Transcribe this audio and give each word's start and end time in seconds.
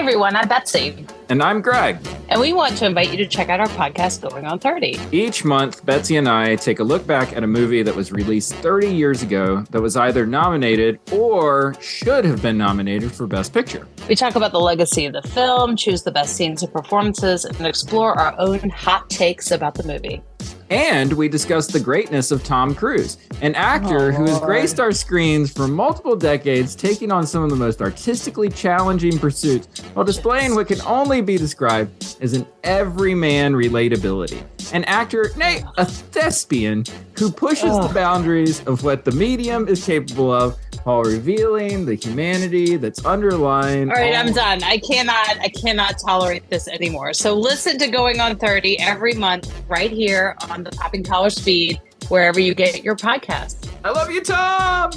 everyone, 0.00 0.34
I'm 0.34 0.48
Betsy. 0.48 1.04
And 1.28 1.42
I'm 1.42 1.60
Greg. 1.60 1.98
And 2.30 2.40
we 2.40 2.54
want 2.54 2.74
to 2.78 2.86
invite 2.86 3.10
you 3.10 3.18
to 3.18 3.26
check 3.26 3.50
out 3.50 3.60
our 3.60 3.68
podcast, 3.68 4.22
Going 4.22 4.46
on 4.46 4.58
30. 4.58 4.98
Each 5.12 5.44
month, 5.44 5.84
Betsy 5.84 6.16
and 6.16 6.26
I 6.26 6.56
take 6.56 6.78
a 6.78 6.82
look 6.82 7.06
back 7.06 7.34
at 7.34 7.44
a 7.44 7.46
movie 7.46 7.82
that 7.82 7.94
was 7.94 8.10
released 8.10 8.54
30 8.54 8.88
years 8.88 9.22
ago 9.22 9.60
that 9.70 9.82
was 9.82 9.98
either 9.98 10.24
nominated 10.24 10.98
or 11.12 11.74
should 11.82 12.24
have 12.24 12.40
been 12.40 12.56
nominated 12.56 13.12
for 13.12 13.26
Best 13.26 13.52
Picture. 13.52 13.86
We 14.08 14.14
talk 14.14 14.36
about 14.36 14.52
the 14.52 14.60
legacy 14.60 15.04
of 15.04 15.12
the 15.12 15.20
film, 15.20 15.76
choose 15.76 16.02
the 16.02 16.12
best 16.12 16.34
scenes 16.34 16.62
and 16.62 16.72
performances, 16.72 17.44
and 17.44 17.66
explore 17.66 18.18
our 18.18 18.34
own 18.38 18.70
hot 18.70 19.10
takes 19.10 19.50
about 19.50 19.74
the 19.74 19.82
movie. 19.82 20.22
And 20.70 21.12
we 21.12 21.28
discussed 21.28 21.72
the 21.72 21.80
greatness 21.80 22.30
of 22.30 22.44
Tom 22.44 22.76
Cruise, 22.76 23.18
an 23.42 23.56
actor 23.56 24.12
oh, 24.12 24.12
who 24.12 24.24
has 24.26 24.38
graced 24.38 24.78
our 24.78 24.92
screens 24.92 25.52
for 25.52 25.66
multiple 25.66 26.14
decades, 26.14 26.76
taking 26.76 27.10
on 27.10 27.26
some 27.26 27.42
of 27.42 27.50
the 27.50 27.56
most 27.56 27.82
artistically 27.82 28.48
challenging 28.48 29.18
pursuits 29.18 29.80
while 29.94 30.04
displaying 30.04 30.54
what 30.54 30.68
can 30.68 30.80
only 30.82 31.22
be 31.22 31.36
described 31.36 32.16
as 32.20 32.34
an 32.34 32.46
everyman 32.62 33.52
relatability. 33.52 34.44
An 34.72 34.84
actor, 34.84 35.30
nay, 35.36 35.64
a 35.76 35.84
thespian, 35.84 36.84
who 37.18 37.32
pushes 37.32 37.70
oh. 37.72 37.88
the 37.88 37.92
boundaries 37.92 38.64
of 38.66 38.84
what 38.84 39.04
the 39.04 39.10
medium 39.10 39.66
is 39.66 39.84
capable 39.84 40.32
of 40.32 40.56
while 40.84 41.02
revealing 41.02 41.84
the 41.84 41.94
humanity 41.94 42.76
that's 42.76 43.04
underlying. 43.04 43.90
All 43.90 43.96
right, 43.96 44.14
all- 44.14 44.26
I'm 44.26 44.32
done. 44.32 44.62
I 44.62 44.78
cannot, 44.78 45.38
I 45.40 45.48
cannot 45.48 45.96
tolerate 45.98 46.48
this 46.48 46.68
anymore. 46.68 47.12
So 47.12 47.34
listen 47.34 47.78
to 47.78 47.90
Going 47.90 48.20
on 48.20 48.36
30 48.36 48.78
every 48.78 49.14
month 49.14 49.52
right 49.68 49.90
here 49.90 50.36
on 50.48 50.59
the 50.64 50.70
Popping 50.70 51.04
College 51.04 51.40
feed, 51.40 51.80
wherever 52.08 52.40
you 52.40 52.54
get 52.54 52.82
your 52.84 52.96
podcasts. 52.96 53.68
I 53.84 53.90
love 53.90 54.10
you, 54.10 54.22
Tom. 54.22 54.90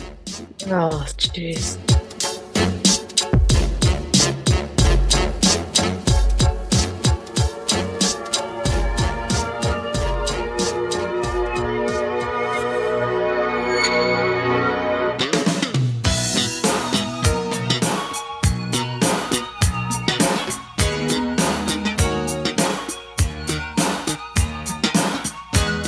Oh, 0.68 1.06
jeez. 1.18 1.78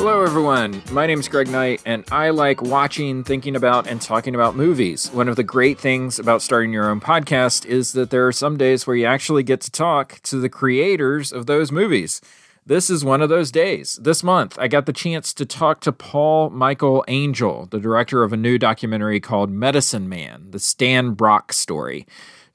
Everyone. 0.07 0.83
My 0.91 1.07
name 1.07 1.19
is 1.19 1.27
Greg 1.27 1.47
Knight, 1.47 1.81
and 1.83 2.03
I 2.11 2.29
like 2.29 2.61
watching, 2.61 3.23
thinking 3.23 3.55
about, 3.55 3.87
and 3.87 3.99
talking 3.99 4.35
about 4.35 4.55
movies. 4.55 5.09
One 5.11 5.27
of 5.27 5.35
the 5.35 5.43
great 5.43 5.79
things 5.79 6.19
about 6.19 6.43
starting 6.43 6.71
your 6.71 6.89
own 6.91 7.01
podcast 7.01 7.65
is 7.65 7.93
that 7.93 8.11
there 8.11 8.27
are 8.27 8.31
some 8.31 8.55
days 8.55 8.85
where 8.85 8.95
you 8.95 9.05
actually 9.05 9.41
get 9.41 9.61
to 9.61 9.71
talk 9.71 10.19
to 10.23 10.37
the 10.37 10.47
creators 10.47 11.31
of 11.31 11.47
those 11.47 11.71
movies. 11.71 12.21
This 12.65 12.89
is 12.89 13.03
one 13.03 13.21
of 13.21 13.29
those 13.29 13.51
days. 13.51 13.97
This 14.01 14.23
month, 14.23 14.57
I 14.59 14.67
got 14.67 14.85
the 14.85 14.93
chance 14.93 15.33
to 15.33 15.45
talk 15.45 15.81
to 15.81 15.91
Paul 15.91 16.51
Michael 16.51 17.03
Angell, 17.07 17.65
the 17.65 17.79
director 17.79 18.21
of 18.23 18.31
a 18.31 18.37
new 18.37 18.59
documentary 18.59 19.19
called 19.19 19.49
Medicine 19.49 20.07
Man 20.07 20.51
The 20.51 20.59
Stan 20.59 21.11
Brock 21.11 21.51
Story. 21.51 22.05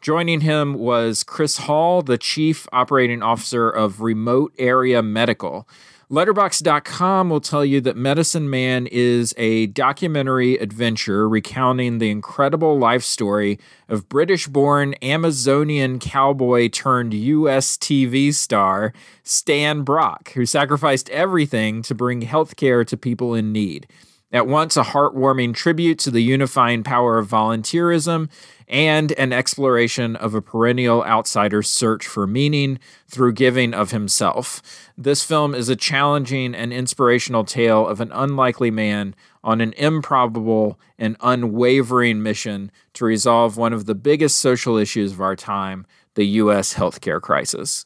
Joining 0.00 0.42
him 0.42 0.74
was 0.74 1.24
Chris 1.24 1.58
Hall, 1.58 2.00
the 2.00 2.16
chief 2.16 2.68
operating 2.72 3.22
officer 3.22 3.68
of 3.68 4.00
Remote 4.00 4.52
Area 4.56 5.02
Medical. 5.02 5.68
Letterboxd.com 6.11 7.30
will 7.30 7.41
tell 7.41 7.64
you 7.64 7.80
that 7.83 7.97
Medicine 7.97 8.50
Man 8.50 8.89
is 8.89 9.33
a 9.36 9.66
documentary 9.66 10.56
adventure 10.56 11.28
recounting 11.28 11.98
the 11.98 12.11
incredible 12.11 12.77
life 12.77 13.05
story 13.05 13.61
of 13.89 14.08
British 14.08 14.48
born 14.48 14.97
Amazonian 15.02 16.00
cowboy 16.00 16.69
turned 16.69 17.14
US 17.14 17.77
TV 17.77 18.34
star 18.34 18.92
Stan 19.22 19.83
Brock, 19.83 20.33
who 20.33 20.44
sacrificed 20.44 21.08
everything 21.11 21.80
to 21.83 21.94
bring 21.94 22.22
healthcare 22.22 22.84
to 22.89 22.96
people 22.96 23.33
in 23.33 23.52
need. 23.52 23.86
At 24.33 24.46
once 24.46 24.77
a 24.77 24.85
heartwarming 24.85 25.55
tribute 25.55 25.98
to 26.01 26.11
the 26.11 26.23
unifying 26.23 26.85
power 26.85 27.18
of 27.18 27.29
volunteerism 27.29 28.29
and 28.68 29.11
an 29.13 29.33
exploration 29.33 30.14
of 30.14 30.35
a 30.35 30.41
perennial 30.41 31.02
outsider's 31.02 31.68
search 31.68 32.07
for 32.07 32.29
meaning 32.29 32.79
through 33.08 33.33
giving 33.33 33.74
of 33.74 33.90
himself. 33.90 34.63
This 34.96 35.24
film 35.24 35.52
is 35.52 35.69
a 35.69 35.74
challenging 35.74 36.55
and 36.55 36.73
inspirational 36.73 37.42
tale 37.42 37.89
of 37.89 38.01
an 38.01 38.13
unlikely 38.13 38.70
man 38.70 39.17
on 39.42 39.61
an 39.61 39.73
improbable 39.73 40.79
and 40.96 41.17
unwavering 41.20 42.23
mission 42.23 42.70
to 42.95 43.05
resolve 43.05 43.57
one 43.57 43.73
of 43.73 43.86
the 43.86 43.96
biggest 43.96 44.39
social 44.39 44.77
issues 44.77 45.11
of 45.13 45.20
our 45.20 45.35
time 45.35 45.86
the 46.14 46.24
U.S. 46.24 46.74
healthcare 46.74 47.20
crisis. 47.20 47.85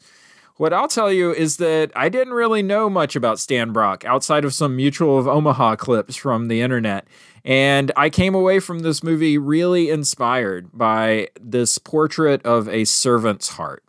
What 0.57 0.73
I'll 0.73 0.87
tell 0.87 1.11
you 1.11 1.35
is 1.35 1.57
that 1.57 1.91
I 1.97 2.09
didn't 2.09 2.33
really 2.33 2.63
know 2.63 2.89
much 2.89 3.17
about 3.17 3.41
Stan 3.41 3.73
Brock 3.73 4.05
outside 4.05 4.45
of 4.45 4.55
some 4.55 4.77
Mutual 4.77 5.19
of 5.19 5.27
Omaha 5.27 5.75
clips 5.75 6.15
from 6.15 6.47
the 6.47 6.61
internet. 6.61 7.09
And 7.45 7.91
I 7.97 8.09
came 8.09 8.37
away 8.37 8.61
from 8.61 8.81
this 8.81 9.03
movie 9.03 9.37
really 9.37 9.91
inspired 9.91 10.71
by 10.73 11.29
this 11.41 11.79
portrait 11.79 12.41
of 12.47 12.69
a 12.69 12.85
servant's 12.85 13.49
heart. 13.49 13.83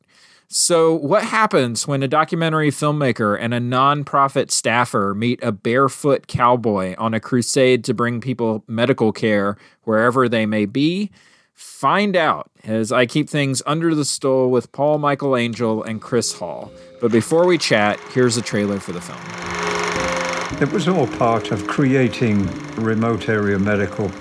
So, 0.48 0.94
what 0.94 1.24
happens 1.24 1.88
when 1.88 2.02
a 2.02 2.08
documentary 2.08 2.72
filmmaker 2.72 3.38
and 3.40 3.54
a 3.54 3.60
nonprofit 3.60 4.50
staffer 4.50 5.14
meet 5.14 5.44
a 5.44 5.52
barefoot 5.52 6.28
cowboy 6.28 6.96
on 6.98 7.14
a 7.14 7.20
crusade 7.20 7.84
to 7.84 7.94
bring 7.94 8.22
people 8.22 8.64
medical 8.68 9.12
care 9.12 9.58
wherever 9.84 10.28
they 10.28 10.46
may 10.46 10.66
be? 10.66 11.12
Find 11.56 12.18
out 12.18 12.52
as 12.66 12.92
I 12.92 13.06
keep 13.06 13.30
things 13.30 13.64
under 13.66 13.96
the 13.96 14.04
stole 14.04 14.52
with 14.52 14.74
Paul 14.74 14.98
Michael 14.98 15.38
Angell 15.38 15.84
and 15.84 16.02
Chris 16.02 16.34
Hall. 16.34 16.70
But 17.00 17.14
before 17.14 17.46
we 17.48 17.58
chat, 17.58 17.98
here's 18.12 18.36
a 18.36 18.42
trailer 18.42 18.78
for 18.78 18.92
the 18.92 19.00
film. 19.00 20.62
It 20.62 20.74
was 20.74 20.90
all 20.90 21.08
part 21.08 21.52
of 21.52 21.66
creating 21.66 22.46
remote 22.76 23.30
area 23.30 23.58
medical, 23.58 24.12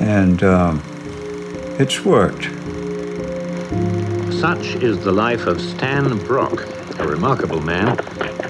and 0.00 0.42
um, 0.42 0.82
it's 1.78 2.02
worked. 2.06 2.44
Such 4.32 4.76
is 4.82 5.04
the 5.04 5.12
life 5.12 5.46
of 5.46 5.60
Stan 5.60 6.16
Brock, 6.24 6.66
a 6.98 7.06
remarkable 7.06 7.60
man, 7.60 7.98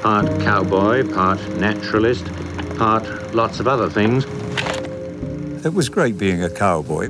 part 0.00 0.26
cowboy, 0.42 1.12
part 1.12 1.40
naturalist, 1.56 2.26
part 2.76 3.34
lots 3.34 3.58
of 3.58 3.66
other 3.66 3.90
things. 3.90 4.24
It 5.64 5.74
was 5.74 5.88
great 5.88 6.16
being 6.16 6.44
a 6.44 6.50
cowboy. 6.50 7.08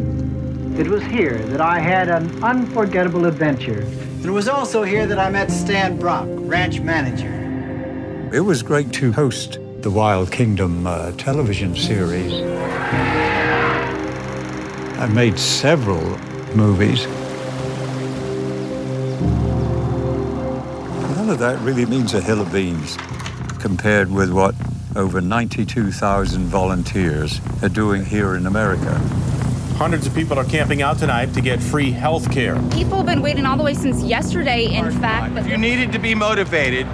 It 0.77 0.89
was 0.89 1.05
here 1.05 1.39
that 1.39 1.61
I 1.61 1.79
had 1.79 2.09
an 2.09 2.43
unforgettable 2.43 3.27
adventure. 3.27 3.83
And 3.83 4.27
it 4.27 4.31
was 4.33 4.49
also 4.49 4.83
here 4.83 5.07
that 5.07 5.21
I 5.21 5.31
met 5.31 5.53
Stan 5.53 5.97
Brock, 5.97 6.27
ranch 6.29 6.81
manager. 6.81 7.31
It 8.35 8.41
was 8.41 8.65
great 8.65 8.93
to 8.95 9.13
host 9.13 9.61
the 9.83 9.91
Wild 9.93 10.33
Kingdom 10.33 10.85
uh, 10.85 11.13
television 11.13 11.77
series. 11.77 12.33
I 14.99 15.07
made 15.15 15.39
several 15.39 16.03
movies. 16.57 17.07
None 21.17 21.31
of 21.31 21.39
that 21.39 21.57
really 21.61 21.87
means 21.87 22.15
a 22.15 22.21
hill 22.21 22.41
of 22.41 22.53
beans 22.53 22.97
compared 23.61 24.11
with 24.11 24.33
what 24.33 24.57
over 24.97 25.21
92,000 25.21 26.47
volunteers 26.47 27.41
are 27.63 27.69
doing 27.69 28.05
here 28.05 28.35
in 28.35 28.47
America. 28.47 29.01
Hundreds 29.77 30.07
of 30.07 30.15
people 30.15 30.39
are 30.39 30.45
camping 30.45 30.83
out 30.83 30.99
tonight 30.99 31.35
to 31.35 31.41
get 31.41 31.61
free 31.61 31.91
health 31.91 32.31
care. 32.31 32.55
People 32.71 32.97
have 32.97 33.07
been 33.07 33.21
waiting 33.21 33.45
all 33.45 33.57
the 33.57 33.63
way 33.65 33.75
since 33.75 34.03
yesterday, 34.05 34.67
in 34.67 34.89
fact. 35.01 35.35
But 35.35 35.45
if 35.45 35.49
you 35.49 35.59
needed 35.59 35.91
to 35.93 35.99
be 35.99 36.15
motivated, 36.15 36.87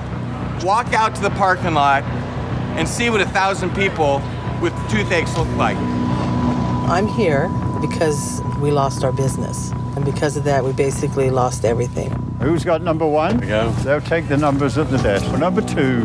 walk 0.64 0.94
out 0.94 1.14
to 1.14 1.20
the 1.20 1.30
parking 1.30 1.74
lot 1.74 2.02
and 2.76 2.88
see 2.88 3.10
what 3.10 3.20
a 3.20 3.28
thousand 3.28 3.74
people 3.74 4.22
with 4.62 4.72
toothaches 4.90 5.36
look 5.36 5.48
like. 5.56 5.76
I'm 5.76 7.06
here 7.06 7.48
because 7.82 8.40
we 8.62 8.70
lost 8.70 9.04
our 9.04 9.12
business. 9.12 9.72
And 9.94 10.04
because 10.04 10.38
of 10.38 10.44
that, 10.44 10.64
we 10.64 10.72
basically 10.72 11.28
lost 11.28 11.66
everything. 11.66 12.10
Who's 12.40 12.64
got 12.64 12.80
number 12.80 13.06
one? 13.06 13.40
go. 13.40 13.70
They'll 13.84 14.00
take 14.00 14.26
the 14.26 14.38
numbers 14.38 14.78
at 14.78 14.90
the 14.90 14.96
desk. 14.98 15.26
For 15.26 15.36
number 15.36 15.60
two. 15.60 16.00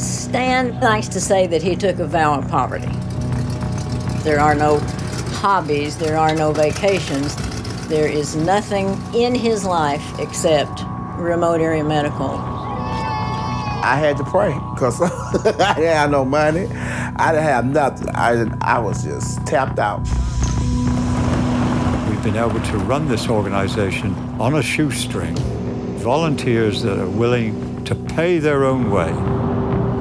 Stan 0.00 0.80
likes 0.80 1.08
to 1.08 1.20
say 1.20 1.46
that 1.48 1.62
he 1.62 1.76
took 1.76 1.98
a 1.98 2.06
vow 2.06 2.38
of 2.38 2.48
poverty. 2.48 2.88
There 4.22 4.40
are 4.40 4.54
no 4.54 4.80
hobbies, 5.40 5.96
there 5.96 6.18
are 6.18 6.34
no 6.34 6.52
vacations. 6.52 7.34
There 7.88 8.06
is 8.06 8.36
nothing 8.36 9.00
in 9.14 9.34
his 9.34 9.64
life 9.64 10.04
except 10.18 10.82
remote 11.16 11.62
area 11.62 11.82
medical. 11.82 12.28
I 12.32 13.96
had 13.96 14.18
to 14.18 14.24
pray 14.24 14.52
because 14.74 15.00
I 15.60 15.74
didn't 15.76 15.94
have 15.94 16.10
no 16.10 16.26
money. 16.26 16.66
I 16.66 17.32
didn't 17.32 17.44
have 17.44 17.64
nothing. 17.64 18.10
I, 18.10 18.44
I 18.60 18.78
was 18.80 19.02
just 19.02 19.46
tapped 19.46 19.78
out. 19.78 20.00
We've 22.10 22.22
been 22.22 22.36
able 22.36 22.60
to 22.60 22.78
run 22.80 23.08
this 23.08 23.30
organization 23.30 24.14
on 24.38 24.56
a 24.56 24.62
shoestring. 24.62 25.36
Volunteers 26.00 26.82
that 26.82 26.98
are 26.98 27.08
willing 27.08 27.82
to 27.86 27.94
pay 27.94 28.40
their 28.40 28.64
own 28.64 28.90
way. 28.90 29.10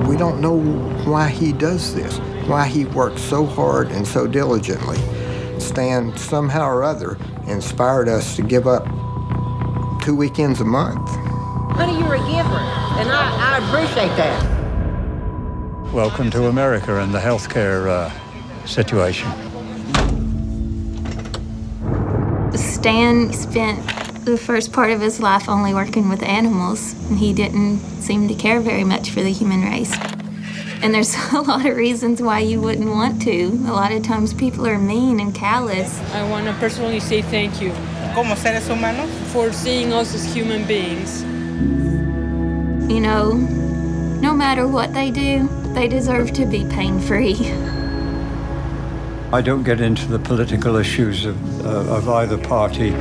We 0.06 0.18
don't 0.18 0.42
know 0.42 0.60
why 1.10 1.30
he 1.30 1.54
does 1.54 1.96
this, 1.96 2.18
why 2.46 2.68
he 2.68 2.84
works 2.84 3.22
so 3.22 3.46
hard 3.46 3.90
and 3.92 4.06
so 4.06 4.28
diligently. 4.28 4.98
Stan 5.70 6.18
somehow 6.18 6.68
or 6.68 6.84
other 6.84 7.16
inspired 7.46 8.10
us 8.10 8.36
to 8.36 8.42
give 8.42 8.66
up 8.66 8.86
two 10.02 10.16
weekends 10.16 10.62
a 10.62 10.66
month. 10.66 11.08
Honey, 11.78 12.00
you're 12.00 12.16
a 12.16 12.18
giver, 12.18 12.60
and 12.98 13.08
I, 13.08 13.30
I 13.40 13.58
appreciate 13.68 14.16
that. 14.18 15.94
Welcome 15.94 16.32
to 16.32 16.48
America 16.48 17.00
and 17.00 17.14
the 17.14 17.20
healthcare 17.20 17.88
uh, 17.88 18.66
situation. 18.66 19.30
Stan 22.58 23.32
spent 23.32 23.86
the 24.26 24.40
first 24.40 24.74
part 24.74 24.90
of 24.90 25.02
his 25.02 25.20
life 25.20 25.48
only 25.48 25.76
working 25.76 26.10
with 26.10 26.24
animals, 26.24 26.94
and 27.10 27.20
he 27.20 27.32
didn't 27.32 27.78
seem 28.02 28.28
to 28.28 28.34
care 28.34 28.60
very 28.60 28.84
much 28.84 29.12
for 29.12 29.22
the 29.22 29.32
human 29.32 29.62
race. 29.62 29.96
And 30.82 30.94
there's 30.94 31.16
a 31.34 31.42
lot 31.42 31.66
of 31.66 31.76
reasons 31.76 32.22
why 32.22 32.40
you 32.40 32.62
wouldn't 32.62 32.90
want 32.90 33.22
to. 33.24 33.48
A 33.68 33.74
lot 33.74 33.92
of 33.92 34.04
times 34.04 34.34
people 34.34 34.66
are 34.66 34.78
mean 34.78 35.20
and 35.20 35.36
callous. 35.36 36.00
I 36.14 36.28
want 36.30 36.48
to 36.48 36.54
personally 36.54 37.00
say 37.00 37.22
thank 37.22 37.62
you. 37.62 37.72
Como 38.14 38.36
seres 38.36 38.68
humanos? 38.68 39.10
For 39.34 39.52
seeing 39.52 39.94
us 39.94 40.16
as 40.16 40.34
human 40.34 40.66
beings. 40.66 41.22
You 42.92 43.02
know, 43.02 43.34
no 44.22 44.34
matter 44.34 44.68
what 44.68 44.94
they 44.94 45.12
do, 45.12 45.48
they 45.74 45.88
deserve 45.88 46.34
to 46.34 46.46
be 46.46 46.66
pain 46.66 47.00
free. 47.00 47.36
I 49.32 49.42
don't 49.42 49.64
get 49.64 49.80
into 49.80 50.08
the 50.08 50.18
political 50.18 50.76
issues 50.76 51.26
of, 51.26 51.66
uh, 51.66 51.98
of 51.98 52.10
either 52.10 52.38
party. 52.38 52.96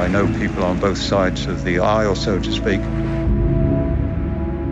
I 0.00 0.08
know 0.08 0.26
people 0.38 0.64
on 0.64 0.80
both 0.80 0.96
sides 0.96 1.44
of 1.44 1.62
the 1.62 1.80
aisle, 1.80 2.14
so 2.14 2.38
to 2.40 2.52
speak, 2.52 2.80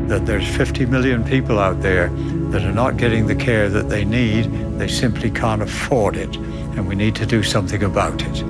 that 0.08 0.24
there's 0.24 0.48
50 0.56 0.86
million 0.86 1.22
people 1.22 1.58
out 1.58 1.82
there 1.82 2.08
that 2.50 2.62
are 2.62 2.72
not 2.72 2.96
getting 2.96 3.26
the 3.26 3.34
care 3.34 3.68
that 3.68 3.90
they 3.90 4.04
need. 4.04 4.44
They 4.78 4.88
simply 4.88 5.30
can't 5.30 5.60
afford 5.60 6.16
it, 6.16 6.34
and 6.36 6.88
we 6.88 6.94
need 6.94 7.14
to 7.16 7.26
do 7.26 7.42
something 7.42 7.82
about 7.82 8.22
it. 8.22 8.42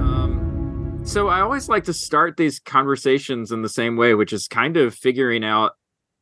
Um, 0.00 1.02
so 1.04 1.28
I 1.28 1.42
always 1.42 1.68
like 1.68 1.84
to 1.84 1.92
start 1.92 2.38
these 2.38 2.58
conversations 2.58 3.52
in 3.52 3.60
the 3.60 3.68
same 3.68 3.96
way, 3.96 4.14
which 4.14 4.32
is 4.32 4.48
kind 4.48 4.78
of 4.78 4.94
figuring 4.94 5.44
out 5.44 5.72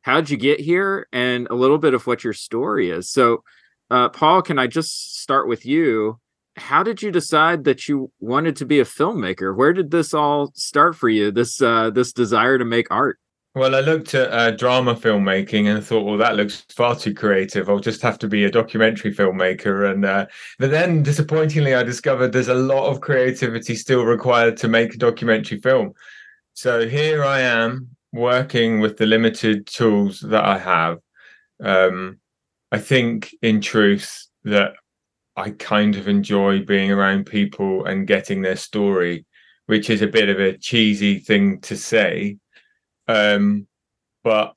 how'd 0.01 0.29
you 0.29 0.37
get 0.37 0.59
here 0.59 1.07
and 1.13 1.47
a 1.49 1.55
little 1.55 1.77
bit 1.77 1.93
of 1.93 2.05
what 2.05 2.23
your 2.25 2.33
story 2.33 2.91
is. 2.91 3.09
So, 3.09 3.43
uh, 3.89 4.09
Paul, 4.09 4.41
can 4.41 4.59
I 4.59 4.67
just 4.67 5.21
start 5.21 5.47
with 5.47 5.65
you? 5.65 6.19
How 6.57 6.83
did 6.83 7.01
you 7.01 7.11
decide 7.11 7.63
that 7.63 7.87
you 7.87 8.11
wanted 8.19 8.57
to 8.57 8.65
be 8.65 8.81
a 8.81 8.85
filmmaker? 8.85 9.55
Where 9.55 9.71
did 9.71 9.91
this 9.91 10.13
all 10.13 10.51
start 10.53 10.97
for 10.97 11.07
you? 11.07 11.31
This 11.31 11.61
uh, 11.61 11.91
this 11.91 12.11
desire 12.11 12.57
to 12.57 12.65
make 12.65 12.87
art? 12.89 13.19
Well, 13.57 13.73
I 13.73 13.79
looked 13.79 14.13
at 14.13 14.31
uh, 14.31 14.51
drama 14.51 14.93
filmmaking 14.93 15.65
and 15.65 15.83
thought, 15.83 16.03
well, 16.03 16.17
that 16.17 16.35
looks 16.35 16.63
far 16.69 16.95
too 16.95 17.11
creative. 17.11 17.69
I'll 17.69 17.79
just 17.79 18.03
have 18.03 18.19
to 18.19 18.27
be 18.27 18.43
a 18.43 18.51
documentary 18.51 19.11
filmmaker. 19.11 19.91
And 19.91 20.05
uh, 20.05 20.27
but 20.59 20.69
then, 20.69 21.01
disappointingly, 21.01 21.73
I 21.73 21.81
discovered 21.81 22.31
there's 22.31 22.49
a 22.49 22.53
lot 22.53 22.87
of 22.87 23.01
creativity 23.01 23.73
still 23.73 24.05
required 24.05 24.57
to 24.57 24.67
make 24.67 24.93
a 24.93 24.97
documentary 24.97 25.59
film. 25.59 25.93
So 26.53 26.87
here 26.87 27.23
I 27.23 27.39
am 27.39 27.89
working 28.13 28.79
with 28.79 28.97
the 28.97 29.07
limited 29.07 29.65
tools 29.65 30.19
that 30.19 30.45
I 30.45 30.59
have, 30.59 30.99
um, 31.63 32.19
I 32.71 32.77
think 32.77 33.33
in 33.41 33.59
truth 33.59 34.27
that 34.43 34.73
I 35.35 35.49
kind 35.49 35.95
of 35.95 36.07
enjoy 36.07 36.63
being 36.63 36.91
around 36.91 37.25
people 37.25 37.85
and 37.85 38.05
getting 38.05 38.43
their 38.43 38.55
story, 38.55 39.25
which 39.65 39.89
is 39.89 40.03
a 40.03 40.07
bit 40.07 40.29
of 40.29 40.39
a 40.39 40.59
cheesy 40.59 41.17
thing 41.17 41.59
to 41.61 41.75
say. 41.75 42.37
Um, 43.07 43.67
but 44.23 44.55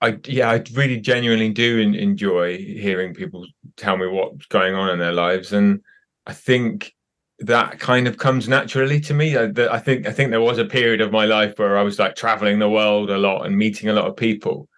I, 0.00 0.18
yeah, 0.26 0.50
I 0.50 0.62
really 0.74 1.00
genuinely 1.00 1.50
do 1.50 1.78
enjoy 1.78 2.58
hearing 2.58 3.14
people 3.14 3.46
tell 3.76 3.96
me 3.96 4.06
what's 4.06 4.46
going 4.46 4.74
on 4.74 4.90
in 4.90 4.98
their 4.98 5.12
lives. 5.12 5.52
And 5.52 5.80
I 6.26 6.32
think 6.32 6.94
that 7.40 7.80
kind 7.80 8.06
of 8.06 8.18
comes 8.18 8.48
naturally 8.48 9.00
to 9.00 9.14
me. 9.14 9.36
I, 9.36 9.50
I, 9.70 9.78
think 9.78 10.06
I 10.06 10.12
think 10.12 10.30
there 10.30 10.40
was 10.40 10.58
a 10.58 10.64
period 10.64 11.00
of 11.00 11.12
my 11.12 11.24
life 11.24 11.58
where 11.58 11.76
I 11.76 11.82
was 11.82 11.98
like 11.98 12.14
traveling 12.14 12.58
the 12.58 12.68
world 12.68 13.10
a 13.10 13.18
lot 13.18 13.46
and 13.46 13.56
meeting 13.56 13.88
a 13.88 13.92
lot 13.92 14.06
of 14.06 14.16
people, 14.16 14.68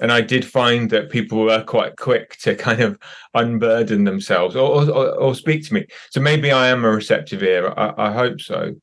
and 0.00 0.10
I 0.10 0.20
did 0.20 0.44
find 0.44 0.90
that 0.90 1.10
people 1.10 1.42
were 1.42 1.62
quite 1.62 1.96
quick 1.96 2.36
to 2.40 2.54
kind 2.56 2.80
of 2.80 2.98
unburden 3.34 4.04
themselves 4.04 4.56
or 4.56 4.90
or, 4.90 5.14
or 5.14 5.34
speak 5.34 5.66
to 5.68 5.74
me. 5.74 5.86
So 6.10 6.20
maybe 6.20 6.50
I 6.50 6.68
am 6.68 6.84
a 6.84 6.90
receptive 6.90 7.42
ear. 7.42 7.72
I, 7.76 8.08
I 8.08 8.12
hope 8.12 8.40
so. 8.40 8.74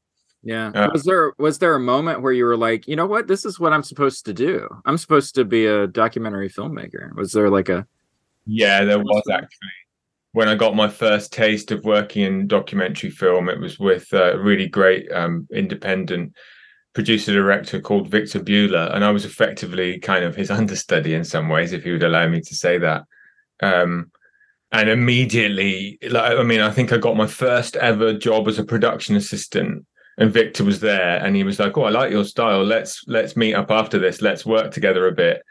Yeah. 0.48 0.88
Was 0.94 1.04
there 1.04 1.34
was 1.38 1.60
there 1.60 1.76
a 1.76 1.80
moment 1.80 2.22
where 2.22 2.32
you 2.32 2.46
were 2.46 2.56
like, 2.56 2.88
you 2.88 2.96
know 2.96 3.06
what, 3.06 3.28
this 3.28 3.44
is 3.44 3.60
what 3.60 3.74
I'm 3.74 3.84
supposed 3.84 4.26
to 4.28 4.34
do? 4.34 4.70
I'm 4.86 4.98
supposed 4.98 5.36
to 5.36 5.44
be 5.44 5.66
a 5.66 5.88
documentary 5.88 6.50
filmmaker. 6.50 7.14
Was 7.16 7.34
there 7.34 7.50
like 7.50 7.68
a 7.68 7.86
Yeah, 8.46 8.86
there 8.86 8.98
was 8.98 9.24
actually 9.30 9.70
when 10.32 10.48
I 10.48 10.56
got 10.56 10.74
my 10.74 10.88
first 10.88 11.34
taste 11.34 11.72
of 11.72 11.84
working 11.84 12.24
in 12.24 12.48
documentary 12.48 13.10
film, 13.10 13.50
it 13.50 13.60
was 13.60 13.78
with 13.78 14.14
a 14.14 14.40
really 14.40 14.70
great 14.70 15.12
um, 15.12 15.50
independent 15.52 16.34
producer 16.94 17.34
director 17.34 17.82
called 17.82 18.08
Victor 18.10 18.40
Bueller, 18.40 18.96
and 18.96 19.04
I 19.04 19.12
was 19.12 19.26
effectively 19.26 20.00
kind 20.00 20.24
of 20.24 20.34
his 20.34 20.50
understudy 20.62 21.14
in 21.14 21.26
some 21.26 21.50
ways, 21.50 21.74
if 21.74 21.84
he 21.84 21.92
would 21.92 22.04
allow 22.04 22.26
me 22.30 22.40
to 22.40 22.56
say 22.56 22.78
that. 22.78 23.04
Um, 23.62 24.12
and 24.72 24.88
immediately, 24.88 25.98
like 26.10 26.38
I 26.38 26.44
mean, 26.44 26.62
I 26.62 26.72
think 26.72 26.94
I 26.94 26.98
got 26.98 27.18
my 27.18 27.28
first 27.28 27.76
ever 27.76 28.14
job 28.14 28.48
as 28.48 28.60
a 28.60 28.64
production 28.64 29.18
assistant, 29.18 29.86
and 30.18 30.34
Victor 30.34 30.64
was 30.64 30.80
there, 30.80 31.24
and 31.24 31.36
he 31.36 31.44
was 31.44 31.60
like, 31.60 31.78
"Oh, 31.78 31.84
I 31.84 31.90
like 31.90 32.12
your 32.12 32.26
style. 32.26 32.64
Let's 32.64 33.04
let's 33.08 33.38
meet 33.38 33.54
up 33.54 33.72
after 33.72 34.00
this. 34.00 34.22
Let's 34.22 34.46
work 34.46 34.72
together 34.72 35.08
a 35.08 35.12
bit." 35.12 35.44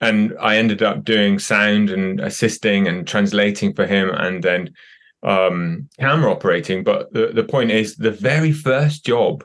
and 0.00 0.34
I 0.40 0.56
ended 0.56 0.82
up 0.82 1.04
doing 1.04 1.38
sound 1.38 1.90
and 1.90 2.20
assisting 2.20 2.86
and 2.86 3.06
translating 3.06 3.74
for 3.74 3.86
him, 3.86 4.10
and 4.10 4.42
then 4.42 4.74
um, 5.22 5.88
camera 5.98 6.30
operating. 6.30 6.84
But 6.84 7.12
the 7.12 7.28
the 7.28 7.44
point 7.44 7.70
is, 7.70 7.96
the 7.96 8.10
very 8.10 8.52
first 8.52 9.04
job 9.04 9.44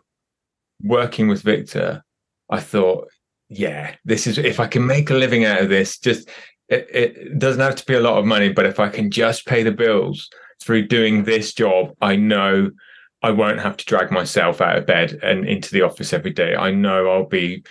working 0.81 1.27
with 1.27 1.41
Victor, 1.41 2.03
I 2.49 2.59
thought, 2.59 3.09
yeah, 3.49 3.95
this 4.05 4.27
is 4.27 4.37
if 4.37 4.59
I 4.59 4.67
can 4.67 4.85
make 4.85 5.09
a 5.09 5.15
living 5.15 5.45
out 5.45 5.61
of 5.61 5.69
this, 5.69 5.97
just 5.97 6.29
it, 6.69 6.87
it 6.93 7.39
doesn't 7.39 7.61
have 7.61 7.75
to 7.75 7.85
be 7.85 7.95
a 7.95 8.01
lot 8.01 8.19
of 8.19 8.25
money, 8.25 8.49
but 8.49 8.65
if 8.65 8.79
I 8.79 8.89
can 8.89 9.09
just 9.09 9.45
pay 9.47 9.63
the 9.63 9.71
bills 9.71 10.29
through 10.61 10.87
doing 10.87 11.23
this 11.23 11.53
job, 11.53 11.93
I 11.99 12.15
know 12.15 12.69
I 13.23 13.31
won't 13.31 13.61
have 13.61 13.77
to 13.77 13.85
drag 13.85 14.11
myself 14.11 14.59
out 14.59 14.77
of 14.77 14.85
bed 14.85 15.19
and 15.23 15.47
into 15.47 15.71
the 15.71 15.81
office 15.81 16.11
every 16.11 16.31
day. 16.31 16.55
I 16.55 16.71
know 16.71 17.09
I'll 17.09 17.25
be 17.25 17.63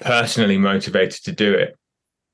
personally 0.00 0.56
motivated 0.56 1.24
to 1.24 1.32
do 1.32 1.52
it. 1.52 1.76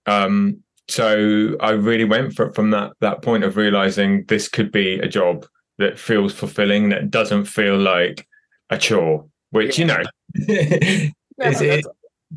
Um, 0.04 0.62
so 0.88 1.56
I 1.58 1.70
really 1.70 2.04
went 2.04 2.34
for, 2.34 2.52
from 2.52 2.70
that 2.70 2.92
that 3.00 3.22
point 3.22 3.44
of 3.44 3.56
realizing 3.56 4.24
this 4.26 4.48
could 4.48 4.70
be 4.70 5.00
a 5.00 5.08
job 5.08 5.46
that 5.78 5.98
feels 5.98 6.32
fulfilling, 6.32 6.90
that 6.90 7.10
doesn't 7.10 7.46
feel 7.46 7.76
like 7.76 8.26
a 8.70 8.78
chore, 8.78 9.26
which 9.50 9.78
you 9.78 9.86
know 9.86 10.02
is 10.34 11.12
a 11.40 11.82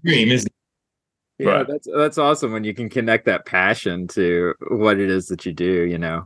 dream, 0.03 0.29
isn't 0.29 0.47
it? 0.47 1.45
Yeah, 1.45 1.45
but, 1.45 1.67
that's 1.67 1.87
that's 1.93 2.17
awesome 2.17 2.51
when 2.51 2.63
you 2.63 2.73
can 2.73 2.89
connect 2.89 3.25
that 3.25 3.45
passion 3.45 4.07
to 4.09 4.55
what 4.69 4.99
it 4.99 5.09
is 5.09 5.27
that 5.27 5.45
you 5.45 5.53
do. 5.53 5.83
You 5.83 5.99
know, 5.99 6.25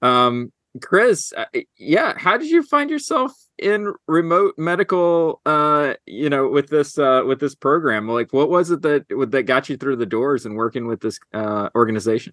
um, 0.00 0.52
Chris, 0.80 1.32
uh, 1.36 1.46
yeah, 1.76 2.14
how 2.16 2.36
did 2.36 2.50
you 2.50 2.62
find 2.62 2.88
yourself 2.88 3.34
in 3.58 3.92
remote 4.08 4.54
medical 4.58 5.40
uh 5.46 5.94
you 6.06 6.28
know 6.28 6.48
with 6.48 6.68
this 6.68 6.98
uh 6.98 7.22
with 7.24 7.38
this 7.38 7.54
program 7.54 8.08
like 8.08 8.32
what 8.32 8.50
was 8.50 8.70
it 8.70 8.82
that 8.82 9.04
that 9.30 9.44
got 9.44 9.68
you 9.68 9.76
through 9.76 9.96
the 9.96 10.06
doors 10.06 10.44
and 10.44 10.56
working 10.56 10.86
with 10.86 11.00
this 11.00 11.18
uh 11.32 11.68
organization? 11.74 12.32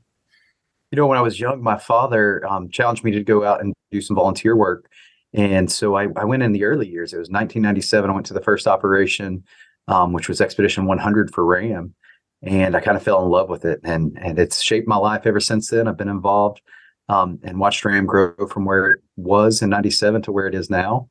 You 0.92 0.98
know 0.98 1.08
when 1.08 1.18
i 1.18 1.22
was 1.22 1.40
young 1.40 1.62
my 1.62 1.78
father 1.78 2.46
um, 2.48 2.70
challenged 2.70 3.04
me 3.04 3.12
to 3.12 3.24
go 3.24 3.46
out 3.46 3.62
and 3.62 3.74
do 3.92 4.02
some 4.02 4.16
volunteer 4.16 4.56
work. 4.56 4.90
And 5.34 5.72
so 5.72 5.96
I, 5.96 6.08
I 6.18 6.26
went 6.26 6.44
in 6.44 6.52
the 6.52 6.66
early 6.66 6.90
years. 6.90 7.14
It 7.14 7.18
was 7.18 7.30
1997 7.30 8.10
i 8.10 8.14
went 8.14 8.26
to 8.28 8.34
the 8.34 8.42
first 8.42 8.68
operation 8.68 9.44
um, 9.88 10.14
which 10.14 10.28
was 10.28 10.42
expedition 10.42 10.86
100 10.86 11.34
for 11.34 11.46
ram. 11.46 11.94
And 12.42 12.76
i 12.76 12.80
kind 12.80 12.98
of 12.98 13.04
fell 13.04 13.24
in 13.24 13.30
love 13.30 13.48
with 13.50 13.66
it. 13.66 13.80
And 13.84 14.18
and 14.20 14.40
it's 14.40 14.62
shaped 14.62 14.88
my 14.88 14.98
life 14.98 15.26
ever 15.26 15.40
since 15.40 15.70
then. 15.70 15.88
I've 15.88 15.98
been 15.98 16.10
involved 16.10 16.62
um, 17.12 17.40
and 17.44 17.60
watched 17.60 17.84
Ram 17.84 18.06
grow 18.06 18.34
from 18.50 18.64
where 18.64 19.00
was 19.22 19.62
in 19.62 19.70
97 19.70 20.24
to 20.24 20.32
where 20.32 20.48
it 20.48 20.56
is 20.56 20.70
now. 20.70 21.10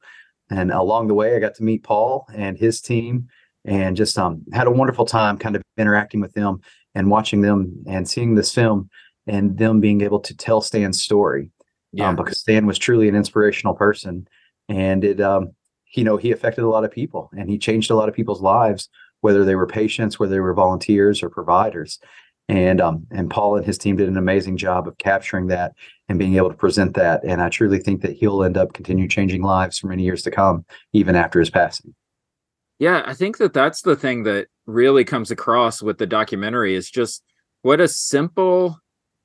And 0.51 0.71
along 0.71 1.07
the 1.07 1.15
way, 1.15 1.37
I 1.37 1.39
got 1.39 1.55
to 1.57 1.63
meet 1.63 1.83
Paul 1.83 2.27
and 2.35 2.59
his 2.59 2.81
team 2.81 3.29
and 3.65 3.97
just 3.97 4.19
um, 4.19 4.43
had 4.53 4.67
a 4.67 4.71
wonderful 4.71 5.05
time 5.05 5.39
kind 5.39 5.55
of 5.55 5.63
interacting 5.77 6.21
with 6.21 6.33
them 6.33 6.61
and 6.95 7.11
watching 7.11 7.41
them 7.41 7.85
and 7.87 8.09
seeing 8.09 8.35
this 8.35 8.53
film 8.53 8.91
and 9.27 9.57
them 9.57 9.81
being 9.81 10.01
able 10.01 10.21
to 10.21 10.37
tell 10.37 10.61
Stan's 10.61 11.01
story. 11.01 11.51
Yeah. 11.93 12.09
Um, 12.09 12.17
because 12.17 12.41
Stan 12.41 12.67
was 12.67 12.79
truly 12.79 13.09
an 13.09 13.17
inspirational 13.17 13.75
person. 13.75 14.29
And 14.69 15.05
it, 15.05 15.21
um, 15.21 15.53
you 15.95 16.05
know, 16.05 16.17
he 16.17 16.31
affected 16.31 16.63
a 16.63 16.69
lot 16.69 16.85
of 16.85 16.91
people 16.91 17.31
and 17.37 17.51
he 17.51 17.59
changed 17.59 17.91
a 17.91 17.97
lot 17.97 18.09
of 18.09 18.15
people's 18.15 18.41
lives, 18.41 18.89
whether 19.21 19.45
they 19.45 19.57
were 19.57 19.67
patients, 19.67 20.19
whether 20.19 20.33
they 20.33 20.41
were 20.41 20.55
volunteers 20.55 21.23
or 21.23 21.31
providers 21.31 21.99
and 22.51 22.81
um, 22.81 23.07
and 23.13 23.31
Paul 23.31 23.57
and 23.57 23.65
his 23.65 23.79
team 23.79 23.97
did 23.97 24.09
an 24.09 24.17
amazing 24.17 24.57
job 24.57 24.89
of 24.89 24.99
capturing 24.99 25.47
that 25.47 25.73
and 26.09 26.19
being 26.19 26.35
able 26.35 26.49
to 26.49 26.57
present 26.57 26.95
that. 26.95 27.23
And 27.25 27.41
I 27.41 27.49
truly 27.49 27.79
think 27.79 28.03
that 28.03 28.17
he'll 28.17 28.43
end 28.43 28.57
up 28.57 28.73
continue 28.73 29.07
changing 29.07 29.43
lives 29.43 29.79
for 29.79 29.87
many 29.87 30.03
years 30.03 30.23
to 30.23 30.33
come, 30.33 30.65
even 30.93 31.15
after 31.15 31.39
his 31.39 31.49
passing. 31.49 31.95
Yeah, 32.81 33.03
I 33.07 33.15
think 33.15 33.39
that 33.39 33.53
that's 33.53 33.83
the 33.83 33.95
thing 33.95 34.25
that 34.25 34.49
really 34.67 35.05
comes 35.05 35.31
across 35.31 35.81
with 35.81 35.99
the 35.99 36.09
documentary 36.09 36.75
is 36.75 36.91
just 36.91 37.23
what 37.63 37.81
a 37.81 37.87
simple 37.87 38.81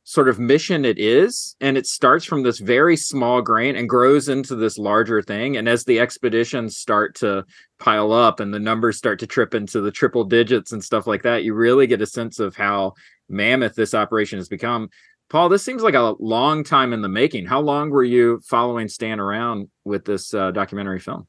sort 0.07 0.29
of 0.29 0.37
mission 0.37 0.85
it 0.85 0.99
is 0.99 1.55
and 1.59 1.79
it 1.79 1.87
starts 1.87 2.25
from 2.25 2.43
this 2.43 2.59
very 2.59 2.95
small 2.95 3.41
grain 3.41 3.75
and 3.75 3.89
grows 3.89 4.29
into 4.29 4.55
this 4.55 4.77
larger 4.77 5.19
thing 5.19 5.57
and 5.57 5.67
as 5.67 5.83
the 5.83 5.99
expeditions 5.99 6.77
start 6.77 7.15
to 7.15 7.43
pile 7.79 8.13
up 8.13 8.39
and 8.39 8.53
the 8.53 8.59
numbers 8.59 8.97
start 8.97 9.17
to 9.17 9.25
trip 9.25 9.55
into 9.55 9.81
the 9.81 9.89
triple 9.89 10.23
digits 10.23 10.71
and 10.71 10.83
stuff 10.83 11.07
like 11.07 11.23
that 11.23 11.43
you 11.43 11.55
really 11.55 11.87
get 11.87 12.03
a 12.03 12.05
sense 12.05 12.39
of 12.39 12.55
how 12.55 12.93
mammoth 13.29 13.75
this 13.75 13.93
operation 13.93 14.37
has 14.39 14.49
become 14.49 14.89
paul 15.29 15.49
this 15.49 15.63
seems 15.63 15.81
like 15.81 15.95
a 15.95 16.15
long 16.19 16.63
time 16.63 16.93
in 16.93 17.01
the 17.01 17.09
making 17.09 17.45
how 17.45 17.59
long 17.59 17.89
were 17.89 18.03
you 18.03 18.39
following 18.45 18.87
stan 18.87 19.19
around 19.19 19.69
with 19.83 20.05
this 20.05 20.33
uh, 20.33 20.51
documentary 20.51 20.99
film 20.99 21.27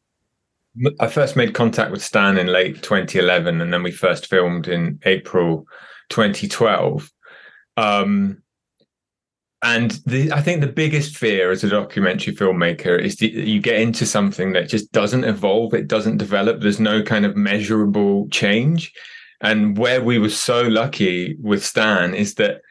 I 1.00 1.06
first 1.06 1.36
made 1.36 1.54
contact 1.54 1.90
with 1.90 2.04
Stan 2.04 2.36
in 2.36 2.48
late 2.48 2.82
2011, 2.82 3.60
and 3.60 3.72
then 3.72 3.82
we 3.82 3.90
first 3.90 4.26
filmed 4.26 4.68
in 4.68 5.00
April 5.04 5.66
2012. 6.10 7.10
Um, 7.78 8.42
and 9.62 9.92
the, 10.04 10.30
I 10.32 10.42
think 10.42 10.60
the 10.60 10.66
biggest 10.66 11.16
fear 11.16 11.50
as 11.50 11.64
a 11.64 11.68
documentary 11.68 12.34
filmmaker 12.34 13.00
is 13.00 13.16
that 13.16 13.32
you 13.32 13.60
get 13.60 13.80
into 13.80 14.04
something 14.04 14.52
that 14.52 14.68
just 14.68 14.92
doesn't 14.92 15.24
evolve, 15.24 15.72
it 15.72 15.88
doesn't 15.88 16.18
develop. 16.18 16.60
There's 16.60 16.80
no 16.80 17.02
kind 17.02 17.24
of 17.24 17.36
measurable 17.36 18.28
change. 18.28 18.92
And 19.40 19.76
where 19.76 20.02
we 20.02 20.18
were 20.18 20.30
so 20.30 20.62
lucky 20.62 21.36
with 21.40 21.64
Stan 21.64 22.14
is 22.14 22.34
that 22.34 22.62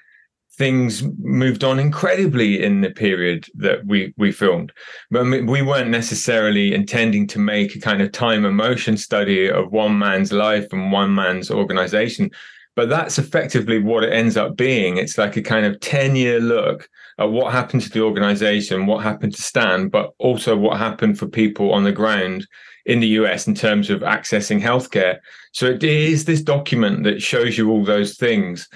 things 0.58 1.04
moved 1.20 1.64
on 1.64 1.80
incredibly 1.80 2.64
in 2.64 2.82
the 2.82 2.90
period 2.90 3.46
that 3.56 3.86
we 3.86 4.14
we 4.18 4.32
filmed. 4.32 4.72
But 5.12 5.26
we 5.26 5.62
weren't 5.62 5.90
necessarily 5.90 6.74
intending 6.74 7.28
to 7.28 7.40
make 7.40 7.76
a 7.76 7.80
kind 7.80 8.02
of 8.02 8.12
time 8.12 8.46
emotion 8.46 8.98
study 8.98 9.50
of 9.50 9.72
one 9.72 9.98
man's 10.00 10.32
life 10.32 10.68
and 10.72 10.92
one 10.92 11.14
man's 11.14 11.52
organization 11.52 12.32
but 12.76 12.90
that's 12.90 13.18
effectively 13.18 13.80
what 13.80 14.04
it 14.04 14.12
ends 14.12 14.36
up 14.36 14.58
being. 14.58 14.98
It's 14.98 15.18
like 15.18 15.38
a 15.38 15.42
kind 15.42 15.66
of 15.66 15.80
10 15.80 16.18
year 16.18 16.42
look 16.42 16.90
at 17.18 17.32
what 17.32 17.54
happened 17.54 17.82
to 17.82 17.90
the 17.90 18.02
organization 18.02 18.86
what 18.86 19.04
happened 19.04 19.34
to 19.34 19.42
stan 19.42 19.88
but 19.90 20.14
also 20.20 20.56
what 20.56 20.78
happened 20.78 21.18
for 21.18 21.28
people 21.28 21.74
on 21.74 21.84
the 21.84 21.92
ground 21.92 22.46
in 22.86 23.00
the 23.00 23.08
US 23.20 23.48
in 23.48 23.56
terms 23.56 23.89
of 23.89 24.01
accessing 24.01 24.62
healthcare 24.62 25.20
so 25.51 25.65
it 25.65 25.84
is 25.84 26.25
this 26.25 26.42
document 26.42 27.04
that 27.04 27.22
shows 27.22 27.58
you 27.58 27.70
all 27.70 27.84
those 27.84 28.15
things 28.15 28.68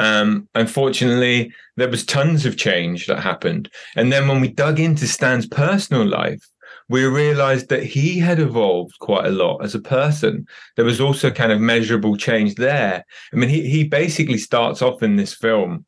um, 0.00 0.48
unfortunately, 0.54 1.52
there 1.76 1.88
was 1.88 2.04
tons 2.04 2.46
of 2.46 2.56
change 2.56 3.06
that 3.06 3.20
happened. 3.20 3.70
And 3.96 4.12
then 4.12 4.26
when 4.26 4.40
we 4.40 4.48
dug 4.48 4.80
into 4.80 5.06
Stan's 5.06 5.46
personal 5.46 6.04
life, 6.04 6.44
we 6.88 7.04
realized 7.04 7.68
that 7.70 7.82
he 7.82 8.18
had 8.18 8.38
evolved 8.38 8.98
quite 8.98 9.26
a 9.26 9.30
lot 9.30 9.64
as 9.64 9.74
a 9.74 9.80
person. 9.80 10.46
There 10.76 10.84
was 10.84 11.00
also 11.00 11.30
kind 11.30 11.50
of 11.50 11.60
measurable 11.60 12.16
change 12.16 12.56
there. 12.56 13.04
I 13.32 13.36
mean, 13.36 13.48
he, 13.48 13.68
he 13.68 13.84
basically 13.84 14.38
starts 14.38 14.82
off 14.82 15.02
in 15.02 15.16
this 15.16 15.34
film 15.34 15.86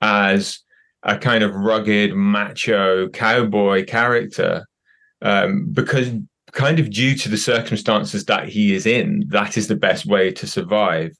as 0.00 0.60
a 1.02 1.18
kind 1.18 1.44
of 1.44 1.54
rugged, 1.54 2.14
macho 2.14 3.08
cowboy 3.10 3.84
character 3.84 4.66
um, 5.20 5.66
because, 5.70 6.10
kind 6.52 6.78
of 6.78 6.90
due 6.90 7.16
to 7.16 7.28
the 7.28 7.36
circumstances 7.36 8.26
that 8.26 8.48
he 8.48 8.74
is 8.74 8.86
in, 8.86 9.24
that 9.28 9.56
is 9.56 9.68
the 9.68 9.76
best 9.76 10.06
way 10.06 10.30
to 10.32 10.46
survive. 10.46 11.16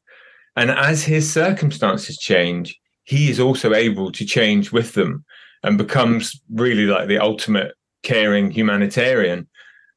And 0.56 0.70
as 0.70 1.02
his 1.02 1.32
circumstances 1.32 2.18
change, 2.18 2.78
he 3.04 3.30
is 3.30 3.40
also 3.40 3.74
able 3.74 4.12
to 4.12 4.24
change 4.24 4.72
with 4.72 4.92
them 4.92 5.24
and 5.62 5.78
becomes 5.78 6.40
really 6.52 6.86
like 6.86 7.08
the 7.08 7.18
ultimate 7.18 7.72
caring 8.02 8.50
humanitarian. 8.50 9.48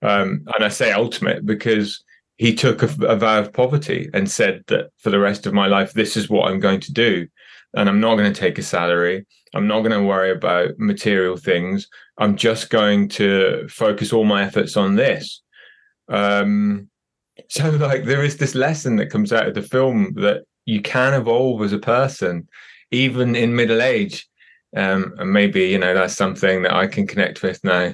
Um, 0.01 0.45
and 0.55 0.63
I 0.63 0.69
say 0.69 0.91
ultimate 0.91 1.45
because 1.45 2.03
he 2.37 2.53
took 2.53 2.83
a, 2.83 3.05
a, 3.05 3.15
vow 3.15 3.39
of 3.39 3.53
poverty 3.53 4.09
and 4.13 4.29
said 4.29 4.63
that 4.67 4.89
for 4.97 5.09
the 5.09 5.19
rest 5.19 5.45
of 5.45 5.53
my 5.53 5.67
life, 5.67 5.93
this 5.93 6.17
is 6.17 6.29
what 6.29 6.49
I'm 6.49 6.59
going 6.59 6.81
to 6.81 6.93
do. 6.93 7.27
And 7.75 7.89
I'm 7.89 7.99
not 7.99 8.15
going 8.15 8.31
to 8.31 8.39
take 8.39 8.57
a 8.57 8.63
salary. 8.63 9.25
I'm 9.53 9.67
not 9.67 9.81
going 9.81 9.91
to 9.91 10.03
worry 10.03 10.31
about 10.31 10.77
material 10.77 11.37
things. 11.37 11.87
I'm 12.17 12.35
just 12.35 12.69
going 12.69 13.09
to 13.09 13.67
focus 13.69 14.13
all 14.13 14.23
my 14.23 14.43
efforts 14.43 14.77
on 14.77 14.95
this. 14.95 15.41
Um, 16.07 16.89
so 17.49 17.69
like 17.71 18.05
there 18.05 18.23
is 18.23 18.37
this 18.37 18.55
lesson 18.55 18.95
that 18.97 19.09
comes 19.09 19.33
out 19.33 19.47
of 19.47 19.53
the 19.53 19.61
film 19.61 20.13
that 20.15 20.43
you 20.65 20.81
can 20.81 21.13
evolve 21.13 21.61
as 21.61 21.73
a 21.73 21.79
person 21.79 22.47
even 22.91 23.35
in 23.35 23.55
middle 23.55 23.81
age 23.81 24.27
um, 24.75 25.13
and 25.17 25.31
maybe 25.31 25.65
you 25.67 25.77
know 25.77 25.93
that's 25.93 26.15
something 26.15 26.63
that 26.63 26.73
i 26.73 26.87
can 26.87 27.05
connect 27.07 27.43
with 27.43 27.63
now 27.63 27.93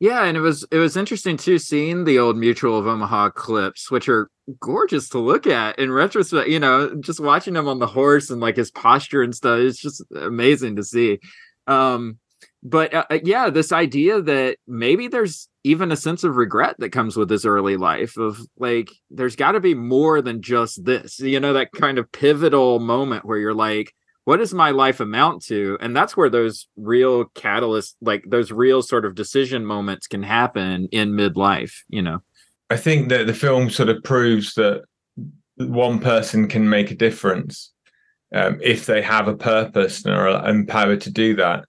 yeah 0.00 0.24
and 0.24 0.36
it 0.36 0.40
was 0.40 0.66
it 0.70 0.78
was 0.78 0.96
interesting 0.96 1.36
too 1.36 1.58
seeing 1.58 2.04
the 2.04 2.18
old 2.18 2.36
mutual 2.36 2.78
of 2.78 2.86
omaha 2.86 3.30
clips 3.30 3.90
which 3.90 4.08
are 4.08 4.30
gorgeous 4.60 5.08
to 5.08 5.18
look 5.18 5.46
at 5.46 5.78
in 5.78 5.90
retrospect 5.90 6.48
you 6.48 6.60
know 6.60 6.94
just 7.00 7.20
watching 7.20 7.56
him 7.56 7.68
on 7.68 7.78
the 7.78 7.86
horse 7.86 8.30
and 8.30 8.40
like 8.40 8.56
his 8.56 8.70
posture 8.70 9.22
and 9.22 9.34
stuff 9.34 9.58
it's 9.58 9.80
just 9.80 10.02
amazing 10.14 10.76
to 10.76 10.84
see. 10.84 11.18
Um 11.66 12.18
but 12.62 12.92
uh, 12.92 13.04
uh, 13.10 13.18
yeah, 13.22 13.48
this 13.48 13.70
idea 13.70 14.20
that 14.22 14.56
maybe 14.66 15.06
there's 15.06 15.48
even 15.62 15.92
a 15.92 15.96
sense 15.96 16.24
of 16.24 16.36
regret 16.36 16.74
that 16.80 16.90
comes 16.90 17.16
with 17.16 17.28
this 17.28 17.44
early 17.44 17.76
life 17.76 18.16
of 18.16 18.40
like, 18.58 18.90
there's 19.10 19.36
got 19.36 19.52
to 19.52 19.60
be 19.60 19.74
more 19.74 20.20
than 20.20 20.42
just 20.42 20.84
this, 20.84 21.20
you 21.20 21.38
know, 21.38 21.52
that 21.52 21.70
kind 21.70 21.96
of 21.96 22.10
pivotal 22.10 22.80
moment 22.80 23.24
where 23.24 23.38
you're 23.38 23.54
like, 23.54 23.94
what 24.26 24.38
does 24.38 24.52
my 24.52 24.72
life 24.72 24.98
amount 24.98 25.40
to? 25.44 25.78
And 25.80 25.96
that's 25.96 26.16
where 26.16 26.28
those 26.28 26.66
real 26.76 27.26
catalysts, 27.26 27.94
like 28.00 28.24
those 28.26 28.50
real 28.50 28.82
sort 28.82 29.04
of 29.04 29.14
decision 29.14 29.64
moments 29.64 30.08
can 30.08 30.24
happen 30.24 30.88
in 30.90 31.12
midlife, 31.12 31.72
you 31.88 32.02
know? 32.02 32.18
I 32.68 32.76
think 32.76 33.08
that 33.10 33.28
the 33.28 33.34
film 33.34 33.70
sort 33.70 33.88
of 33.88 34.02
proves 34.02 34.54
that 34.54 34.82
one 35.58 36.00
person 36.00 36.48
can 36.48 36.68
make 36.68 36.90
a 36.90 36.96
difference 36.96 37.72
um, 38.34 38.58
if 38.60 38.86
they 38.86 39.00
have 39.00 39.28
a 39.28 39.36
purpose 39.36 40.04
and 40.04 40.12
are 40.12 40.48
empowered 40.48 41.02
to 41.02 41.12
do 41.12 41.36
that. 41.36 41.64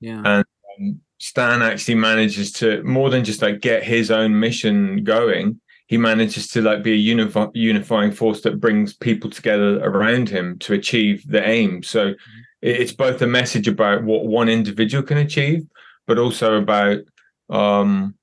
Yeah. 0.00 0.22
And 0.24 0.44
um, 0.80 1.00
Stan 1.18 1.60
actually 1.60 1.96
manages 1.96 2.52
to 2.52 2.82
more 2.84 3.10
than 3.10 3.22
just 3.22 3.42
like 3.42 3.60
get 3.60 3.84
his 3.84 4.10
own 4.10 4.40
mission 4.40 5.04
going. 5.04 5.60
He 5.88 5.98
manages 5.98 6.48
to 6.48 6.62
like 6.62 6.82
be 6.82 6.92
a 6.92 7.14
unif- 7.14 7.50
unifying 7.54 8.12
force 8.12 8.42
that 8.42 8.60
brings 8.60 8.94
people 8.94 9.28
together 9.28 9.80
around 9.82 10.28
him 10.28 10.58
to 10.60 10.74
achieve 10.74 11.26
the 11.26 11.46
aim. 11.46 11.82
So 11.82 12.12
mm-hmm. 12.12 12.40
it's 12.62 12.92
both 12.92 13.20
a 13.20 13.26
message 13.26 13.68
about 13.68 14.04
what 14.04 14.26
one 14.26 14.48
individual 14.48 15.02
can 15.02 15.18
achieve, 15.18 15.66
but 16.06 16.18
also 16.18 16.54
about 16.56 17.00
um, 17.50 18.14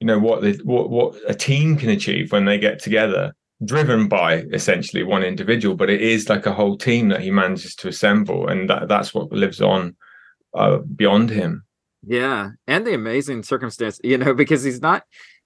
you 0.00 0.06
know 0.06 0.18
what 0.18 0.42
the 0.42 0.58
what 0.64 0.90
what 0.90 1.16
a 1.28 1.34
team 1.34 1.76
can 1.76 1.90
achieve 1.90 2.32
when 2.32 2.44
they 2.46 2.58
get 2.58 2.78
together 2.78 3.34
driven 3.64 4.06
by 4.06 4.44
essentially 4.52 5.02
one 5.02 5.24
individual 5.24 5.74
but 5.74 5.90
it 5.90 6.00
is 6.00 6.28
like 6.28 6.46
a 6.46 6.52
whole 6.52 6.78
team 6.78 7.08
that 7.08 7.20
he 7.20 7.28
manages 7.28 7.74
to 7.74 7.88
assemble 7.88 8.46
and 8.46 8.70
that 8.70 8.86
that's 8.86 9.12
what 9.12 9.32
lives 9.32 9.60
on 9.60 9.96
uh, 10.54 10.78
beyond 10.96 11.30
him. 11.30 11.64
Yeah, 12.06 12.50
and 12.66 12.86
the 12.86 12.94
amazing 12.94 13.42
circumstance, 13.42 14.00
you 14.02 14.18
know, 14.18 14.34
because 14.34 14.62
he's 14.62 14.80
not 14.80 15.04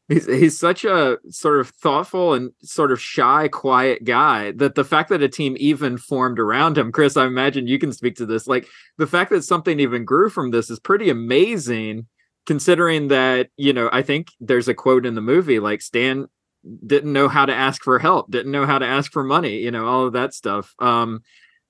he's 0.08 0.26
he's 0.26 0.58
such 0.58 0.84
a 0.84 1.18
sort 1.30 1.60
of 1.60 1.70
thoughtful 1.70 2.34
and 2.34 2.52
sort 2.62 2.92
of 2.92 3.00
shy, 3.00 3.48
quiet 3.48 4.04
guy 4.04 4.52
that 4.52 4.74
the 4.74 4.84
fact 4.84 5.08
that 5.10 5.22
a 5.22 5.28
team 5.28 5.56
even 5.58 5.98
formed 5.98 6.38
around 6.38 6.78
him, 6.78 6.92
Chris, 6.92 7.16
I 7.16 7.26
imagine 7.26 7.66
you 7.66 7.78
can 7.78 7.92
speak 7.92 8.16
to 8.16 8.26
this. 8.26 8.46
Like 8.46 8.66
the 8.98 9.06
fact 9.06 9.30
that 9.30 9.42
something 9.42 9.80
even 9.80 10.04
grew 10.04 10.30
from 10.30 10.50
this 10.50 10.70
is 10.70 10.80
pretty 10.80 11.10
amazing, 11.10 12.06
considering 12.46 13.08
that 13.08 13.48
you 13.56 13.72
know 13.72 13.88
I 13.92 14.02
think 14.02 14.28
there's 14.40 14.68
a 14.68 14.74
quote 14.74 15.06
in 15.06 15.14
the 15.14 15.20
movie 15.20 15.58
like 15.58 15.82
Stan 15.82 16.26
didn't 16.86 17.12
know 17.12 17.28
how 17.28 17.44
to 17.44 17.54
ask 17.54 17.82
for 17.82 17.98
help, 17.98 18.30
didn't 18.30 18.52
know 18.52 18.66
how 18.66 18.78
to 18.78 18.86
ask 18.86 19.10
for 19.12 19.24
money, 19.24 19.58
you 19.58 19.70
know, 19.70 19.86
all 19.86 20.06
of 20.06 20.12
that 20.12 20.32
stuff. 20.32 20.74
Um, 20.78 21.22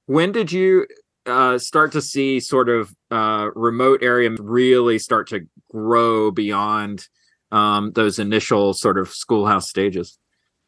when 0.06 0.32
did 0.32 0.52
you 0.52 0.86
uh, 1.26 1.58
start 1.58 1.92
to 1.92 2.02
see 2.02 2.40
sort 2.40 2.68
of 2.68 2.94
uh, 3.10 3.48
remote 3.54 4.02
area 4.02 4.30
really 4.38 4.98
start 4.98 5.28
to 5.28 5.46
grow 5.70 6.30
beyond 6.30 7.08
um, 7.52 7.92
those 7.92 8.18
initial 8.18 8.74
sort 8.74 8.98
of 8.98 9.08
schoolhouse 9.08 9.68
stages? 9.68 10.18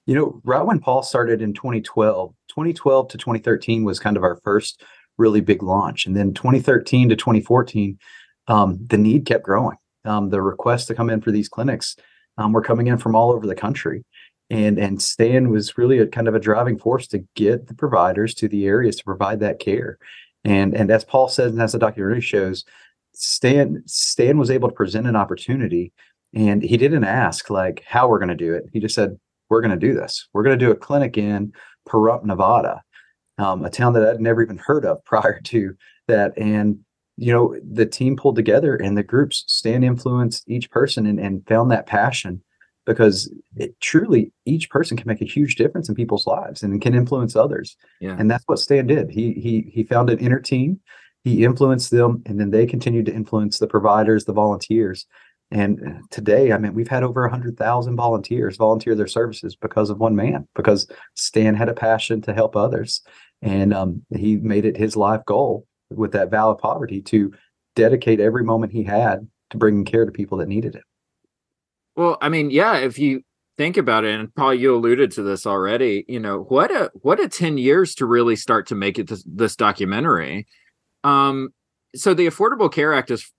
You 0.07 0.15
know, 0.15 0.41
right 0.45 0.65
when 0.65 0.81
Paul 0.81 1.03
started 1.03 1.43
in 1.43 1.55
2012, 1.55 2.35
2012 2.49 3.09
to 3.09 3.19
2013 3.19 3.85
was 3.85 3.99
kind 3.99 4.17
of 4.17 4.23
our 4.23 4.39
first 4.45 4.85
really 5.17 5.41
big 5.41 5.63
launch. 5.63 6.07
And 6.07 6.17
then 6.17 6.35
2013 6.35 7.09
to 7.09 7.17
2014, 7.17 7.99
um, 8.49 8.79
the 8.87 8.99
need 8.99 9.27
kept 9.27 9.45
growing. 9.45 9.79
Um, 10.05 10.29
the 10.29 10.43
requests 10.43 10.87
to 10.87 10.95
come 10.95 11.09
in 11.09 11.23
for 11.23 11.31
these 11.31 11.49
clinics 11.49 11.97
um, 12.37 12.53
were 12.53 12.61
coming 12.61 12.89
in 12.89 12.99
from 12.99 13.17
all 13.17 13.33
over 13.33 13.47
the 13.47 13.55
country. 13.55 14.05
And, 14.51 14.79
and 14.79 15.01
Stan 15.01 15.49
was 15.49 15.79
really 15.79 15.99
a 15.99 16.07
kind 16.07 16.29
of 16.29 16.35
a 16.35 16.41
driving 16.41 16.79
force 16.79 17.07
to 17.09 17.25
get 17.35 17.69
the 17.69 17.75
providers 17.75 18.35
to 18.35 18.49
the 18.49 18.67
areas 18.67 18.97
to 18.97 19.05
provide 19.05 19.41
that 19.41 19.59
care. 19.59 19.99
And 20.45 20.75
and 20.75 20.91
as 20.91 21.05
Paul 21.05 21.29
says, 21.29 21.53
and 21.53 21.63
as 21.63 21.73
the 21.73 21.79
documentary 21.79 22.21
shows, 22.21 22.65
Stan 23.15 23.83
Stan 23.87 24.39
was 24.39 24.51
able 24.51 24.69
to 24.69 24.75
present 24.75 25.07
an 25.07 25.17
opportunity, 25.17 25.93
and 26.35 26.63
he 26.63 26.77
didn't 26.77 27.05
ask 27.05 27.51
like 27.51 27.85
how 27.87 28.09
we're 28.09 28.19
going 28.19 28.29
to 28.29 28.35
do 28.35 28.55
it. 28.55 28.65
He 28.73 28.81
just 28.81 28.95
said, 28.95 29.19
"We're 29.49 29.61
going 29.61 29.79
to 29.79 29.87
do 29.87 29.95
this. 29.95 30.29
We're 30.33 30.43
going 30.43 30.59
to 30.59 30.65
do 30.65 30.71
a 30.71 30.77
clinic 30.77 31.17
in 31.17 31.53
Pahrump, 31.89 32.25
Nevada, 32.25 32.83
um, 33.39 33.65
a 33.65 33.71
town 33.71 33.93
that 33.95 34.07
I'd 34.07 34.21
never 34.21 34.43
even 34.43 34.59
heard 34.59 34.85
of 34.85 35.05
prior 35.05 35.41
to 35.41 35.75
that." 36.09 36.37
And 36.37 36.79
you 37.17 37.33
know, 37.33 37.57
the 37.63 37.87
team 37.87 38.17
pulled 38.17 38.37
together, 38.37 38.75
and 38.75 38.97
the 38.97 39.03
groups 39.03 39.45
stand 39.47 39.85
influenced 39.85 40.49
each 40.49 40.71
person 40.71 41.07
and, 41.07 41.21
and 41.21 41.47
found 41.47 41.71
that 41.71 41.87
passion 41.87 42.43
because 42.87 43.33
it 43.57 43.81
truly 43.81 44.31
each 44.45 44.69
person 44.69 44.97
can 44.97 45.09
make 45.09 45.23
a 45.23 45.27
huge 45.27 45.55
difference 45.55 45.89
in 45.89 45.95
people's 45.95 46.27
lives 46.27 46.63
and 46.63 46.83
can 46.83 46.95
influence 46.95 47.35
others. 47.35 47.77
Yeah. 48.01 48.17
And 48.19 48.31
that's 48.31 48.45
what 48.47 48.59
Stan 48.59 48.87
did. 48.87 49.11
He 49.11 49.33
he 49.35 49.71
he 49.73 49.85
found 49.85 50.11
an 50.11 50.19
inner 50.19 50.41
team 50.41 50.81
he 51.25 51.43
influenced 51.43 51.91
them 51.91 52.23
and 52.27 52.39
then 52.39 52.51
they 52.51 52.67
continued 52.67 53.07
to 53.07 53.15
influence 53.15 53.59
the 53.59 53.67
providers 53.67 54.27
the 54.27 54.33
volunteers 54.33 55.07
and 55.51 56.03
today 56.11 56.53
i 56.53 56.59
mean 56.59 56.75
we've 56.75 56.89
had 56.89 57.03
over 57.03 57.23
100000 57.23 57.97
volunteers 57.97 58.57
volunteer 58.57 58.95
their 58.95 59.07
services 59.07 59.55
because 59.55 59.91
of 59.91 59.99
one 59.99 60.17
man 60.17 60.49
because 60.55 60.89
stan 61.15 61.55
had 61.55 61.69
a 61.69 61.75
passion 61.75 62.21
to 62.23 62.35
help 62.35 62.57
others. 62.57 63.03
And 63.43 63.75
um, 63.75 64.03
he 64.17 64.37
made 64.37 64.65
it 64.65 64.77
his 64.77 64.97
life 64.97 65.21
goal 65.27 65.67
with 65.91 66.13
that 66.13 66.31
vow 66.31 66.51
of 66.51 66.59
poverty 66.59 67.03
to 67.03 67.33
dedicate 67.77 68.19
every 68.19 68.43
moment 68.43 68.73
he 68.73 68.83
had 68.83 69.29
to 69.51 69.59
bringing 69.59 69.85
care 69.85 70.07
to 70.07 70.13
people 70.13 70.39
that 70.39 70.49
needed 70.49 70.75
it. 70.75 70.83
Well 71.97 72.17
i 72.21 72.29
mean 72.29 72.51
yeah 72.51 72.79
if 72.79 72.99
you 72.99 73.23
think 73.57 73.77
about 73.77 74.05
it 74.05 74.19
and 74.19 74.35
paul 74.35 74.53
you 74.53 74.75
alluded 74.75 75.13
to 75.13 75.23
this 75.23 75.47
already 75.47 76.05
you 76.09 76.19
know 76.19 76.41
what 76.49 76.73
a 76.73 76.91
what 77.03 77.21
a 77.21 77.29
10 77.29 77.57
years 77.57 77.95
to 77.95 78.05
really 78.05 78.35
start 78.35 78.67
to 78.67 78.75
make 78.75 78.99
it 78.99 79.09
this, 79.09 79.23
this 79.27 79.57
documentary. 79.57 80.47
Um 81.05 81.51
so 81.95 82.15
the 82.15 82.27
affordable 82.27 82.73
care 82.73 82.93
act 82.93 83.11
is 83.11 83.31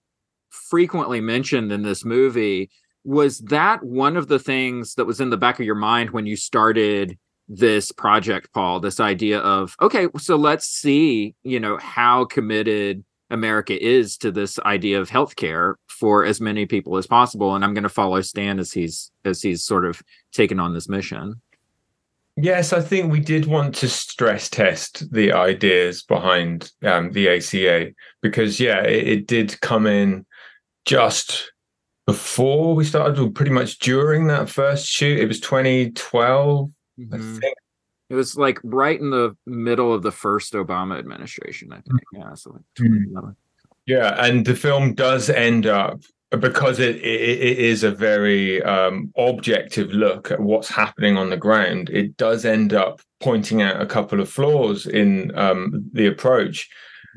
frequently 0.56 1.20
mentioned 1.20 1.72
in 1.72 1.82
this 1.82 2.04
movie 2.04 2.70
was 3.04 3.38
that 3.38 3.82
one 3.84 4.16
of 4.16 4.26
the 4.26 4.38
things 4.38 4.94
that 4.94 5.04
was 5.04 5.20
in 5.20 5.30
the 5.30 5.36
back 5.36 5.60
of 5.60 5.66
your 5.66 5.76
mind 5.76 6.10
when 6.10 6.26
you 6.26 6.36
started 6.36 7.18
this 7.48 7.92
project 7.92 8.52
paul? 8.52 8.80
This 8.80 9.00
idea 9.00 9.38
of 9.38 9.76
okay 9.80 10.08
so 10.18 10.36
let's 10.36 10.66
see 10.66 11.34
you 11.42 11.60
know 11.60 11.76
how 11.76 12.24
committed 12.24 13.04
america 13.30 13.76
is 13.84 14.16
to 14.16 14.30
this 14.30 14.56
idea 14.60 15.00
of 15.00 15.10
healthcare 15.10 15.74
for 15.88 16.24
as 16.24 16.40
many 16.40 16.64
people 16.64 16.96
as 16.96 17.08
possible 17.08 17.56
and 17.56 17.64
i'm 17.64 17.74
going 17.74 17.82
to 17.82 17.88
follow 17.88 18.20
stan 18.20 18.60
as 18.60 18.72
he's 18.72 19.10
as 19.24 19.42
he's 19.42 19.64
sort 19.64 19.84
of 19.84 20.00
taken 20.36 20.60
on 20.60 20.74
this 20.74 20.88
mission. 20.88 21.40
Yes, 22.38 22.74
I 22.74 22.82
think 22.82 23.10
we 23.10 23.20
did 23.20 23.46
want 23.46 23.74
to 23.76 23.88
stress 23.88 24.50
test 24.50 25.10
the 25.10 25.32
ideas 25.32 26.02
behind 26.02 26.70
um, 26.84 27.10
the 27.12 27.30
ACA 27.30 27.92
because, 28.20 28.60
yeah, 28.60 28.82
it, 28.82 29.08
it, 29.08 29.26
did 29.26 29.58
come 29.62 29.86
in 29.86 30.26
just 30.86 31.52
before 32.06 32.74
we 32.74 32.84
started, 32.84 33.34
pretty 33.34 33.50
much 33.50 33.78
during 33.80 34.28
that 34.28 34.48
first 34.48 34.86
shoot. 34.86 35.18
It 35.18 35.26
was 35.26 35.40
2012, 35.40 36.70
mm-hmm. 36.98 37.14
I 37.14 37.18
think. 37.18 37.54
It 38.08 38.14
was 38.14 38.36
like 38.36 38.60
right 38.62 38.98
in 38.98 39.10
the 39.10 39.36
middle 39.46 39.92
of 39.92 40.02
the 40.02 40.12
first 40.12 40.52
Obama 40.52 40.96
administration, 40.96 41.72
I 41.72 41.80
think. 41.80 42.00
Yeah, 42.12 42.34
so 42.34 42.52
like 42.52 42.62
mm-hmm. 42.78 43.30
Yeah, 43.86 44.24
and 44.24 44.46
the 44.46 44.54
film 44.54 44.94
does 44.94 45.28
end 45.28 45.66
up 45.66 46.00
because 46.30 46.78
it, 46.78 46.96
it, 46.96 47.40
it 47.40 47.58
is 47.58 47.82
a 47.82 47.90
very 47.90 48.62
um, 48.62 49.12
objective 49.16 49.92
look 49.92 50.30
at 50.30 50.40
what's 50.40 50.68
happening 50.68 51.16
on 51.16 51.30
the 51.30 51.36
ground. 51.36 51.90
It 51.90 52.16
does 52.16 52.44
end 52.44 52.74
up 52.74 53.00
pointing 53.20 53.62
out 53.62 53.80
a 53.80 53.86
couple 53.86 54.20
of 54.20 54.28
flaws 54.28 54.86
in 54.86 55.36
um, 55.36 55.88
the 55.92 56.06
approach, 56.06 56.68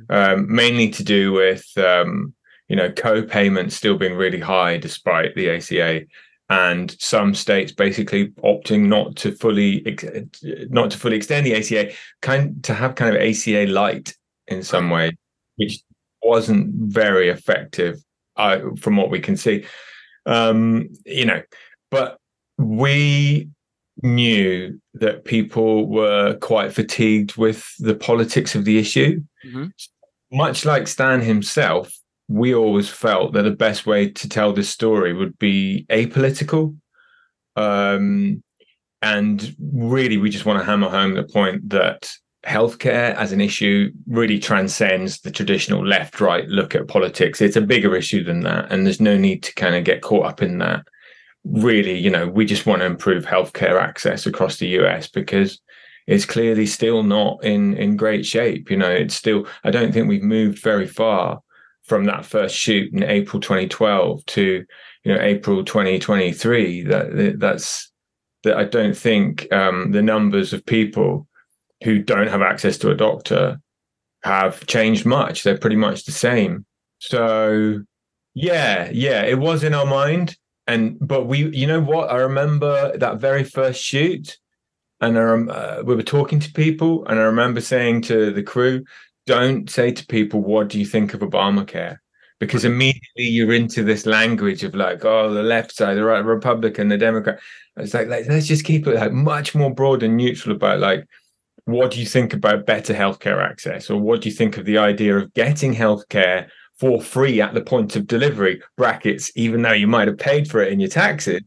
um, 0.10 0.54
mainly 0.54 0.90
to 0.90 1.04
do 1.04 1.34
with 1.34 1.66
um, 1.78 2.34
you 2.70 2.76
know 2.76 2.92
co-payments 2.92 3.76
still 3.76 3.98
being 3.98 4.16
really 4.16 4.40
high 4.40 4.78
despite 4.78 5.36
the 5.36 5.50
ACA, 5.50 6.06
and 6.50 6.96
some 7.00 7.36
states 7.36 7.72
basically 7.72 8.30
opting 8.44 8.88
not 8.88 9.16
to 9.18 9.32
fully 9.34 9.84
not 10.70 10.92
to 10.92 10.98
fully 10.98 11.18
extend 11.18 11.46
the 11.46 11.56
ACA, 11.56 11.94
kind 12.22 12.64
to 12.64 12.74
have 12.74 12.96
kind 12.96 13.16
of 13.16 13.22
ACA 13.22 13.66
light 13.68 14.16
in 14.48 14.64
some 14.64 14.90
way, 14.90 15.12
which 15.58 15.82
wasn't 16.24 16.74
very 16.74 17.30
effective 17.30 18.02
uh, 18.38 18.60
from 18.80 18.98
what 18.98 19.10
we 19.10 19.20
can 19.20 19.38
see. 19.38 19.66
Um, 20.26 20.90
you 21.06 21.26
know, 21.26 21.42
but 21.92 22.18
we 22.58 23.50
knew 24.02 24.80
that 24.94 25.26
people 25.26 25.88
were 25.88 26.36
quite 26.36 26.74
fatigued 26.74 27.36
with 27.36 27.70
the 27.80 27.96
politics 27.96 28.56
of 28.56 28.66
the 28.66 28.78
issue. 28.78 29.22
Mm-hmm. 29.46 29.68
Much 30.32 30.66
like 30.66 30.88
Stan 30.88 31.22
himself, 31.22 31.92
we 32.30 32.54
always 32.54 32.88
felt 32.88 33.34
that 33.34 33.42
the 33.42 33.52
best 33.52 33.88
way 33.88 34.08
to 34.08 34.30
tell 34.30 34.54
this 34.54 34.70
story 34.70 35.14
would 35.14 35.38
be 35.40 35.86
apolitical. 35.90 36.78
Um, 37.56 38.44
and 39.02 39.56
really, 39.60 40.18
we 40.18 40.30
just 40.30 40.46
want 40.46 40.60
to 40.60 40.66
hammer 40.66 40.90
home 40.90 41.16
the 41.16 41.24
point 41.24 41.70
that 41.70 42.10
healthcare 42.46 43.16
as 43.16 43.32
an 43.32 43.42
issue 43.42 43.92
really 44.08 44.40
transcends 44.40 45.22
the 45.22 45.32
traditional 45.32 45.86
left 45.86 46.22
right 46.22 46.48
look 46.48 46.76
at 46.76 46.88
politics. 46.88 47.42
It's 47.42 47.56
a 47.56 47.62
bigger 47.62 47.96
issue 47.96 48.24
than 48.24 48.42
that. 48.42 48.72
And 48.72 48.86
there's 48.86 49.02
no 49.02 49.18
need 49.18 49.42
to 49.44 49.54
kind 49.56 49.76
of 49.76 49.84
get 49.84 50.04
caught 50.04 50.26
up 50.26 50.42
in 50.42 50.60
that. 50.60 50.86
Really, 51.46 51.98
you 51.98 52.12
know, 52.12 52.28
we 52.28 52.46
just 52.46 52.68
want 52.68 52.82
to 52.82 52.86
improve 52.86 53.26
healthcare 53.26 53.82
access 53.82 54.28
across 54.28 54.58
the 54.58 54.68
US 54.80 55.08
because 55.08 55.60
it's 56.06 56.26
clearly 56.26 56.68
still 56.68 57.02
not 57.02 57.44
in 57.44 57.76
in 57.76 57.98
great 57.98 58.26
shape. 58.26 58.70
You 58.70 58.78
know, 58.78 58.92
it's 58.92 59.16
still 59.16 59.48
I 59.64 59.72
don't 59.72 59.92
think 59.92 60.08
we've 60.08 60.22
moved 60.22 60.60
very 60.60 60.88
far 60.88 61.42
from 61.90 62.06
that 62.06 62.26
first 62.26 62.56
shoot 62.56 62.94
in 62.94 63.04
April 63.04 63.42
2012 63.42 64.26
to 64.28 64.66
you 65.04 65.14
know 65.14 65.20
April 65.20 65.66
2023. 65.66 66.84
That 66.84 67.36
that's 67.40 67.92
that 68.44 68.58
I 68.58 68.64
don't 68.64 68.96
think 68.96 69.52
um, 69.52 69.92
the 69.92 70.02
numbers 70.02 70.54
of 70.54 70.66
people 70.66 71.28
who 71.84 72.00
don't 72.00 72.28
have 72.28 72.42
access 72.42 72.78
to 72.80 72.92
a 72.92 72.96
doctor 72.96 73.60
have 74.24 74.66
changed 74.68 75.06
much. 75.06 75.44
They're 75.44 75.58
pretty 75.58 75.76
much 75.76 76.06
the 76.06 76.12
same. 76.12 76.66
So 77.00 77.82
yeah, 78.36 78.90
yeah, 78.94 79.24
it 79.24 79.40
was 79.40 79.64
in 79.64 79.74
our 79.74 79.86
mind. 79.86 80.38
And 80.68 80.98
but 81.02 81.26
we, 81.26 81.50
you 81.50 81.66
know 81.66 81.82
what? 81.82 82.12
I 82.12 82.18
remember 82.18 82.96
that 82.98 83.20
very 83.20 83.44
first 83.44 83.82
shoot, 83.84 84.38
and 85.02 85.18
I, 85.18 85.22
uh, 85.22 85.84
we 85.84 85.96
were 85.96 86.04
talking 86.04 86.40
to 86.40 86.54
people, 86.54 87.06
and 87.08 87.20
I 87.20 87.24
remember 87.24 87.60
saying 87.60 88.04
to 88.04 88.32
the 88.32 88.44
crew, 88.44 88.84
"Don't 89.26 89.70
say 89.70 89.92
to 89.92 90.06
people, 90.08 90.42
what 90.42 90.70
do 90.70 90.80
you 90.80 90.86
think 90.86 91.14
of 91.14 91.22
Obamacare?" 91.22 91.98
Because 92.40 92.64
immediately 92.64 93.26
you're 93.26 93.54
into 93.54 93.84
this 93.84 94.06
language 94.06 94.64
of 94.64 94.74
like, 94.74 95.04
oh, 95.04 95.34
the 95.34 95.44
left 95.44 95.74
side, 95.76 95.98
the 95.98 96.04
right, 96.06 96.24
Republican, 96.24 96.88
the 96.88 96.98
Democrat. 96.98 97.40
It's 97.76 97.94
like, 97.94 98.08
like 98.08 98.28
let's 98.28 98.48
just 98.48 98.64
keep 98.64 98.88
it 98.88 98.96
like 98.96 99.12
much 99.12 99.56
more 99.56 99.74
broad 99.74 100.04
and 100.04 100.16
neutral 100.16 100.56
about 100.56 100.80
like 100.80 101.06
what 101.66 101.92
do 101.92 102.00
you 102.00 102.06
think 102.06 102.34
about 102.34 102.66
better 102.66 102.94
healthcare 102.94 103.44
access 103.44 103.90
or 103.90 104.00
what 104.00 104.22
do 104.22 104.30
you 104.30 104.36
think 104.36 104.58
of 104.58 104.66
the 104.66 104.78
idea 104.78 105.18
of 105.18 105.34
getting 105.34 105.74
healthcare 105.74 106.48
for 106.80 107.02
free 107.02 107.42
at 107.42 107.54
the 107.54 107.62
point 107.62 107.96
of 107.96 108.08
delivery 108.08 108.62
brackets 108.78 109.32
even 109.36 109.62
though 109.62 109.74
you 109.74 109.88
might 109.88 110.08
have 110.08 110.18
paid 110.18 110.50
for 110.50 110.62
it 110.62 110.72
in 110.72 110.80
your 110.80 110.90
taxes 110.90 111.42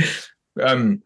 um, 0.62 1.02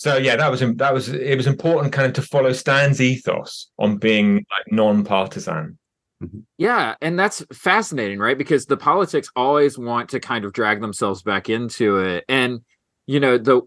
so 0.00 0.16
yeah 0.16 0.34
that 0.34 0.50
was 0.50 0.60
that 0.60 0.94
was 0.94 1.10
it 1.10 1.36
was 1.36 1.46
important 1.46 1.92
kind 1.92 2.06
of 2.06 2.14
to 2.14 2.22
follow 2.22 2.52
stan's 2.52 3.00
ethos 3.00 3.70
on 3.78 3.98
being 3.98 4.36
like 4.36 4.72
non-partisan 4.72 5.78
mm-hmm. 6.22 6.38
yeah 6.56 6.94
and 7.02 7.18
that's 7.18 7.44
fascinating 7.52 8.18
right 8.18 8.38
because 8.38 8.64
the 8.64 8.78
politics 8.78 9.30
always 9.36 9.76
want 9.76 10.08
to 10.08 10.18
kind 10.18 10.46
of 10.46 10.54
drag 10.54 10.80
themselves 10.80 11.22
back 11.22 11.50
into 11.50 11.98
it 11.98 12.24
and 12.28 12.60
you 13.06 13.20
know 13.20 13.36
the 13.36 13.60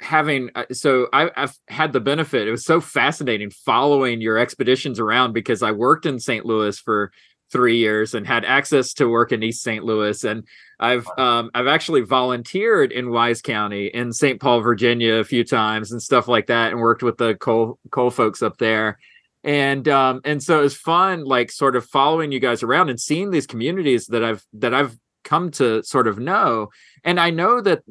having 0.00 0.50
uh, 0.54 0.64
so 0.72 1.08
I, 1.12 1.30
have 1.36 1.56
had 1.68 1.94
the 1.94 2.00
benefit. 2.00 2.46
It 2.46 2.50
was 2.50 2.66
so 2.66 2.82
fascinating 2.82 3.48
following 3.50 4.20
your 4.20 4.36
expeditions 4.36 5.00
around 5.00 5.32
because 5.32 5.62
I 5.62 5.72
worked 5.72 6.04
in 6.04 6.20
St. 6.20 6.44
Louis 6.44 6.78
for 6.78 7.10
three 7.54 7.76
years 7.76 8.14
and 8.14 8.26
had 8.26 8.44
access 8.44 8.92
to 8.94 9.08
work 9.08 9.30
in 9.30 9.44
East 9.44 9.62
St. 9.62 9.84
Louis, 9.84 10.24
and 10.24 10.42
I've 10.80 11.06
um, 11.16 11.50
I've 11.54 11.68
actually 11.68 12.00
volunteered 12.00 12.90
in 12.90 13.10
Wise 13.10 13.40
County 13.40 13.86
in 13.86 14.12
St. 14.12 14.40
Paul, 14.40 14.60
Virginia, 14.60 15.14
a 15.14 15.24
few 15.24 15.44
times 15.44 15.92
and 15.92 16.02
stuff 16.02 16.26
like 16.26 16.48
that, 16.48 16.72
and 16.72 16.80
worked 16.80 17.04
with 17.04 17.16
the 17.16 17.36
coal 17.36 17.78
coal 17.92 18.10
folks 18.10 18.42
up 18.42 18.58
there. 18.58 18.98
And 19.44 19.86
um, 19.86 20.20
and 20.24 20.42
so 20.42 20.58
it 20.58 20.62
was 20.62 20.76
fun, 20.76 21.24
like 21.24 21.52
sort 21.52 21.76
of 21.76 21.86
following 21.86 22.32
you 22.32 22.40
guys 22.40 22.64
around 22.64 22.90
and 22.90 23.00
seeing 23.00 23.30
these 23.30 23.46
communities 23.46 24.06
that 24.08 24.24
I've 24.24 24.44
that 24.54 24.74
I've 24.74 24.98
come 25.22 25.52
to 25.52 25.84
sort 25.84 26.08
of 26.08 26.18
know. 26.18 26.70
And 27.04 27.20
I 27.20 27.30
know 27.30 27.60
that 27.60 27.82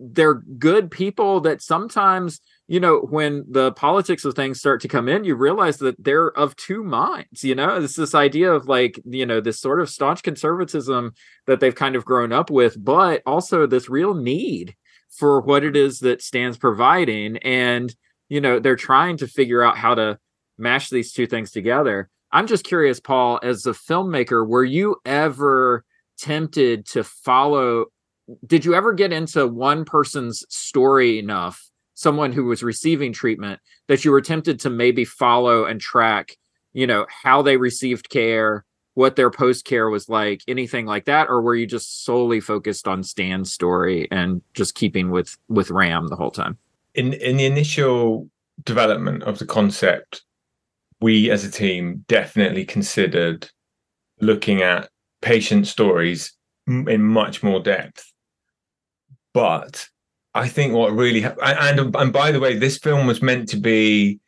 they're 0.00 0.34
good 0.34 0.90
people 0.90 1.40
that 1.40 1.60
sometimes 1.60 2.40
you 2.68 2.80
know 2.80 2.98
when 2.98 3.44
the 3.48 3.72
politics 3.72 4.24
of 4.24 4.34
things 4.34 4.58
start 4.58 4.80
to 4.80 4.88
come 4.88 5.08
in 5.08 5.24
you 5.24 5.34
realize 5.34 5.78
that 5.78 6.02
they're 6.02 6.36
of 6.36 6.56
two 6.56 6.82
minds 6.82 7.44
you 7.44 7.54
know? 7.54 7.76
It's 7.76 7.96
this 7.96 8.14
idea 8.14 8.52
of 8.52 8.66
like 8.66 9.00
you 9.04 9.26
know 9.26 9.40
this 9.40 9.60
sort 9.60 9.80
of 9.80 9.90
staunch 9.90 10.22
conservatism 10.22 11.12
that 11.46 11.60
they've 11.60 11.74
kind 11.74 11.96
of 11.96 12.04
grown 12.04 12.32
up 12.32 12.50
with 12.50 12.82
but 12.82 13.22
also 13.26 13.66
this 13.66 13.88
real 13.88 14.14
need 14.14 14.74
for 15.10 15.40
what 15.40 15.64
it 15.64 15.76
is 15.76 16.00
that 16.00 16.22
Stan's 16.22 16.58
providing 16.58 17.36
and 17.38 17.94
you 18.28 18.40
know 18.40 18.58
they're 18.58 18.76
trying 18.76 19.16
to 19.18 19.28
figure 19.28 19.62
out 19.62 19.76
how 19.76 19.94
to 19.94 20.18
mash 20.58 20.90
these 20.90 21.12
two 21.12 21.26
things 21.26 21.50
together. 21.50 22.08
I'm 22.32 22.46
just 22.46 22.64
curious 22.64 23.00
paul 23.00 23.38
as 23.42 23.66
a 23.66 23.70
filmmaker 23.70 24.46
were 24.46 24.64
you 24.64 24.96
ever 25.04 25.84
tempted 26.18 26.86
to 26.86 27.04
follow 27.04 27.86
did 28.44 28.64
you 28.64 28.74
ever 28.74 28.92
get 28.92 29.12
into 29.12 29.46
one 29.46 29.84
person's 29.84 30.44
story 30.48 31.20
enough 31.20 31.70
someone 31.96 32.30
who 32.30 32.44
was 32.44 32.62
receiving 32.62 33.12
treatment 33.12 33.58
that 33.88 34.04
you 34.04 34.12
were 34.12 34.20
tempted 34.20 34.60
to 34.60 34.70
maybe 34.70 35.04
follow 35.04 35.64
and 35.64 35.80
track 35.80 36.36
you 36.72 36.86
know 36.86 37.04
how 37.08 37.42
they 37.42 37.56
received 37.56 38.08
care 38.08 38.64
what 38.94 39.16
their 39.16 39.30
post 39.30 39.64
care 39.64 39.90
was 39.90 40.08
like 40.08 40.42
anything 40.46 40.86
like 40.86 41.06
that 41.06 41.28
or 41.28 41.42
were 41.42 41.56
you 41.56 41.66
just 41.66 42.04
solely 42.04 42.40
focused 42.40 42.86
on 42.86 43.02
stan's 43.02 43.52
story 43.52 44.06
and 44.12 44.40
just 44.54 44.76
keeping 44.76 45.10
with 45.10 45.36
with 45.48 45.70
ram 45.70 46.06
the 46.06 46.16
whole 46.16 46.30
time 46.30 46.56
in 46.94 47.12
in 47.14 47.36
the 47.36 47.44
initial 47.44 48.30
development 48.64 49.22
of 49.24 49.38
the 49.38 49.46
concept 49.46 50.22
we 51.00 51.30
as 51.30 51.44
a 51.44 51.50
team 51.50 52.04
definitely 52.08 52.64
considered 52.64 53.50
looking 54.20 54.62
at 54.62 54.88
patient 55.20 55.66
stories 55.66 56.32
in 56.66 57.02
much 57.02 57.42
more 57.42 57.60
depth. 57.60 58.12
But 59.32 59.88
I 60.36 60.48
think 60.48 60.74
what 60.74 60.92
really 60.92 61.24
and 61.24 61.96
and 61.96 62.12
by 62.12 62.30
the 62.30 62.40
way, 62.40 62.56
this 62.56 62.78
film 62.78 63.06
was 63.06 63.22
meant 63.22 63.48
to 63.50 63.56
be 63.56 64.20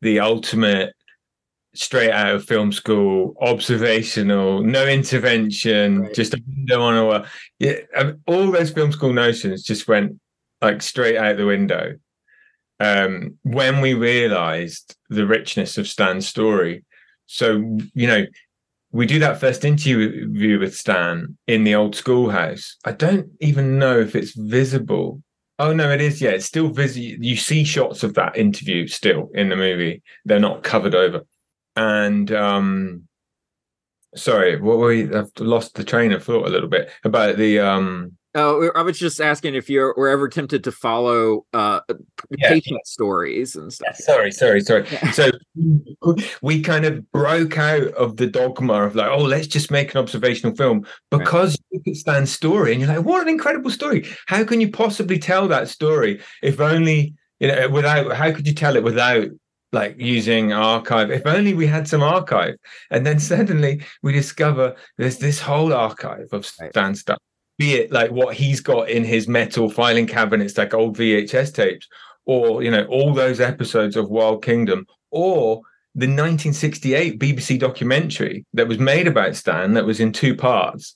the 0.00 0.20
ultimate 0.20 0.94
straight 1.74 2.10
out 2.10 2.34
of 2.34 2.44
film 2.44 2.72
school, 2.72 3.34
observational, 3.40 4.62
no 4.62 4.86
intervention, 4.86 6.02
right. 6.02 6.14
just 6.14 6.34
a 6.34 6.42
window 6.48 6.80
on 6.80 6.96
a 6.96 7.04
wall. 7.04 7.24
Yeah, 7.58 7.80
all 8.26 8.50
those 8.50 8.70
film 8.70 8.92
school 8.92 9.12
notions 9.12 9.62
just 9.62 9.86
went 9.86 10.18
like 10.62 10.82
straight 10.82 11.16
out 11.16 11.36
the 11.36 11.46
window. 11.46 11.96
Um, 12.78 13.38
when 13.42 13.80
we 13.80 13.94
realized 13.94 14.96
the 15.08 15.26
richness 15.26 15.78
of 15.78 15.88
Stan's 15.88 16.28
story. 16.28 16.84
So, 17.26 17.78
you 17.94 18.06
know, 18.06 18.26
we 18.92 19.06
do 19.06 19.18
that 19.18 19.40
first 19.40 19.64
interview 19.64 20.58
with 20.58 20.76
Stan 20.76 21.36
in 21.46 21.64
the 21.64 21.74
old 21.74 21.96
schoolhouse. 21.96 22.76
I 22.84 22.92
don't 22.92 23.28
even 23.40 23.78
know 23.78 23.98
if 23.98 24.14
it's 24.14 24.32
visible. 24.34 25.22
Oh 25.58 25.72
no, 25.72 25.90
it 25.90 26.00
is. 26.02 26.20
Yeah, 26.20 26.30
it's 26.30 26.44
still 26.44 26.68
visible. 26.68 27.24
You 27.24 27.36
see 27.36 27.64
shots 27.64 28.02
of 28.02 28.14
that 28.14 28.36
interview 28.36 28.86
still 28.86 29.30
in 29.34 29.48
the 29.48 29.56
movie. 29.56 30.02
They're 30.24 30.38
not 30.38 30.62
covered 30.62 30.94
over 30.94 31.22
and 31.76 32.32
um 32.32 33.02
sorry 34.14 34.58
what 34.60 34.78
were 34.78 34.88
we 34.88 35.14
i've 35.14 35.30
lost 35.38 35.74
the 35.74 35.84
train 35.84 36.10
of 36.10 36.24
thought 36.24 36.46
a 36.46 36.50
little 36.50 36.68
bit 36.68 36.90
about 37.04 37.36
the 37.36 37.60
um 37.60 38.12
Oh, 38.38 38.70
I 38.74 38.82
was 38.82 38.98
just 38.98 39.18
asking 39.18 39.54
if 39.54 39.70
you 39.70 39.94
were 39.96 40.10
ever 40.10 40.28
tempted 40.28 40.62
to 40.64 40.72
follow 40.72 41.46
uh, 41.54 41.80
yeah. 42.36 42.50
patient 42.50 42.86
stories 42.86 43.56
and 43.56 43.72
stuff. 43.72 43.96
Sorry, 43.96 44.30
sorry, 44.30 44.60
sorry. 44.60 44.86
so 45.12 45.30
we 46.42 46.60
kind 46.60 46.84
of 46.84 47.10
broke 47.12 47.56
out 47.56 47.88
of 47.94 48.18
the 48.18 48.26
dogma 48.26 48.84
of 48.84 48.94
like, 48.94 49.10
oh, 49.10 49.22
let's 49.22 49.46
just 49.46 49.70
make 49.70 49.94
an 49.94 50.00
observational 50.00 50.54
film 50.54 50.86
because 51.10 51.52
right. 51.52 51.66
you 51.70 51.80
could 51.82 51.96
stand 51.96 52.28
story, 52.28 52.72
and 52.72 52.82
you're 52.82 52.94
like, 52.94 53.06
what 53.06 53.22
an 53.22 53.30
incredible 53.30 53.70
story! 53.70 54.06
How 54.26 54.44
can 54.44 54.60
you 54.60 54.70
possibly 54.70 55.18
tell 55.18 55.48
that 55.48 55.68
story 55.68 56.20
if 56.42 56.60
only 56.60 57.14
you 57.40 57.48
know 57.48 57.70
without? 57.70 58.12
How 58.12 58.32
could 58.32 58.46
you 58.46 58.52
tell 58.54 58.76
it 58.76 58.84
without 58.84 59.30
like 59.72 59.96
using 59.98 60.52
archive. 60.52 61.10
If 61.10 61.26
only 61.26 61.52
we 61.52 61.66
had 61.66 61.88
some 61.88 62.02
archive. 62.02 62.54
And 62.90 63.04
then 63.04 63.18
suddenly 63.18 63.82
we 64.02 64.12
discover 64.12 64.74
there's 64.96 65.18
this 65.18 65.40
whole 65.40 65.72
archive 65.72 66.28
of 66.32 66.46
Stan 66.46 66.94
stuff, 66.94 67.18
be 67.58 67.74
it 67.74 67.90
like 67.90 68.10
what 68.10 68.34
he's 68.34 68.60
got 68.60 68.90
in 68.90 69.04
his 69.04 69.28
metal 69.28 69.70
filing 69.70 70.06
cabinets, 70.06 70.58
like 70.58 70.74
old 70.74 70.96
VHS 70.96 71.54
tapes, 71.54 71.88
or, 72.24 72.62
you 72.62 72.70
know, 72.70 72.84
all 72.86 73.14
those 73.14 73.40
episodes 73.40 73.96
of 73.96 74.10
Wild 74.10 74.44
Kingdom, 74.44 74.86
or 75.10 75.62
the 75.94 76.06
1968 76.06 77.18
BBC 77.18 77.58
documentary 77.58 78.44
that 78.52 78.68
was 78.68 78.78
made 78.78 79.06
about 79.06 79.36
Stan 79.36 79.72
that 79.74 79.86
was 79.86 80.00
in 80.00 80.12
two 80.12 80.34
parts. 80.34 80.94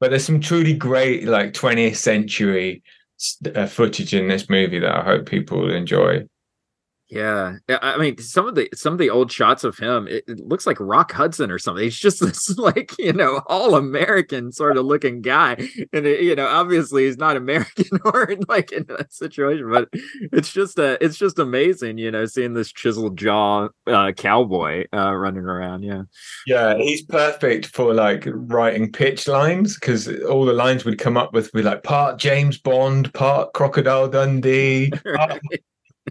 But 0.00 0.10
there's 0.10 0.24
some 0.24 0.40
truly 0.40 0.74
great 0.74 1.24
like 1.24 1.52
20th 1.52 1.96
century 1.96 2.82
uh, 3.54 3.66
footage 3.66 4.14
in 4.14 4.28
this 4.28 4.48
movie 4.48 4.78
that 4.78 4.94
I 4.94 5.02
hope 5.02 5.26
people 5.26 5.70
enjoy. 5.72 6.24
Yeah, 7.10 7.56
I 7.70 7.96
mean, 7.96 8.18
some 8.18 8.46
of 8.46 8.54
the 8.54 8.68
some 8.74 8.92
of 8.92 8.98
the 8.98 9.08
old 9.08 9.32
shots 9.32 9.64
of 9.64 9.78
him, 9.78 10.06
it, 10.06 10.24
it, 10.28 10.40
looks 10.40 10.66
like 10.66 10.76
Rock 10.78 11.10
Hudson 11.12 11.50
or 11.50 11.58
something. 11.58 11.82
He's 11.82 11.98
just 11.98 12.20
this 12.24 12.58
like 12.58 12.94
you 12.98 13.14
know 13.14 13.40
all 13.46 13.76
American 13.76 14.52
sort 14.52 14.76
of 14.76 14.84
looking 14.84 15.22
guy, 15.22 15.54
and 15.94 16.06
it, 16.06 16.20
you 16.20 16.36
know 16.36 16.46
obviously 16.46 17.06
he's 17.06 17.16
not 17.16 17.36
American 17.48 17.98
or 18.04 18.34
like 18.46 18.72
in 18.72 18.84
that 18.88 19.14
situation, 19.14 19.70
but 19.70 19.88
it's 20.32 20.52
just 20.52 20.78
a 20.78 21.02
it's 21.02 21.16
just 21.16 21.38
amazing, 21.38 21.96
you 21.96 22.10
know, 22.10 22.26
seeing 22.26 22.52
this 22.52 22.72
chiseled 22.72 23.16
jaw 23.16 23.68
uh, 23.86 24.12
cowboy 24.12 24.84
uh, 24.92 25.14
running 25.14 25.44
around. 25.44 25.84
Yeah, 25.84 26.02
yeah, 26.46 26.76
he's 26.76 27.02
perfect 27.02 27.68
for 27.68 27.94
like 27.94 28.24
writing 28.26 28.92
pitch 28.92 29.26
lines 29.26 29.78
because 29.78 30.08
all 30.24 30.44
the 30.44 30.52
lines 30.52 30.84
would 30.84 30.98
come 30.98 31.16
up 31.16 31.32
with 31.32 31.52
be 31.52 31.62
like 31.62 31.84
part 31.84 32.18
James 32.18 32.58
Bond, 32.58 33.14
part 33.14 33.54
Crocodile 33.54 34.08
Dundee. 34.08 34.92
right 35.06 35.40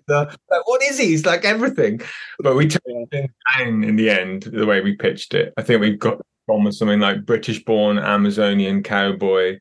like, 0.08 0.38
what 0.66 0.82
is 0.84 0.98
he? 0.98 1.08
He's 1.08 1.26
like 1.26 1.46
everything. 1.46 2.02
But 2.40 2.56
we 2.56 2.68
took 2.68 2.82
it 2.86 3.30
down 3.58 3.84
in 3.84 3.96
the 3.96 4.10
end, 4.10 4.44
the 4.44 4.66
way 4.66 4.82
we 4.82 4.96
pitched 4.96 5.34
it. 5.34 5.54
I 5.58 5.62
think 5.62 5.82
we've 5.82 6.00
got 6.00 6.22
on 6.48 6.64
with 6.64 6.76
something 6.76 7.00
like 7.00 7.26
British 7.26 7.64
born 7.64 7.98
Amazonian 7.98 8.84
cowboy 8.84 9.60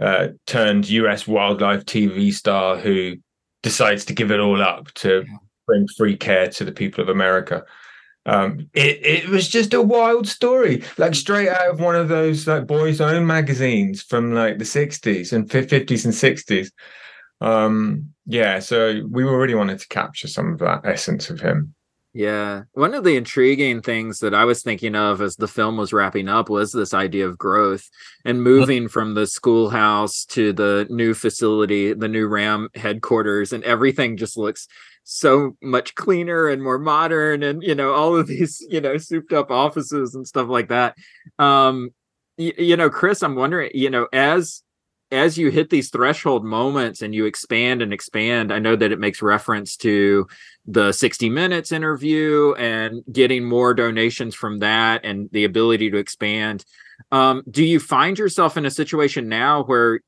uh, 0.00 0.28
turned 0.46 0.88
US 0.90 1.26
wildlife 1.26 1.84
TV 1.84 2.32
star 2.32 2.76
who 2.76 3.16
decides 3.62 4.04
to 4.06 4.14
give 4.14 4.30
it 4.30 4.40
all 4.40 4.60
up 4.60 4.92
to 4.94 5.24
bring 5.66 5.86
free 5.96 6.16
care 6.16 6.48
to 6.48 6.64
the 6.64 6.72
people 6.72 7.02
of 7.02 7.08
America. 7.08 7.64
Um, 8.26 8.68
it 8.74 9.06
it 9.06 9.28
was 9.28 9.48
just 9.48 9.72
a 9.72 9.80
wild 9.80 10.26
story, 10.26 10.82
like 10.98 11.14
straight 11.14 11.48
out 11.48 11.70
of 11.70 11.80
one 11.80 11.94
of 11.94 12.08
those 12.08 12.46
like 12.46 12.66
boys' 12.66 13.00
own 13.00 13.24
magazines 13.24 14.02
from 14.02 14.34
like 14.34 14.58
the 14.58 14.64
'60s 14.64 15.32
and 15.32 15.48
'50s 15.48 16.04
and 16.04 16.12
'60s. 16.12 16.70
Um, 17.40 18.12
yeah, 18.26 18.58
so 18.58 19.02
we 19.08 19.22
really 19.24 19.54
wanted 19.54 19.78
to 19.78 19.88
capture 19.88 20.28
some 20.28 20.52
of 20.52 20.58
that 20.60 20.80
essence 20.84 21.30
of 21.30 21.40
him. 21.40 21.74
Yeah. 22.12 22.62
One 22.72 22.94
of 22.94 23.04
the 23.04 23.16
intriguing 23.16 23.82
things 23.82 24.20
that 24.20 24.32
I 24.32 24.46
was 24.46 24.62
thinking 24.62 24.94
of 24.94 25.20
as 25.20 25.36
the 25.36 25.46
film 25.46 25.76
was 25.76 25.92
wrapping 25.92 26.28
up 26.30 26.48
was 26.48 26.72
this 26.72 26.94
idea 26.94 27.28
of 27.28 27.36
growth 27.36 27.86
and 28.24 28.42
moving 28.42 28.88
from 28.88 29.12
the 29.12 29.26
schoolhouse 29.26 30.24
to 30.30 30.54
the 30.54 30.86
new 30.88 31.12
facility, 31.12 31.92
the 31.92 32.08
new 32.08 32.26
RAM 32.26 32.70
headquarters, 32.74 33.52
and 33.52 33.62
everything 33.64 34.16
just 34.16 34.38
looks 34.38 34.66
so 35.08 35.56
much 35.62 35.94
cleaner 35.94 36.48
and 36.48 36.62
more 36.62 36.80
modern 36.80 37.44
and 37.44 37.62
you 37.62 37.76
know 37.76 37.92
all 37.92 38.16
of 38.16 38.26
these 38.26 38.64
you 38.68 38.80
know 38.80 38.96
souped 38.96 39.32
up 39.32 39.52
offices 39.52 40.16
and 40.16 40.26
stuff 40.26 40.48
like 40.48 40.68
that 40.68 40.96
um 41.38 41.90
y- 42.38 42.52
you 42.58 42.76
know 42.76 42.90
chris 42.90 43.22
i'm 43.22 43.36
wondering 43.36 43.70
you 43.72 43.88
know 43.88 44.08
as 44.12 44.64
as 45.10 45.38
you 45.38 45.50
hit 45.50 45.70
these 45.70 45.90
threshold 45.90 46.44
moments 46.44 47.02
and 47.02 47.14
you 47.14 47.26
expand 47.26 47.80
and 47.80 47.92
expand, 47.92 48.52
I 48.52 48.58
know 48.58 48.74
that 48.74 48.92
it 48.92 48.98
makes 48.98 49.22
reference 49.22 49.76
to 49.78 50.26
the 50.66 50.92
60 50.92 51.28
Minutes 51.30 51.70
interview 51.70 52.54
and 52.54 53.02
getting 53.10 53.44
more 53.44 53.72
donations 53.72 54.34
from 54.34 54.58
that 54.58 55.04
and 55.04 55.28
the 55.32 55.44
ability 55.44 55.90
to 55.90 55.96
expand. 55.96 56.64
Um, 57.12 57.42
do 57.48 57.64
you 57.64 57.78
find 57.78 58.18
yourself 58.18 58.56
in 58.56 58.66
a 58.66 58.70
situation 58.70 59.28
now 59.28 59.62
where 59.64 60.00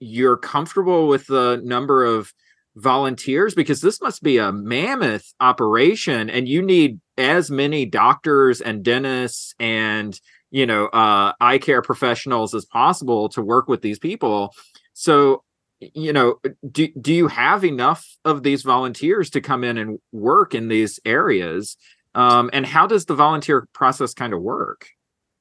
you're 0.00 0.36
comfortable 0.36 1.06
with 1.06 1.26
the 1.26 1.60
number 1.62 2.04
of 2.04 2.32
volunteers? 2.74 3.54
Because 3.54 3.80
this 3.80 4.00
must 4.00 4.22
be 4.22 4.38
a 4.38 4.50
mammoth 4.50 5.32
operation 5.38 6.28
and 6.28 6.48
you 6.48 6.62
need 6.62 7.00
as 7.16 7.50
many 7.50 7.84
doctors 7.84 8.60
and 8.60 8.82
dentists 8.82 9.54
and 9.60 10.18
you 10.50 10.66
know 10.66 10.86
uh, 10.86 11.32
eye 11.40 11.58
care 11.58 11.82
professionals 11.82 12.54
as 12.54 12.64
possible 12.64 13.28
to 13.30 13.42
work 13.42 13.68
with 13.68 13.82
these 13.82 13.98
people. 13.98 14.54
So 14.94 15.44
you 15.80 16.12
know 16.12 16.36
do, 16.70 16.88
do 17.00 17.12
you 17.12 17.28
have 17.28 17.64
enough 17.64 18.04
of 18.24 18.42
these 18.42 18.62
volunteers 18.62 19.30
to 19.30 19.40
come 19.40 19.62
in 19.62 19.78
and 19.78 19.98
work 20.12 20.54
in 20.54 20.68
these 20.68 20.98
areas? 21.04 21.76
Um, 22.14 22.50
and 22.52 22.66
how 22.66 22.86
does 22.86 23.04
the 23.04 23.14
volunteer 23.14 23.68
process 23.72 24.14
kind 24.14 24.32
of 24.32 24.42
work? 24.42 24.88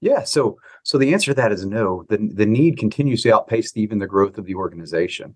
Yeah 0.02 0.24
so 0.24 0.58
so 0.84 0.98
the 0.98 1.13
answer 1.13 1.32
to 1.32 1.36
that 1.36 1.52
is 1.52 1.65
no. 1.65 2.06
The, 2.08 2.17
the 2.17 2.46
need 2.46 2.78
continues 2.78 3.24
to 3.24 3.34
outpace 3.34 3.76
even 3.76 4.00
the 4.00 4.08
growth 4.08 4.38
of 4.38 4.46
the 4.46 4.56
organization. 4.56 5.36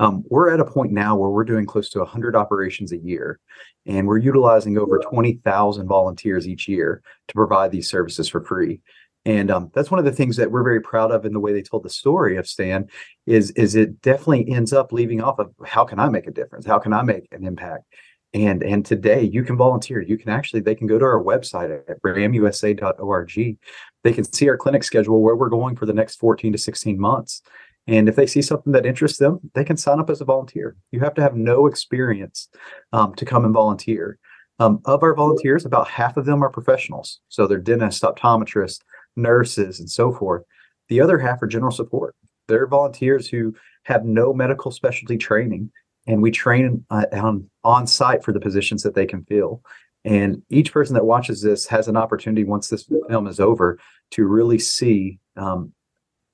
Um, 0.00 0.24
we're 0.30 0.50
at 0.52 0.60
a 0.60 0.64
point 0.64 0.92
now 0.92 1.14
where 1.14 1.28
we're 1.28 1.44
doing 1.44 1.66
close 1.66 1.90
to 1.90 1.98
100 1.98 2.34
operations 2.34 2.90
a 2.90 2.96
year, 2.96 3.38
and 3.84 4.06
we're 4.06 4.16
utilizing 4.16 4.78
over 4.78 4.98
20,000 4.98 5.86
volunteers 5.86 6.48
each 6.48 6.66
year 6.68 7.02
to 7.28 7.34
provide 7.34 7.70
these 7.70 7.90
services 7.90 8.26
for 8.26 8.40
free. 8.40 8.80
And 9.24 9.50
um, 9.50 9.70
that's 9.74 9.90
one 9.90 9.98
of 9.98 10.04
the 10.04 10.12
things 10.12 10.36
that 10.36 10.50
we're 10.50 10.62
very 10.62 10.80
proud 10.80 11.10
of 11.10 11.26
in 11.26 11.32
the 11.32 11.40
way 11.40 11.52
they 11.52 11.62
told 11.62 11.82
the 11.82 11.90
story 11.90 12.36
of 12.36 12.46
Stan 12.46 12.88
is 13.26 13.50
is 13.52 13.74
it 13.74 14.00
definitely 14.00 14.50
ends 14.50 14.72
up 14.72 14.92
leaving 14.92 15.22
off 15.22 15.38
of 15.38 15.52
how 15.64 15.84
can 15.84 15.98
I 15.98 16.08
make 16.08 16.26
a 16.26 16.30
difference? 16.30 16.64
How 16.64 16.78
can 16.78 16.92
I 16.92 17.02
make 17.02 17.28
an 17.32 17.46
impact? 17.46 17.84
And 18.32 18.62
and 18.62 18.84
today 18.84 19.22
you 19.22 19.42
can 19.42 19.56
volunteer. 19.56 20.00
You 20.00 20.16
can 20.16 20.30
actually 20.30 20.60
they 20.60 20.74
can 20.74 20.86
go 20.86 20.98
to 20.98 21.04
our 21.04 21.22
website 21.22 21.82
at 21.88 22.00
ramusa.org. 22.02 23.58
They 24.04 24.12
can 24.12 24.32
see 24.32 24.48
our 24.48 24.56
clinic 24.56 24.84
schedule 24.84 25.20
where 25.20 25.36
we're 25.36 25.50
going 25.50 25.76
for 25.76 25.84
the 25.84 25.92
next 25.92 26.16
14 26.16 26.52
to 26.52 26.58
16 26.58 26.98
months. 26.98 27.42
And 27.86 28.08
if 28.08 28.16
they 28.16 28.26
see 28.26 28.40
something 28.40 28.72
that 28.72 28.86
interests 28.86 29.18
them, 29.18 29.40
they 29.54 29.64
can 29.64 29.76
sign 29.76 29.98
up 29.98 30.10
as 30.10 30.20
a 30.20 30.24
volunteer. 30.24 30.76
You 30.92 31.00
have 31.00 31.14
to 31.14 31.22
have 31.22 31.34
no 31.34 31.66
experience 31.66 32.48
um, 32.92 33.14
to 33.16 33.24
come 33.24 33.44
and 33.44 33.52
volunteer. 33.52 34.18
Um, 34.60 34.80
of 34.84 35.02
our 35.02 35.14
volunteers, 35.14 35.64
about 35.64 35.88
half 35.88 36.18
of 36.18 36.26
them 36.26 36.44
are 36.44 36.50
professionals. 36.50 37.20
So 37.28 37.46
they're 37.46 37.58
dentists, 37.58 38.02
optometrists, 38.02 38.80
nurses, 39.20 39.80
and 39.80 39.90
so 39.90 40.12
forth. 40.12 40.42
The 40.88 41.00
other 41.00 41.18
half 41.18 41.42
are 41.42 41.46
general 41.46 41.72
support. 41.72 42.14
They're 42.48 42.66
volunteers 42.66 43.28
who 43.28 43.54
have 43.84 44.04
no 44.04 44.32
medical 44.32 44.70
specialty 44.70 45.16
training, 45.16 45.70
and 46.06 46.20
we 46.22 46.30
train 46.30 46.84
uh, 46.90 47.06
on 47.12 47.48
on 47.64 47.86
site 47.86 48.24
for 48.24 48.32
the 48.32 48.40
positions 48.40 48.82
that 48.82 48.94
they 48.94 49.06
can 49.06 49.24
fill. 49.24 49.62
And 50.04 50.42
each 50.48 50.72
person 50.72 50.94
that 50.94 51.04
watches 51.04 51.42
this 51.42 51.66
has 51.66 51.86
an 51.86 51.96
opportunity 51.96 52.44
once 52.44 52.68
this 52.68 52.88
film 53.08 53.26
is 53.26 53.38
over 53.38 53.78
to 54.12 54.26
really 54.26 54.58
see 54.58 55.18
um, 55.36 55.72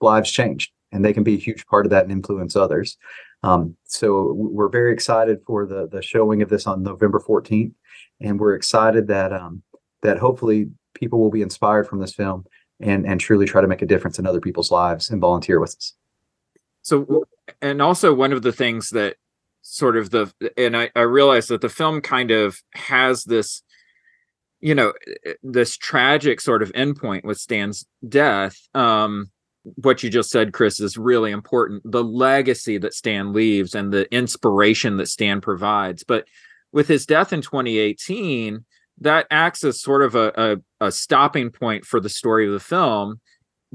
lives 0.01 0.31
changed, 0.31 0.73
and 0.93 1.05
they 1.05 1.13
can 1.13 1.25
be 1.25 1.35
a 1.35 1.39
huge 1.39 1.67
part 1.67 1.85
of 1.85 1.91
that 1.91 2.05
and 2.05 2.13
influence 2.13 2.57
others. 2.57 2.97
Um, 3.43 3.77
so 3.85 4.33
we're 4.35 4.69
very 4.69 4.93
excited 4.93 5.41
for 5.47 5.67
the 5.67 5.89
the 5.89 6.03
showing 6.03 6.43
of 6.43 6.49
this 6.49 6.67
on 6.67 6.83
November 6.83 7.21
14th, 7.21 7.73
and 8.21 8.41
we're 8.41 8.55
excited 8.55 9.09
that 9.09 9.33
um, 9.33 9.63
that 10.03 10.19
hopefully 10.19 10.71
people 10.95 11.21
will 11.21 11.31
be 11.31 11.43
inspired 11.43 11.87
from 11.87 12.01
this 12.01 12.15
film 12.15 12.45
and 12.81 13.07
and 13.07 13.21
truly 13.21 13.47
try 13.47 13.61
to 13.61 13.69
make 13.69 13.83
a 13.83 13.87
difference 13.87 14.19
in 14.19 14.27
other 14.27 14.41
people's 14.41 14.71
lives 14.71 15.11
and 15.11 15.21
volunteer 15.21 15.61
with 15.61 15.77
us. 15.77 15.95
So, 16.83 17.27
and 17.61 17.81
also 17.83 18.15
one 18.15 18.33
of 18.33 18.43
the 18.43 18.53
things 18.53 18.91
that 18.91 19.17
sort 19.63 19.97
of 19.97 20.11
the 20.11 20.33
and 20.57 20.77
I, 20.77 20.91
I 20.95 21.01
realize 21.01 21.49
that 21.49 21.61
the 21.61 21.69
film 21.69 22.01
kind 22.01 22.31
of 22.31 22.57
has 22.75 23.25
this 23.25 23.63
you 24.61 24.75
know 24.75 24.93
this 25.43 25.77
tragic 25.77 26.41
sort 26.41 26.63
of 26.63 26.73
endpoint 26.73 27.25
with 27.25 27.39
stan's 27.39 27.85
death. 28.09 28.57
Um 28.75 29.31
what 29.75 30.05
you 30.05 30.11
just 30.11 30.31
said 30.31 30.53
chris 30.53 30.79
is 30.79 30.97
really 30.97 31.33
important. 31.33 31.83
The 31.91 32.05
legacy 32.05 32.79
that 32.79 32.95
stan 32.95 33.33
leaves 33.33 33.75
and 33.75 33.93
the 33.93 34.13
inspiration 34.15 34.97
that 34.99 35.09
stan 35.09 35.41
provides. 35.41 36.05
But 36.05 36.29
with 36.71 36.87
his 36.87 37.05
death 37.05 37.33
in 37.33 37.41
2018 37.41 38.65
that 39.01 39.27
acts 39.31 39.63
as 39.63 39.81
sort 39.81 40.03
of 40.03 40.15
a, 40.15 40.33
a, 40.81 40.87
a 40.87 40.93
stopping 40.93 41.51
point 41.51 41.85
for 41.85 42.01
the 42.01 42.09
story 42.09 42.47
of 42.47 42.53
the 42.53 42.61
film 42.61 43.21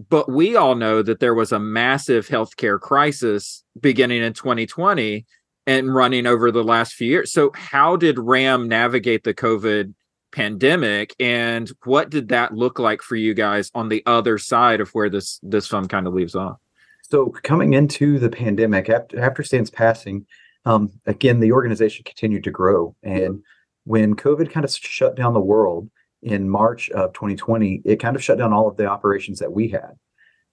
but 0.10 0.32
we 0.32 0.56
all 0.56 0.76
know 0.76 1.02
that 1.02 1.20
there 1.20 1.36
was 1.36 1.52
a 1.52 1.60
massive 1.60 2.28
healthcare 2.28 2.80
crisis 2.80 3.64
beginning 3.80 4.24
in 4.24 4.34
2020 4.34 5.26
and 5.68 5.94
running 5.94 6.26
over 6.26 6.52
the 6.52 6.64
last 6.64 6.94
few 6.94 7.08
years. 7.08 7.32
So, 7.32 7.52
how 7.54 7.96
did 7.96 8.18
RAM 8.18 8.68
navigate 8.68 9.24
the 9.24 9.34
COVID 9.34 9.94
pandemic, 10.32 11.14
and 11.20 11.70
what 11.84 12.10
did 12.10 12.30
that 12.30 12.54
look 12.54 12.80
like 12.80 13.02
for 13.02 13.16
you 13.16 13.34
guys 13.34 13.70
on 13.76 13.90
the 13.90 14.02
other 14.06 14.38
side 14.38 14.82
of 14.82 14.90
where 14.92 15.10
this 15.10 15.40
this 15.44 15.68
film 15.68 15.88
kind 15.88 16.08
of 16.08 16.14
leaves 16.14 16.36
off? 16.36 16.58
So, 17.04 17.28
coming 17.44 17.74
into 17.74 18.18
the 18.18 18.30
pandemic 18.30 18.90
after 18.90 19.20
after 19.20 19.44
Stan's 19.44 19.70
passing, 19.70 20.26
um, 20.66 20.92
again 21.06 21.40
the 21.40 21.52
organization 21.52 22.04
continued 22.06 22.44
to 22.46 22.52
grow, 22.52 22.96
and 23.04 23.44
when 23.86 24.16
COVID 24.16 24.52
kind 24.52 24.64
of 24.64 24.72
shut 24.72 25.16
down 25.16 25.34
the 25.34 25.40
world 25.40 25.90
in 26.22 26.50
March 26.50 26.90
of 26.92 27.14
2020, 27.14 27.82
it 27.84 27.98
kind 27.98 28.16
of 28.16 28.24
shut 28.24 28.38
down 28.38 28.54
all 28.54 28.68
of 28.68 28.78
the 28.78 28.86
operations 28.86 29.40
that 29.40 29.52
we 29.52 29.70
had, 29.70 29.94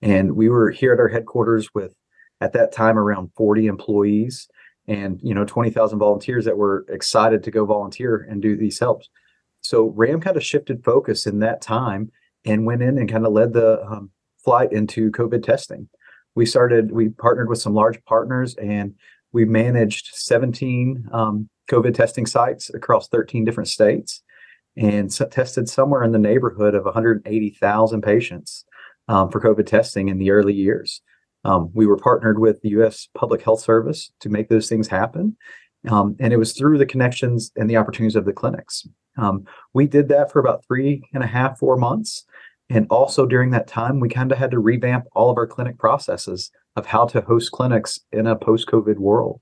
and 0.03 0.33
we 0.33 0.49
were 0.49 0.71
here 0.71 0.93
at 0.93 1.01
our 1.01 1.09
headquarters 1.09 1.69
with 1.75 1.95
at 2.41 2.53
that 2.53 2.73
time 2.73 2.99
around 2.99 3.31
40 3.37 3.67
employees 3.67 4.49
and 4.87 5.21
you 5.23 5.35
know 5.35 5.45
20,000 5.45 5.99
volunteers 5.99 6.45
that 6.45 6.57
were 6.57 6.87
excited 6.89 7.43
to 7.45 7.51
go 7.51 7.65
volunteer 7.65 8.27
and 8.31 8.41
do 8.41 8.57
these 8.57 8.79
helps. 8.79 9.09
So 9.61 9.89
Ram 9.97 10.21
kind 10.21 10.37
of 10.37 10.45
shifted 10.45 10.85
focus 10.85 11.27
in 11.27 11.41
that 11.41 11.61
time 11.61 12.11
and 12.45 12.65
went 12.65 12.83
in 12.83 12.99
and 12.99 13.11
kind 13.11 13.27
of 13.27 13.33
led 13.33 13.53
the 13.53 13.85
um, 13.85 14.11
flight 14.43 14.73
into 14.73 15.11
COVID 15.11 15.43
testing. 15.43 15.89
We 16.35 16.47
started, 16.47 16.93
we 16.93 17.09
partnered 17.11 17.49
with 17.49 17.61
some 17.61 17.75
large 17.75 18.03
partners 18.05 18.55
and 18.55 18.95
we 19.33 19.45
managed 19.45 20.11
17 20.15 21.09
um, 21.13 21.49
COVID 21.71 21.95
testing 21.95 22.27
sites 22.27 22.71
across 22.71 23.09
13 23.09 23.45
different 23.45 23.69
states 23.69 24.23
and 24.77 25.13
so 25.13 25.27
tested 25.27 25.69
somewhere 25.69 26.05
in 26.05 26.13
the 26.13 26.19
neighborhood 26.19 26.75
of 26.75 26.85
180,000 26.85 28.03
patients 28.03 28.65
um, 29.09 29.31
for 29.31 29.41
COVID 29.41 29.67
testing 29.67 30.09
in 30.09 30.19
the 30.19 30.31
early 30.31 30.55
years. 30.55 31.03
Um, 31.45 31.71
we 31.75 31.87
were 31.87 31.97
partnered 31.97 32.39
with 32.39 32.61
the 32.63 32.71
U.S. 32.71 33.09
Public 33.15 33.43
Health 33.43 33.61
Service 33.61 34.13
to 34.21 34.29
make 34.29 34.49
those 34.49 34.69
things 34.69 34.87
happen. 34.89 35.37
Um, 35.89 36.17
and 36.21 36.33
it 36.33 36.37
was 36.37 36.53
through 36.53 36.79
the 36.79 36.87
connections 36.87 37.51
and 37.57 37.69
the 37.69 37.77
opportunities 37.77 38.17
of 38.17 38.25
the 38.25 38.33
clinics. 38.33 38.87
Um, 39.17 39.45
we 39.75 39.87
did 39.87 40.09
that 40.09 40.31
for 40.31 40.39
about 40.39 40.65
three 40.65 41.03
and 41.13 41.25
a 41.25 41.29
half, 41.29 41.59
four 41.59 41.77
months. 41.77 42.25
And 42.71 42.87
also 42.91 43.27
during 43.27 43.51
that 43.51 43.67
time, 43.67 43.99
we 43.99 44.09
kind 44.09 44.31
of 44.31 44.39
had 44.39 44.51
to 44.51 44.59
revamp 44.59 45.07
all 45.13 45.31
of 45.31 45.39
our 45.39 45.47
clinic 45.47 45.79
processes 45.79 46.51
of 46.79 46.87
how 46.87 47.07
to 47.07 47.21
host 47.21 47.53
clinics 47.53 48.01
in 48.13 48.27
a 48.27 48.37
post 48.37 48.67
COVID 48.69 48.97
world. 48.97 49.41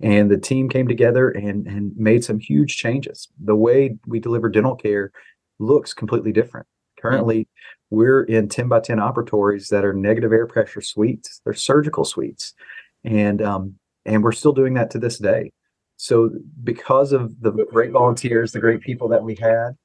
And 0.00 0.30
the 0.30 0.38
team 0.38 0.68
came 0.68 0.86
together 0.86 1.30
and, 1.30 1.66
and 1.66 1.96
made 1.96 2.24
some 2.24 2.38
huge 2.38 2.76
changes. 2.76 3.28
The 3.42 3.56
way 3.56 3.98
we 4.06 4.20
deliver 4.20 4.48
dental 4.48 4.76
care 4.76 5.10
looks 5.58 5.92
completely 5.92 6.32
different. 6.32 6.66
Currently, 7.00 7.48
we're 7.90 8.22
in 8.22 8.48
10 8.48 8.68
by 8.68 8.80
10 8.80 8.98
operatories 8.98 9.68
that 9.68 9.84
are 9.84 9.92
negative 9.92 10.32
air 10.32 10.46
pressure 10.46 10.80
suites. 10.80 11.40
They're 11.44 11.54
surgical 11.54 12.04
suites. 12.04 12.54
And 13.04 13.42
um, 13.42 13.74
and 14.04 14.22
we're 14.22 14.32
still 14.32 14.52
doing 14.52 14.74
that 14.74 14.90
to 14.92 14.98
this 14.98 15.18
day. 15.18 15.52
So 15.96 16.30
because 16.62 17.12
of 17.12 17.40
the 17.40 17.50
great 17.50 17.90
volunteers, 17.90 18.52
the 18.52 18.60
great 18.60 18.80
people 18.80 19.08
that 19.08 19.22
we 19.22 19.34
had, 19.34 19.76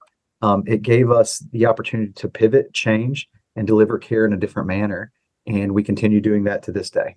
um, 0.42 0.64
it 0.68 0.82
gave 0.82 1.10
us 1.10 1.40
the 1.52 1.66
opportunity 1.66 2.12
to 2.14 2.28
pivot, 2.28 2.74
change, 2.74 3.28
and 3.56 3.68
deliver 3.68 3.98
care 3.98 4.26
in 4.26 4.34
a 4.34 4.38
different 4.38 4.68
manner. 4.68 5.12
And 5.46 5.74
we 5.74 5.84
continue 5.84 6.22
doing 6.22 6.44
that 6.46 6.64
to 6.64 6.72
this 6.72 6.90
day. 6.90 7.16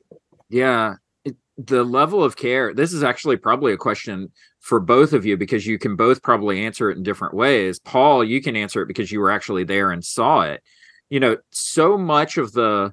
Yeah. 0.48 0.94
It, 1.24 1.36
the 1.56 1.84
level 1.84 2.24
of 2.24 2.36
care, 2.36 2.74
this 2.74 2.92
is 2.92 3.02
actually 3.02 3.36
probably 3.36 3.72
a 3.72 3.76
question 3.76 4.30
for 4.60 4.80
both 4.80 5.12
of 5.12 5.24
you 5.24 5.36
because 5.36 5.66
you 5.66 5.78
can 5.78 5.96
both 5.96 6.22
probably 6.22 6.64
answer 6.64 6.90
it 6.90 6.96
in 6.96 7.02
different 7.02 7.34
ways. 7.34 7.78
Paul, 7.78 8.24
you 8.24 8.42
can 8.42 8.56
answer 8.56 8.82
it 8.82 8.88
because 8.88 9.12
you 9.12 9.20
were 9.20 9.30
actually 9.30 9.64
there 9.64 9.90
and 9.90 10.04
saw 10.04 10.42
it 10.42 10.62
you 11.08 11.20
know 11.20 11.36
so 11.50 11.96
much 11.96 12.38
of 12.38 12.52
the 12.52 12.92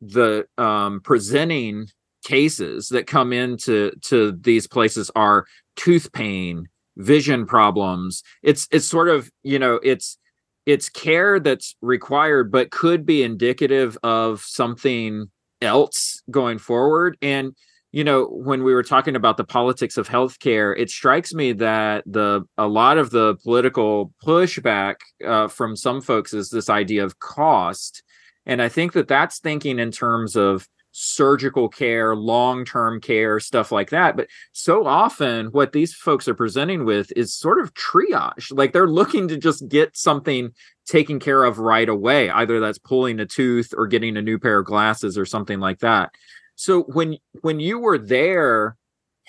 the 0.00 0.46
um 0.58 1.00
presenting 1.02 1.86
cases 2.24 2.88
that 2.88 3.06
come 3.06 3.32
into 3.32 3.92
to 4.02 4.32
these 4.32 4.66
places 4.66 5.10
are 5.14 5.46
tooth 5.76 6.12
pain 6.12 6.68
vision 6.96 7.46
problems 7.46 8.22
it's 8.42 8.68
it's 8.70 8.86
sort 8.86 9.08
of 9.08 9.30
you 9.42 9.58
know 9.58 9.80
it's 9.82 10.18
it's 10.66 10.88
care 10.88 11.40
that's 11.40 11.76
required 11.82 12.52
but 12.52 12.70
could 12.70 13.04
be 13.04 13.22
indicative 13.22 13.98
of 14.02 14.40
something 14.42 15.30
else 15.60 16.22
going 16.30 16.58
forward. 16.58 17.16
And 17.22 17.54
you 17.92 18.04
know 18.04 18.24
when 18.24 18.64
we 18.64 18.72
were 18.72 18.82
talking 18.82 19.16
about 19.16 19.36
the 19.36 19.44
politics 19.44 19.98
of 19.98 20.08
healthcare 20.08 20.74
it 20.78 20.88
strikes 20.88 21.34
me 21.34 21.52
that 21.52 22.02
the 22.06 22.40
a 22.56 22.66
lot 22.66 22.96
of 22.96 23.10
the 23.10 23.36
political 23.42 24.14
pushback 24.24 24.94
uh, 25.26 25.46
from 25.46 25.76
some 25.76 26.00
folks 26.00 26.32
is 26.32 26.48
this 26.48 26.70
idea 26.70 27.04
of 27.04 27.18
cost. 27.18 28.02
And 28.46 28.62
i 28.62 28.68
think 28.68 28.94
that 28.94 29.08
that's 29.08 29.40
thinking 29.40 29.78
in 29.78 29.90
terms 29.90 30.36
of 30.36 30.66
surgical 30.92 31.68
care 31.68 32.14
long-term 32.14 33.00
care 33.00 33.40
stuff 33.40 33.72
like 33.72 33.90
that. 33.90 34.16
But 34.16 34.28
so 34.52 34.86
often 34.86 35.46
what 35.46 35.72
these 35.72 35.94
folks 35.94 36.28
are 36.28 36.34
presenting 36.34 36.84
with 36.84 37.10
is 37.16 37.34
sort 37.34 37.60
of 37.60 37.74
triage. 37.74 38.56
Like 38.56 38.72
they're 38.72 38.86
looking 38.86 39.26
to 39.28 39.36
just 39.36 39.66
get 39.68 39.96
something 39.96 40.50
taken 40.86 41.18
care 41.18 41.44
of 41.44 41.58
right 41.58 41.88
away 41.88 42.28
either 42.30 42.60
that's 42.60 42.78
pulling 42.78 43.20
a 43.20 43.26
tooth 43.26 43.72
or 43.76 43.86
getting 43.86 44.16
a 44.16 44.22
new 44.22 44.38
pair 44.38 44.60
of 44.60 44.66
glasses 44.66 45.16
or 45.16 45.24
something 45.24 45.58
like 45.60 45.80
that. 45.80 46.10
So 46.54 46.82
when 46.82 47.16
when 47.40 47.58
you 47.58 47.78
were 47.78 47.98
there, 47.98 48.76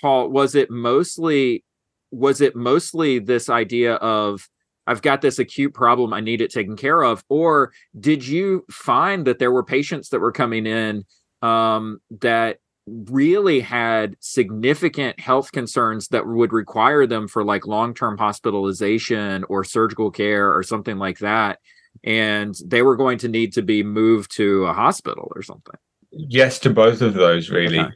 Paul, 0.00 0.28
was 0.28 0.54
it 0.54 0.70
mostly 0.70 1.64
was 2.10 2.40
it 2.40 2.54
mostly 2.54 3.18
this 3.18 3.48
idea 3.48 3.94
of 3.94 4.48
I've 4.86 5.02
got 5.02 5.22
this 5.22 5.38
acute 5.38 5.72
problem, 5.72 6.12
I 6.12 6.20
need 6.20 6.42
it 6.42 6.52
taken 6.52 6.76
care 6.76 7.02
of, 7.02 7.24
or 7.30 7.72
did 7.98 8.26
you 8.26 8.66
find 8.70 9.26
that 9.26 9.38
there 9.38 9.50
were 9.50 9.64
patients 9.64 10.10
that 10.10 10.20
were 10.20 10.32
coming 10.32 10.66
in 10.66 11.04
um, 11.44 12.00
that 12.22 12.58
really 12.86 13.60
had 13.60 14.16
significant 14.20 15.20
health 15.20 15.52
concerns 15.52 16.08
that 16.08 16.26
would 16.26 16.52
require 16.52 17.06
them 17.06 17.28
for 17.28 17.44
like 17.44 17.66
long-term 17.66 18.16
hospitalization 18.16 19.44
or 19.50 19.62
surgical 19.62 20.10
care 20.10 20.54
or 20.54 20.62
something 20.62 20.98
like 20.98 21.18
that. 21.18 21.58
And 22.02 22.54
they 22.64 22.82
were 22.82 22.96
going 22.96 23.18
to 23.18 23.28
need 23.28 23.52
to 23.54 23.62
be 23.62 23.82
moved 23.82 24.34
to 24.36 24.64
a 24.64 24.72
hospital 24.72 25.30
or 25.34 25.42
something. 25.42 25.76
Yes 26.10 26.58
to 26.60 26.70
both 26.70 27.02
of 27.02 27.14
those 27.14 27.50
really. 27.50 27.80
Okay. 27.80 27.90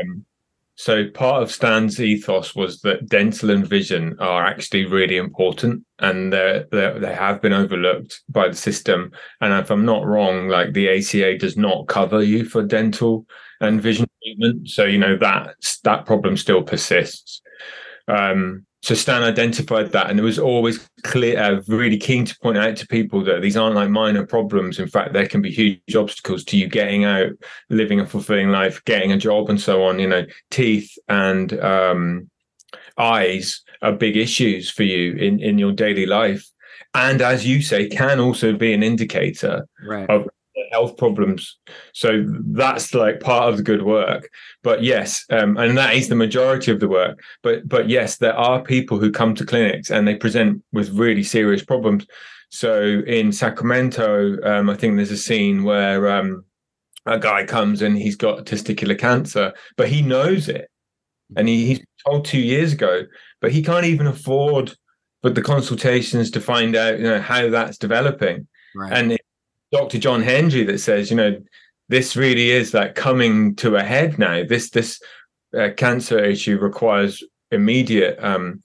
um, 0.00 0.26
so 0.76 1.08
part 1.10 1.42
of 1.42 1.50
stan's 1.50 2.00
ethos 2.00 2.54
was 2.54 2.80
that 2.80 3.08
dental 3.08 3.50
and 3.50 3.66
vision 3.66 4.16
are 4.18 4.44
actually 4.44 4.84
really 4.84 5.16
important 5.16 5.84
and 6.00 6.32
they're, 6.32 6.66
they 6.70 7.14
have 7.14 7.40
been 7.40 7.52
overlooked 7.52 8.22
by 8.28 8.48
the 8.48 8.56
system. 8.56 9.12
And 9.40 9.52
if 9.54 9.70
i'm 9.70 9.84
not 9.84 10.04
wrong 10.04 10.48
like 10.48 10.72
the 10.72 10.88
aca 10.88 11.38
does 11.38 11.56
not 11.56 11.86
cover 11.88 12.22
you 12.22 12.44
for 12.44 12.62
dental 12.62 13.26
and 13.60 13.80
vision 13.80 14.06
treatment. 14.22 14.68
So 14.68 14.84
you 14.84 14.98
know 14.98 15.16
that 15.18 15.54
that 15.84 16.06
problem 16.06 16.36
still 16.36 16.62
persists. 16.62 17.40
Um, 18.08 18.66
so 18.84 18.94
Stan 18.94 19.22
identified 19.22 19.92
that, 19.92 20.10
and 20.10 20.20
it 20.20 20.22
was 20.22 20.38
always 20.38 20.90
clear, 21.04 21.40
uh, 21.42 21.62
really 21.68 21.96
keen 21.96 22.26
to 22.26 22.38
point 22.40 22.58
out 22.58 22.76
to 22.76 22.86
people 22.86 23.24
that 23.24 23.40
these 23.40 23.56
aren't 23.56 23.74
like 23.74 23.88
minor 23.88 24.26
problems. 24.26 24.78
In 24.78 24.88
fact, 24.88 25.14
there 25.14 25.26
can 25.26 25.40
be 25.40 25.50
huge 25.50 25.96
obstacles 25.96 26.44
to 26.44 26.58
you 26.58 26.68
getting 26.68 27.02
out, 27.02 27.30
living 27.70 27.98
a 27.98 28.06
fulfilling 28.06 28.50
life, 28.50 28.84
getting 28.84 29.10
a 29.10 29.16
job, 29.16 29.48
and 29.48 29.58
so 29.58 29.82
on. 29.84 29.98
You 29.98 30.08
know, 30.08 30.26
teeth 30.50 30.98
and 31.08 31.58
um, 31.60 32.30
eyes 32.98 33.62
are 33.80 33.92
big 33.92 34.18
issues 34.18 34.70
for 34.70 34.82
you 34.82 35.14
in 35.14 35.40
in 35.40 35.56
your 35.56 35.72
daily 35.72 36.04
life, 36.04 36.46
and 36.92 37.22
as 37.22 37.46
you 37.46 37.62
say, 37.62 37.88
can 37.88 38.20
also 38.20 38.52
be 38.52 38.74
an 38.74 38.82
indicator 38.82 39.66
right. 39.82 40.10
of 40.10 40.28
health 40.70 40.96
problems. 40.96 41.56
So 41.92 42.24
that's 42.28 42.94
like 42.94 43.20
part 43.20 43.48
of 43.48 43.56
the 43.56 43.62
good 43.62 43.82
work. 43.82 44.30
But 44.62 44.82
yes, 44.82 45.24
um, 45.30 45.56
and 45.56 45.76
that 45.76 45.94
is 45.94 46.08
the 46.08 46.14
majority 46.14 46.70
of 46.70 46.80
the 46.80 46.88
work. 46.88 47.22
But 47.42 47.68
but 47.68 47.88
yes, 47.88 48.18
there 48.18 48.36
are 48.36 48.62
people 48.62 48.98
who 48.98 49.10
come 49.10 49.34
to 49.36 49.46
clinics 49.46 49.90
and 49.90 50.06
they 50.06 50.14
present 50.14 50.62
with 50.72 50.90
really 50.90 51.22
serious 51.22 51.64
problems. 51.64 52.06
So 52.50 53.02
in 53.06 53.32
Sacramento, 53.32 54.36
um, 54.44 54.70
I 54.70 54.74
think 54.74 54.96
there's 54.96 55.10
a 55.10 55.16
scene 55.16 55.64
where 55.64 56.08
um, 56.08 56.44
a 57.06 57.18
guy 57.18 57.44
comes 57.44 57.82
and 57.82 57.96
he's 57.96 58.16
got 58.16 58.46
testicular 58.46 58.98
cancer, 58.98 59.52
but 59.76 59.88
he 59.88 60.02
knows 60.02 60.48
it, 60.48 60.70
and 61.36 61.48
he, 61.48 61.66
he's 61.66 61.84
told 62.06 62.24
two 62.24 62.38
years 62.38 62.72
ago, 62.72 63.02
but 63.40 63.50
he 63.50 63.62
can't 63.62 63.86
even 63.86 64.06
afford 64.06 64.74
but 65.24 65.34
the 65.34 65.42
consultations 65.42 66.30
to 66.30 66.38
find 66.38 66.76
out 66.76 66.98
you 66.98 67.04
know 67.04 67.20
how 67.20 67.48
that's 67.48 67.78
developing. 67.78 68.46
Right. 68.76 68.92
And 68.92 69.18
Dr. 69.74 69.98
John 69.98 70.22
Hendry 70.22 70.62
that 70.64 70.78
says, 70.78 71.10
you 71.10 71.16
know, 71.16 71.36
this 71.88 72.14
really 72.14 72.50
is 72.50 72.72
like 72.72 72.94
coming 72.94 73.56
to 73.56 73.74
a 73.74 73.82
head 73.82 74.20
now. 74.20 74.44
This 74.44 74.70
this 74.70 75.02
uh, 75.56 75.70
cancer 75.76 76.22
issue 76.22 76.58
requires 76.58 77.24
immediate 77.50 78.16
um, 78.22 78.62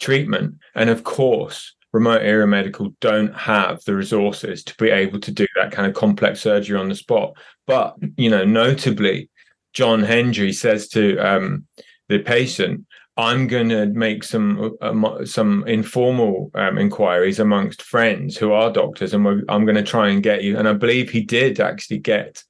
treatment, 0.00 0.54
and 0.76 0.88
of 0.88 1.02
course, 1.02 1.74
remote 1.92 2.22
area 2.22 2.46
medical 2.46 2.94
don't 3.00 3.34
have 3.34 3.82
the 3.84 3.96
resources 3.96 4.62
to 4.64 4.74
be 4.76 4.88
able 4.88 5.18
to 5.20 5.32
do 5.32 5.46
that 5.56 5.72
kind 5.72 5.88
of 5.88 5.94
complex 5.94 6.40
surgery 6.40 6.78
on 6.78 6.88
the 6.88 6.94
spot. 6.94 7.34
But 7.66 7.96
you 8.16 8.30
know, 8.30 8.44
notably, 8.44 9.30
John 9.72 10.04
Hendry 10.04 10.52
says 10.52 10.86
to 10.90 11.18
um, 11.18 11.66
the 12.08 12.20
patient, 12.20 12.86
I'm 13.16 13.46
going 13.46 13.68
to 13.68 13.86
make 13.86 14.24
some 14.24 14.76
uh, 14.80 15.24
some 15.24 15.64
informal 15.66 16.50
um, 16.54 16.78
inquiries 16.78 17.38
amongst 17.38 17.82
friends 17.82 18.36
who 18.36 18.52
are 18.52 18.72
doctors, 18.72 19.12
and 19.12 19.26
I'm 19.48 19.64
going 19.66 19.76
to 19.76 19.82
try 19.82 20.08
and 20.08 20.22
get 20.22 20.42
you. 20.42 20.56
And 20.56 20.66
I 20.66 20.72
believe 20.72 21.10
he 21.10 21.22
did 21.22 21.60
actually 21.60 21.98
get 21.98 22.42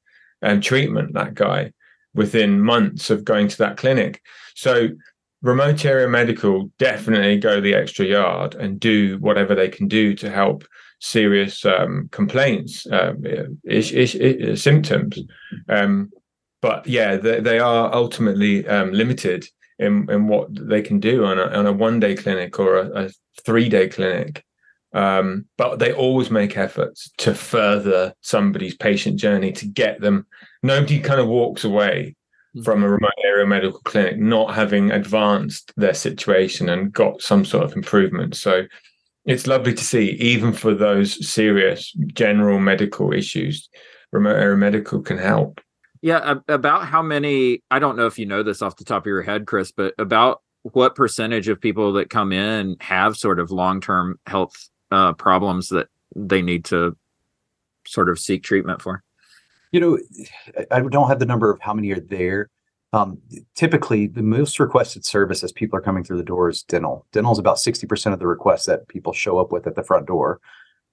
um, 0.43 0.61
treatment. 0.61 1.15
That 1.15 1.35
guy 1.35 1.73
within 2.15 2.61
months 2.61 3.11
of 3.11 3.25
going 3.25 3.49
to 3.49 3.59
that 3.59 3.77
clinic. 3.77 4.23
So 4.55 4.91
remote 5.41 5.85
area 5.85 6.09
medical 6.09 6.71
definitely 6.79 7.39
go 7.39 7.61
the 7.61 7.75
extra 7.75 8.07
yard 8.07 8.55
and 8.55 8.79
do 8.79 9.19
whatever 9.19 9.55
they 9.55 9.69
can 9.69 9.89
do 9.89 10.15
to 10.15 10.31
help 10.31 10.65
serious 11.01 11.65
um, 11.65 12.09
complaints, 12.13 12.87
um, 12.93 13.25
ish, 13.65 13.93
ish, 13.93 14.15
ish, 14.15 14.63
symptoms. 14.63 15.19
Um, 15.69 16.13
but 16.61 16.87
yeah, 16.87 17.17
they, 17.17 17.41
they 17.41 17.59
are 17.59 17.93
ultimately 17.93 18.67
um, 18.69 18.93
limited 18.93 19.49
in, 19.83 20.11
in 20.11 20.29
what 20.29 20.49
they 20.51 20.83
can 20.83 21.01
do 21.01 21.25
on 21.25 21.39
a, 21.39 21.45
on 21.47 21.67
a 21.67 21.73
one 21.73 22.01
day 22.01 22.15
clinic 22.15 22.59
or 22.59 22.77
a, 22.77 23.05
a 23.05 23.11
three 23.45 23.69
day 23.69 23.89
clinic. 23.89 24.45
Um, 24.95 25.47
but 25.57 25.79
they 25.79 25.93
always 25.93 26.31
make 26.31 26.57
efforts 26.57 27.11
to 27.19 27.35
further 27.35 28.15
somebody's 28.21 28.77
patient 28.77 29.19
journey 29.19 29.53
to 29.53 29.67
get 29.67 30.01
them. 30.01 30.27
Nobody 30.63 31.01
kind 31.01 31.21
of 31.21 31.29
walks 31.29 31.65
away 31.65 32.15
from 32.63 32.83
a 32.83 32.89
remote 32.89 33.11
area 33.25 33.47
medical 33.47 33.81
clinic 33.81 34.19
not 34.19 34.55
having 34.55 34.91
advanced 34.91 35.73
their 35.77 35.95
situation 35.95 36.69
and 36.69 36.93
got 36.93 37.23
some 37.23 37.45
sort 37.45 37.65
of 37.65 37.75
improvement. 37.75 38.37
So 38.37 38.65
it's 39.25 39.47
lovely 39.47 39.73
to 39.73 39.85
see, 39.85 40.11
even 40.13 40.53
for 40.53 40.75
those 40.75 41.27
serious 41.27 41.93
general 42.13 42.59
medical 42.59 43.13
issues, 43.13 43.71
remote 44.13 44.37
area 44.37 44.57
medical 44.57 45.01
can 45.01 45.17
help. 45.17 45.61
Yeah, 46.03 46.35
about 46.49 46.87
how 46.87 47.01
many, 47.01 47.63
I 47.71 47.79
don't 47.79 47.97
know 47.97 48.07
if 48.07 48.19
you 48.19 48.27
know 48.27 48.43
this 48.43 48.61
off 48.61 48.77
the 48.77 48.85
top 48.85 49.05
of 49.05 49.07
your 49.07 49.23
head, 49.23 49.47
Chris, 49.47 49.71
but 49.71 49.95
about 49.99 50.43
what 50.63 50.97
percentage 50.97 51.49
of 51.49 51.61
people 51.61 51.93
that 51.95 52.11
come 52.11 52.33
in 52.33 52.77
have 52.81 53.17
sort 53.17 53.39
of 53.39 53.51
long 53.51 53.81
term 53.81 54.19
health 54.27 54.69
uh, 54.91 55.13
problems 55.13 55.69
that 55.69 55.89
they 56.15 56.43
need 56.43 56.65
to 56.67 56.97
sort 57.87 58.09
of 58.09 58.19
seek 58.19 58.43
treatment 58.43 58.83
for? 58.83 59.03
You 59.71 59.81
know, 59.81 59.99
I 60.71 60.81
don't 60.81 61.09
have 61.09 61.19
the 61.19 61.27
number 61.27 61.51
of 61.51 61.61
how 61.61 61.73
many 61.73 61.93
are 61.93 62.01
there. 62.01 62.51
Um, 62.93 63.19
typically, 63.55 64.07
the 64.07 64.23
most 64.23 64.61
requested 64.61 65.05
service 65.05 65.43
as 65.43 65.51
people 65.51 65.79
are 65.79 65.83
coming 65.83 66.05
through 66.05 66.19
the 66.19 66.25
door 66.25 66.51
is 66.51 66.63
dental. 66.63 67.07
Dental 67.13 67.33
is 67.33 67.39
about 67.39 67.57
60% 67.57 68.13
of 68.13 68.19
the 68.19 68.27
requests 68.27 68.67
that 68.67 68.87
people 68.89 69.15
show 69.15 69.39
up 69.39 69.51
with 69.51 69.67
at 69.67 69.77
the 69.77 69.83
front 69.83 70.07
door. 70.07 70.41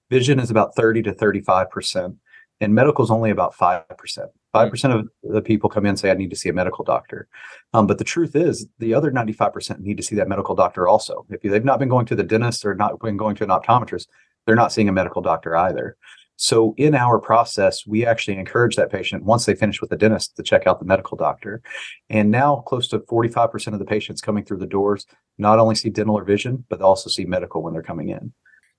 Vision 0.08 0.40
is 0.40 0.50
about 0.50 0.74
30 0.74 1.02
to 1.02 1.12
35%, 1.12 2.16
and 2.60 2.74
medical 2.74 3.04
is 3.04 3.10
only 3.10 3.30
about 3.30 3.54
5%. 3.54 4.28
Five 4.52 4.70
percent 4.70 4.92
of 4.92 5.08
the 5.22 5.42
people 5.42 5.70
come 5.70 5.84
in 5.84 5.90
and 5.90 5.98
say, 5.98 6.10
"I 6.10 6.14
need 6.14 6.30
to 6.30 6.36
see 6.36 6.48
a 6.48 6.52
medical 6.52 6.84
doctor," 6.84 7.28
um, 7.72 7.86
but 7.86 7.98
the 7.98 8.04
truth 8.04 8.34
is, 8.34 8.66
the 8.80 8.94
other 8.94 9.12
ninety-five 9.12 9.52
percent 9.52 9.80
need 9.80 9.96
to 9.98 10.02
see 10.02 10.16
that 10.16 10.28
medical 10.28 10.56
doctor 10.56 10.88
also. 10.88 11.24
If 11.30 11.42
they've 11.42 11.64
not 11.64 11.78
been 11.78 11.88
going 11.88 12.06
to 12.06 12.16
the 12.16 12.24
dentist 12.24 12.66
or 12.66 12.74
not 12.74 12.98
been 12.98 13.16
going 13.16 13.36
to 13.36 13.44
an 13.44 13.50
optometrist, 13.50 14.06
they're 14.46 14.56
not 14.56 14.72
seeing 14.72 14.88
a 14.88 14.92
medical 14.92 15.22
doctor 15.22 15.56
either. 15.56 15.96
So 16.34 16.74
in 16.78 16.96
our 16.96 17.20
process, 17.20 17.86
we 17.86 18.04
actually 18.04 18.38
encourage 18.38 18.74
that 18.74 18.90
patient 18.90 19.22
once 19.22 19.44
they 19.44 19.54
finish 19.54 19.80
with 19.80 19.90
the 19.90 19.96
dentist 19.96 20.34
to 20.36 20.42
check 20.42 20.66
out 20.66 20.80
the 20.80 20.86
medical 20.86 21.16
doctor. 21.16 21.62
And 22.08 22.30
now 22.30 22.64
close 22.66 22.88
to 22.88 23.00
45% 23.00 23.74
of 23.74 23.78
the 23.78 23.84
patients 23.84 24.22
coming 24.22 24.44
through 24.44 24.56
the 24.56 24.66
doors 24.66 25.04
not 25.36 25.58
only 25.58 25.74
see 25.74 25.90
dental 25.90 26.18
or 26.18 26.24
vision, 26.24 26.64
but 26.70 26.80
also 26.80 27.10
see 27.10 27.26
medical 27.26 27.62
when 27.62 27.74
they're 27.74 27.82
coming 27.82 28.08
in 28.08 28.32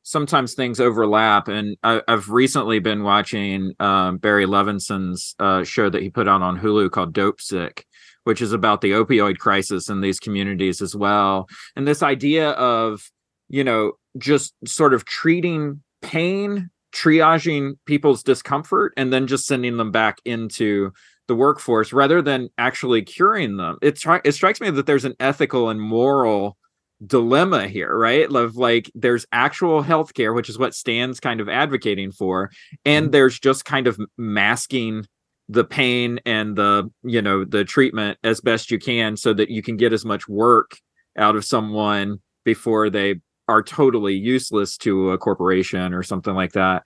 sometimes 0.03 0.53
things 0.53 0.79
overlap. 0.79 1.47
And 1.47 1.77
I, 1.83 2.01
have 2.07 2.29
recently 2.29 2.79
been 2.79 3.03
watching 3.03 3.73
um, 3.79 4.17
Barry 4.17 4.45
Levinson's 4.45 5.35
uh, 5.39 5.63
show 5.63 5.89
that 5.89 6.01
he 6.01 6.09
put 6.09 6.27
out 6.27 6.41
on 6.41 6.59
Hulu 6.59 6.91
called 6.91 7.13
Dopesick, 7.13 7.83
which 8.23 8.41
is 8.41 8.53
about 8.53 8.81
the 8.81 8.91
opioid 8.91 9.37
crisis 9.37 9.89
in 9.89 10.01
these 10.01 10.19
communities 10.19 10.81
as 10.81 10.95
well. 10.95 11.47
And 11.75 11.87
this 11.87 12.03
idea 12.03 12.51
of, 12.51 13.09
you 13.49 13.63
know, 13.63 13.93
just 14.17 14.53
sort 14.65 14.93
of 14.93 15.05
treating 15.05 15.81
pain, 16.01 16.69
triaging 16.93 17.73
people's 17.85 18.23
discomfort, 18.23 18.93
and 18.97 19.13
then 19.13 19.27
just 19.27 19.45
sending 19.45 19.77
them 19.77 19.91
back 19.91 20.17
into 20.25 20.91
the 21.27 21.35
workforce 21.35 21.93
rather 21.93 22.21
than 22.21 22.49
actually 22.57 23.01
curing 23.03 23.57
them. 23.57 23.77
It, 23.81 23.97
tri- 23.97 24.21
it 24.25 24.33
strikes 24.33 24.59
me 24.59 24.69
that 24.71 24.85
there's 24.85 25.05
an 25.05 25.15
ethical 25.19 25.69
and 25.69 25.79
moral 25.79 26.57
dilemma 27.05 27.67
here, 27.67 27.95
right? 27.95 28.29
Of 28.31 28.55
like 28.55 28.91
there's 28.95 29.25
actual 29.31 29.83
healthcare, 29.83 30.35
which 30.35 30.49
is 30.49 30.57
what 30.57 30.75
Stan's 30.75 31.19
kind 31.19 31.41
of 31.41 31.49
advocating 31.49 32.11
for, 32.11 32.51
and 32.85 33.05
mm-hmm. 33.05 33.11
there's 33.11 33.39
just 33.39 33.65
kind 33.65 33.87
of 33.87 33.99
masking 34.17 35.05
the 35.49 35.63
pain 35.65 36.19
and 36.25 36.55
the 36.55 36.89
you 37.03 37.21
know 37.21 37.43
the 37.43 37.65
treatment 37.65 38.17
as 38.23 38.39
best 38.39 38.71
you 38.71 38.79
can 38.79 39.17
so 39.17 39.33
that 39.33 39.49
you 39.49 39.61
can 39.61 39.77
get 39.77 39.93
as 39.93 40.05
much 40.05 40.27
work 40.27 40.77
out 41.17 41.35
of 41.35 41.43
someone 41.43 42.19
before 42.45 42.89
they 42.89 43.15
are 43.47 43.61
totally 43.61 44.13
useless 44.13 44.77
to 44.77 45.11
a 45.11 45.17
corporation 45.17 45.93
or 45.93 46.03
something 46.03 46.33
like 46.33 46.53
that. 46.53 46.83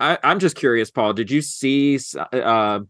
I, 0.00 0.18
am 0.24 0.40
just 0.40 0.56
curious, 0.56 0.90
Paul. 0.90 1.12
Did 1.12 1.30
you 1.30 1.40
see? 1.40 2.00
Uh, 2.32 2.80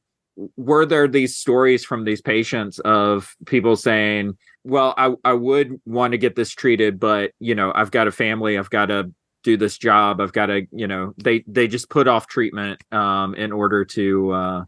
were 0.57 0.87
there 0.87 1.09
these 1.09 1.37
stories 1.37 1.85
from 1.85 2.05
these 2.05 2.21
patients 2.21 2.79
of 2.81 3.35
people 3.47 3.77
saying, 3.77 4.37
well, 4.65 4.95
I, 4.97 5.15
I 5.25 5.33
would 5.33 5.81
want 5.85 6.13
to 6.13 6.19
get 6.19 6.37
this 6.37 6.51
treated, 6.51 6.99
but 7.01 7.33
you 7.41 7.55
know, 7.55 7.73
I've 7.75 7.91
got 7.91 8.09
a 8.09 8.13
family, 8.13 8.59
I've 8.59 8.71
got 8.71 8.87
to 8.87 9.13
do 9.43 9.57
this 9.57 9.79
job, 9.79 10.21
I've 10.21 10.33
got 10.33 10.47
to, 10.47 10.67
you 10.73 10.87
know, 10.87 11.15
they 11.17 11.45
they 11.47 11.67
just 11.67 11.91
put 11.91 12.09
off 12.09 12.27
treatment 12.27 12.83
um, 12.93 13.35
in 13.35 13.53
order 13.53 13.85
to 13.87 14.31
uh, 14.33 14.65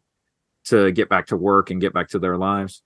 to 0.65 0.93
get 0.93 1.09
back 1.09 1.27
to 1.27 1.37
work 1.37 1.71
and 1.71 1.81
get 1.81 1.93
back 1.93 2.09
to 2.11 2.19
their 2.19 2.37
lives. 2.37 2.83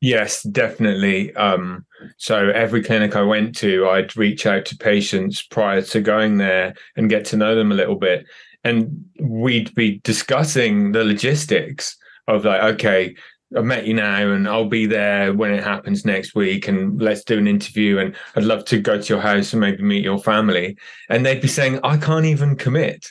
Yes, 0.00 0.42
definitely. 0.42 1.34
Um, 1.36 1.86
so 2.18 2.50
every 2.50 2.82
clinic 2.82 3.16
I 3.16 3.22
went 3.22 3.56
to, 3.56 3.88
I'd 3.88 4.14
reach 4.16 4.46
out 4.46 4.66
to 4.66 4.76
patients 4.76 5.42
prior 5.42 5.80
to 5.82 6.00
going 6.02 6.36
there 6.36 6.74
and 6.96 7.08
get 7.08 7.24
to 7.26 7.36
know 7.36 7.54
them 7.54 7.72
a 7.72 7.74
little 7.74 7.96
bit. 7.96 8.26
And 8.66 9.04
we'd 9.20 9.72
be 9.76 10.00
discussing 10.02 10.90
the 10.90 11.04
logistics 11.04 11.96
of 12.26 12.44
like, 12.44 12.62
okay, 12.74 13.14
I've 13.56 13.64
met 13.64 13.86
you 13.86 13.94
now 13.94 14.32
and 14.32 14.48
I'll 14.48 14.68
be 14.68 14.86
there 14.86 15.32
when 15.32 15.52
it 15.52 15.62
happens 15.62 16.04
next 16.04 16.34
week 16.34 16.66
and 16.66 17.00
let's 17.00 17.22
do 17.22 17.38
an 17.38 17.46
interview 17.46 17.98
and 17.98 18.16
I'd 18.34 18.42
love 18.42 18.64
to 18.64 18.80
go 18.80 19.00
to 19.00 19.08
your 19.14 19.22
house 19.22 19.52
and 19.52 19.60
maybe 19.60 19.84
meet 19.84 20.02
your 20.02 20.18
family. 20.18 20.76
And 21.08 21.24
they'd 21.24 21.40
be 21.40 21.46
saying, 21.46 21.78
I 21.84 21.96
can't 21.96 22.26
even 22.26 22.56
commit 22.56 23.06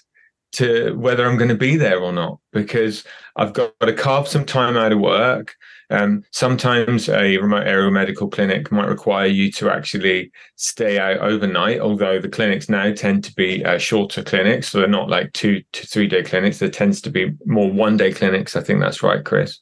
to 0.55 0.93
whether 0.97 1.25
I'm 1.25 1.37
going 1.37 1.49
to 1.49 1.55
be 1.55 1.77
there 1.77 1.99
or 1.99 2.11
not 2.11 2.39
because 2.51 3.03
I've 3.35 3.53
got 3.53 3.73
to 3.79 3.93
carve 3.93 4.27
some 4.27 4.45
time 4.45 4.77
out 4.77 4.91
of 4.91 4.99
work. 4.99 5.55
Um, 5.89 6.23
sometimes 6.31 7.09
a 7.09 7.37
remote 7.37 7.67
area 7.67 7.91
medical 7.91 8.27
clinic 8.27 8.71
might 8.71 8.87
require 8.87 9.27
you 9.27 9.51
to 9.53 9.69
actually 9.69 10.31
stay 10.55 10.97
out 10.97 11.17
overnight, 11.19 11.79
although 11.79 12.19
the 12.19 12.29
clinics 12.29 12.69
now 12.69 12.91
tend 12.93 13.23
to 13.25 13.33
be 13.35 13.63
uh, 13.63 13.77
shorter 13.77 14.23
clinics. 14.23 14.69
So 14.69 14.79
they're 14.79 14.87
not 14.87 15.09
like 15.09 15.33
two 15.33 15.61
to 15.73 15.87
three 15.87 16.07
day 16.07 16.23
clinics. 16.23 16.59
There 16.59 16.69
tends 16.69 17.01
to 17.01 17.11
be 17.11 17.33
more 17.45 17.71
one 17.71 17.97
day 17.97 18.11
clinics. 18.11 18.55
I 18.55 18.61
think 18.61 18.79
that's 18.79 19.03
right, 19.03 19.23
Chris. 19.23 19.59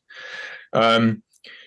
Um, 0.72 1.24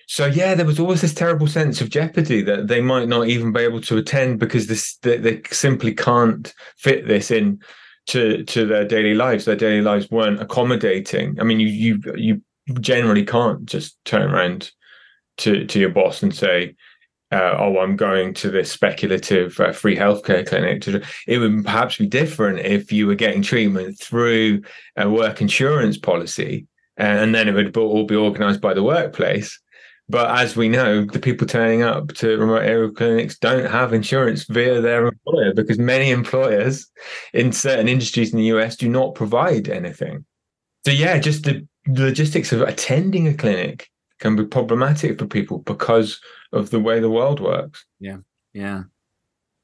so 0.06 0.26
yeah, 0.26 0.54
there 0.54 0.66
was 0.66 0.78
always 0.78 1.00
this 1.00 1.14
terrible 1.14 1.48
sense 1.48 1.80
of 1.80 1.90
jeopardy 1.90 2.40
that 2.42 2.68
they 2.68 2.80
might 2.80 3.08
not 3.08 3.26
even 3.26 3.52
be 3.52 3.60
able 3.60 3.80
to 3.82 3.98
attend 3.98 4.38
because 4.38 4.68
this 4.68 4.96
they, 4.98 5.18
they 5.18 5.42
simply 5.50 5.94
can't 5.94 6.54
fit 6.76 7.08
this 7.08 7.30
in 7.30 7.60
to 8.06 8.44
to 8.44 8.66
their 8.66 8.84
daily 8.84 9.14
lives. 9.14 9.44
Their 9.44 9.56
daily 9.56 9.82
lives 9.82 10.10
weren't 10.10 10.40
accommodating. 10.40 11.38
I 11.40 11.44
mean, 11.44 11.60
you 11.60 11.68
you 11.68 12.00
you 12.16 12.42
generally 12.80 13.24
can't 13.24 13.64
just 13.66 14.02
turn 14.04 14.32
around 14.32 14.70
to 15.38 15.66
to 15.66 15.78
your 15.78 15.90
boss 15.90 16.22
and 16.22 16.34
say, 16.34 16.74
uh, 17.32 17.56
"Oh, 17.58 17.78
I'm 17.78 17.96
going 17.96 18.34
to 18.34 18.50
this 18.50 18.70
speculative 18.70 19.58
uh, 19.60 19.72
free 19.72 19.96
healthcare 19.96 20.46
clinic." 20.46 20.86
It 21.26 21.38
would 21.38 21.64
perhaps 21.64 21.98
be 21.98 22.06
different 22.06 22.60
if 22.60 22.92
you 22.92 23.06
were 23.06 23.14
getting 23.14 23.42
treatment 23.42 23.98
through 23.98 24.62
a 24.96 25.10
work 25.10 25.40
insurance 25.40 25.98
policy, 25.98 26.66
and 26.96 27.34
then 27.34 27.48
it 27.48 27.52
would 27.52 27.76
all 27.76 28.04
be 28.04 28.16
organised 28.16 28.60
by 28.60 28.74
the 28.74 28.82
workplace. 28.84 29.58
But 30.08 30.38
as 30.38 30.56
we 30.56 30.68
know, 30.68 31.04
the 31.04 31.18
people 31.18 31.46
turning 31.46 31.82
up 31.82 32.12
to 32.14 32.38
remote 32.38 32.62
area 32.62 32.90
clinics 32.90 33.38
don't 33.38 33.68
have 33.68 33.92
insurance 33.92 34.44
via 34.44 34.80
their 34.80 35.08
employer 35.08 35.52
because 35.52 35.78
many 35.78 36.10
employers 36.10 36.88
in 37.32 37.50
certain 37.52 37.88
industries 37.88 38.32
in 38.32 38.38
the 38.38 38.44
US 38.56 38.76
do 38.76 38.88
not 38.88 39.16
provide 39.16 39.68
anything. 39.68 40.24
So, 40.84 40.92
yeah, 40.92 41.18
just 41.18 41.42
the 41.42 41.66
logistics 41.88 42.52
of 42.52 42.60
attending 42.62 43.26
a 43.26 43.34
clinic 43.34 43.90
can 44.20 44.36
be 44.36 44.44
problematic 44.44 45.18
for 45.18 45.26
people 45.26 45.58
because 45.58 46.20
of 46.52 46.70
the 46.70 46.80
way 46.80 47.00
the 47.00 47.10
world 47.10 47.40
works. 47.40 47.84
Yeah. 47.98 48.18
Yeah. 48.54 48.84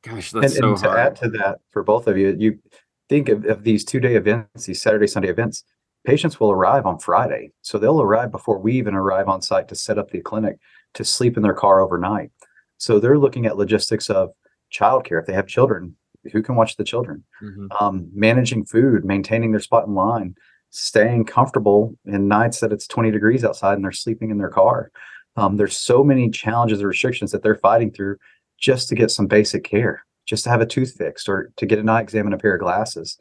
Gosh, 0.02 0.32
that's 0.32 0.56
and, 0.56 0.64
so 0.64 0.68
and 0.70 0.78
to 0.78 0.88
hard. 0.88 0.98
add 0.98 1.16
to 1.16 1.28
that 1.30 1.60
for 1.70 1.84
both 1.84 2.08
of 2.08 2.18
you, 2.18 2.34
you 2.36 2.58
think 3.08 3.28
of, 3.28 3.44
of 3.44 3.62
these 3.62 3.84
two 3.84 4.00
day 4.00 4.16
events, 4.16 4.66
these 4.66 4.82
Saturday, 4.82 5.06
Sunday 5.06 5.28
events, 5.28 5.64
patients 6.04 6.40
will 6.40 6.50
arrive 6.50 6.86
on 6.86 6.98
Friday. 6.98 7.52
So 7.62 7.78
they'll 7.78 8.02
arrive 8.02 8.30
before 8.30 8.58
we 8.58 8.74
even 8.74 8.94
arrive 8.94 9.28
on 9.28 9.42
site 9.42 9.68
to 9.68 9.74
set 9.74 9.98
up 9.98 10.10
the 10.10 10.20
clinic 10.20 10.58
to 10.94 11.04
sleep 11.04 11.36
in 11.36 11.42
their 11.42 11.54
car 11.54 11.80
overnight. 11.80 12.30
So 12.78 12.98
they're 12.98 13.18
looking 13.18 13.46
at 13.46 13.56
logistics 13.56 14.10
of 14.10 14.30
childcare. 14.72 15.20
If 15.20 15.26
they 15.26 15.32
have 15.32 15.46
children, 15.46 15.96
who 16.32 16.42
can 16.42 16.56
watch 16.56 16.76
the 16.76 16.84
children? 16.84 17.24
Mhm. 17.42 17.68
Um, 17.80 18.10
managing 18.14 18.64
food, 18.64 19.04
maintaining 19.04 19.52
their 19.52 19.60
spot 19.60 19.86
in 19.86 19.94
line, 19.94 20.34
staying 20.70 21.24
comfortable 21.24 21.96
in 22.06 22.28
nights 22.28 22.60
that 22.60 22.72
it's 22.72 22.86
20 22.86 23.10
degrees 23.10 23.44
outside 23.44 23.74
and 23.74 23.84
they're 23.84 23.92
sleeping 23.92 24.30
in 24.30 24.38
their 24.38 24.48
car. 24.48 24.90
Um, 25.36 25.56
there's 25.56 25.76
so 25.76 26.02
many 26.04 26.30
challenges 26.30 26.80
and 26.80 26.88
restrictions 26.88 27.30
that 27.32 27.42
they're 27.42 27.56
fighting 27.56 27.90
through 27.90 28.16
just 28.58 28.88
to 28.88 28.94
get 28.94 29.10
some 29.10 29.26
basic 29.26 29.64
care, 29.64 30.04
just 30.26 30.44
to 30.44 30.50
have 30.50 30.60
a 30.60 30.66
tooth 30.66 30.94
fixed 30.96 31.28
or 31.28 31.52
to 31.56 31.66
get 31.66 31.78
an 31.78 31.88
eye 31.88 32.00
exam 32.00 32.26
and 32.26 32.34
a 32.34 32.38
pair 32.38 32.54
of 32.54 32.60
glasses. 32.60 33.18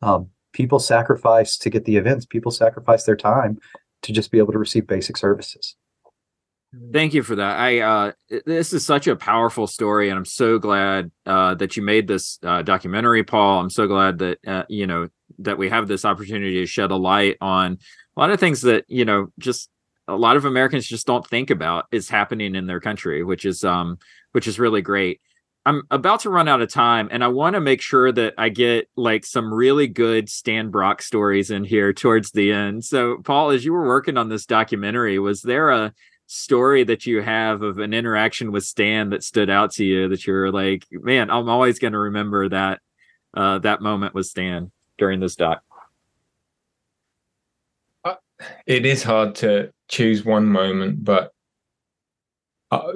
Um, 0.00 0.28
people 0.52 0.78
sacrifice 0.78 1.56
to 1.58 1.70
get 1.70 1.84
the 1.84 1.96
events. 1.96 2.26
People 2.26 2.50
sacrifice 2.50 3.04
their 3.04 3.16
time 3.16 3.58
to 4.02 4.12
just 4.12 4.30
be 4.30 4.38
able 4.38 4.52
to 4.52 4.58
receive 4.58 4.86
basic 4.86 5.16
services. 5.16 5.76
Thank 6.90 7.12
you 7.12 7.22
for 7.22 7.36
that. 7.36 7.58
I 7.58 7.80
uh 7.80 8.12
this 8.46 8.72
is 8.72 8.84
such 8.84 9.06
a 9.06 9.14
powerful 9.14 9.66
story 9.66 10.08
and 10.08 10.18
I'm 10.18 10.24
so 10.24 10.58
glad 10.58 11.10
uh 11.26 11.54
that 11.56 11.76
you 11.76 11.82
made 11.82 12.08
this 12.08 12.38
uh 12.42 12.62
documentary 12.62 13.24
Paul. 13.24 13.60
I'm 13.60 13.68
so 13.70 13.86
glad 13.86 14.18
that 14.18 14.38
uh, 14.46 14.64
you 14.70 14.86
know 14.86 15.08
that 15.40 15.58
we 15.58 15.68
have 15.68 15.86
this 15.86 16.06
opportunity 16.06 16.60
to 16.60 16.66
shed 16.66 16.90
a 16.90 16.96
light 16.96 17.36
on 17.40 17.78
a 18.16 18.20
lot 18.20 18.30
of 18.30 18.40
things 18.40 18.62
that, 18.62 18.84
you 18.88 19.04
know, 19.04 19.28
just 19.38 19.70
a 20.08 20.16
lot 20.16 20.36
of 20.36 20.44
Americans 20.44 20.86
just 20.86 21.06
don't 21.06 21.26
think 21.26 21.50
about 21.50 21.86
is 21.92 22.08
happening 22.08 22.54
in 22.54 22.66
their 22.66 22.80
country, 22.80 23.22
which 23.22 23.44
is 23.44 23.64
um 23.64 23.98
which 24.32 24.46
is 24.46 24.58
really 24.58 24.82
great. 24.82 25.20
I'm 25.64 25.82
about 25.90 26.20
to 26.20 26.30
run 26.30 26.48
out 26.48 26.60
of 26.60 26.70
time 26.70 27.08
and 27.12 27.22
I 27.22 27.28
want 27.28 27.54
to 27.54 27.60
make 27.60 27.80
sure 27.80 28.10
that 28.10 28.34
I 28.36 28.48
get 28.48 28.88
like 28.96 29.24
some 29.24 29.54
really 29.54 29.86
good 29.86 30.28
Stan 30.28 30.70
Brock 30.70 31.02
stories 31.02 31.50
in 31.50 31.62
here 31.62 31.92
towards 31.92 32.32
the 32.32 32.52
end. 32.52 32.84
So 32.84 33.18
Paul, 33.18 33.50
as 33.50 33.64
you 33.64 33.72
were 33.72 33.86
working 33.86 34.16
on 34.16 34.28
this 34.28 34.44
documentary, 34.44 35.20
was 35.20 35.42
there 35.42 35.70
a 35.70 35.94
story 36.26 36.82
that 36.84 37.06
you 37.06 37.22
have 37.22 37.62
of 37.62 37.78
an 37.78 37.94
interaction 37.94 38.50
with 38.50 38.64
Stan 38.64 39.10
that 39.10 39.22
stood 39.22 39.50
out 39.50 39.70
to 39.72 39.84
you 39.84 40.08
that 40.08 40.26
you're 40.26 40.50
like, 40.50 40.84
man, 40.90 41.30
I'm 41.30 41.48
always 41.48 41.78
going 41.78 41.92
to 41.92 41.98
remember 41.98 42.48
that 42.48 42.80
uh, 43.34 43.58
that 43.60 43.80
moment 43.80 44.14
with 44.14 44.26
Stan 44.26 44.72
during 44.98 45.20
this 45.20 45.36
doc. 45.36 45.62
it 48.66 48.84
is 48.84 49.02
hard 49.02 49.36
to 49.36 49.72
choose 49.88 50.24
one 50.24 50.46
moment, 50.46 51.04
but 51.04 51.32
uh, 52.70 52.92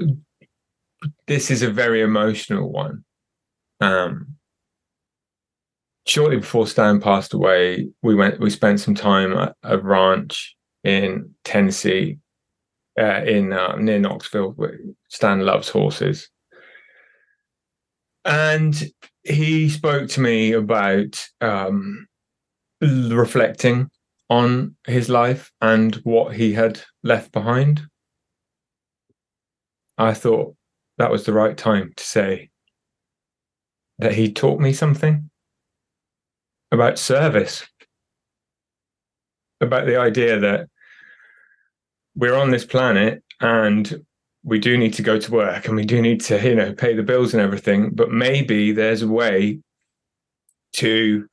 this 1.26 1.50
is 1.50 1.62
a 1.62 1.70
very 1.70 2.02
emotional 2.02 2.70
one. 2.70 3.04
Um, 3.80 4.36
shortly 6.06 6.38
before 6.38 6.66
Stan 6.66 7.00
passed 7.00 7.34
away, 7.34 7.88
we 8.02 8.14
went. 8.14 8.40
We 8.40 8.50
spent 8.50 8.80
some 8.80 8.94
time 8.94 9.36
at 9.36 9.54
a 9.62 9.78
ranch 9.78 10.56
in 10.84 11.34
Tennessee, 11.44 12.18
uh, 12.98 13.22
in 13.24 13.52
uh, 13.52 13.76
near 13.76 13.98
Knoxville. 13.98 14.52
Where 14.52 14.78
Stan 15.08 15.40
loves 15.40 15.68
horses, 15.68 16.28
and 18.24 18.90
he 19.24 19.68
spoke 19.68 20.08
to 20.10 20.20
me 20.20 20.52
about 20.52 21.22
um, 21.40 22.06
reflecting 22.80 23.90
on 24.28 24.76
his 24.86 25.08
life 25.08 25.52
and 25.60 25.96
what 25.96 26.34
he 26.34 26.52
had 26.52 26.80
left 27.02 27.32
behind. 27.32 27.82
I 29.98 30.14
thought 30.14 30.56
that 30.98 31.10
was 31.10 31.24
the 31.24 31.32
right 31.32 31.56
time 31.56 31.92
to 31.96 32.04
say 32.04 32.50
that 33.98 34.14
he 34.14 34.32
taught 34.32 34.60
me 34.60 34.72
something 34.72 35.30
about 36.72 36.98
service, 36.98 37.66
about 39.60 39.86
the 39.86 39.96
idea 39.96 40.38
that 40.40 40.68
we're 42.14 42.36
on 42.36 42.50
this 42.50 42.64
planet 42.64 43.22
and 43.40 44.04
we 44.42 44.58
do 44.58 44.76
need 44.78 44.94
to 44.94 45.02
go 45.02 45.18
to 45.18 45.32
work 45.32 45.66
and 45.66 45.76
we 45.76 45.84
do 45.84 46.00
need 46.00 46.20
to, 46.20 46.40
you 46.42 46.54
know, 46.54 46.72
pay 46.72 46.94
the 46.94 47.02
bills 47.02 47.34
and 47.34 47.42
everything, 47.42 47.90
but 47.90 48.10
maybe 48.10 48.72
there's 48.72 49.02
a 49.02 49.08
way 49.08 49.58
to 50.74 51.26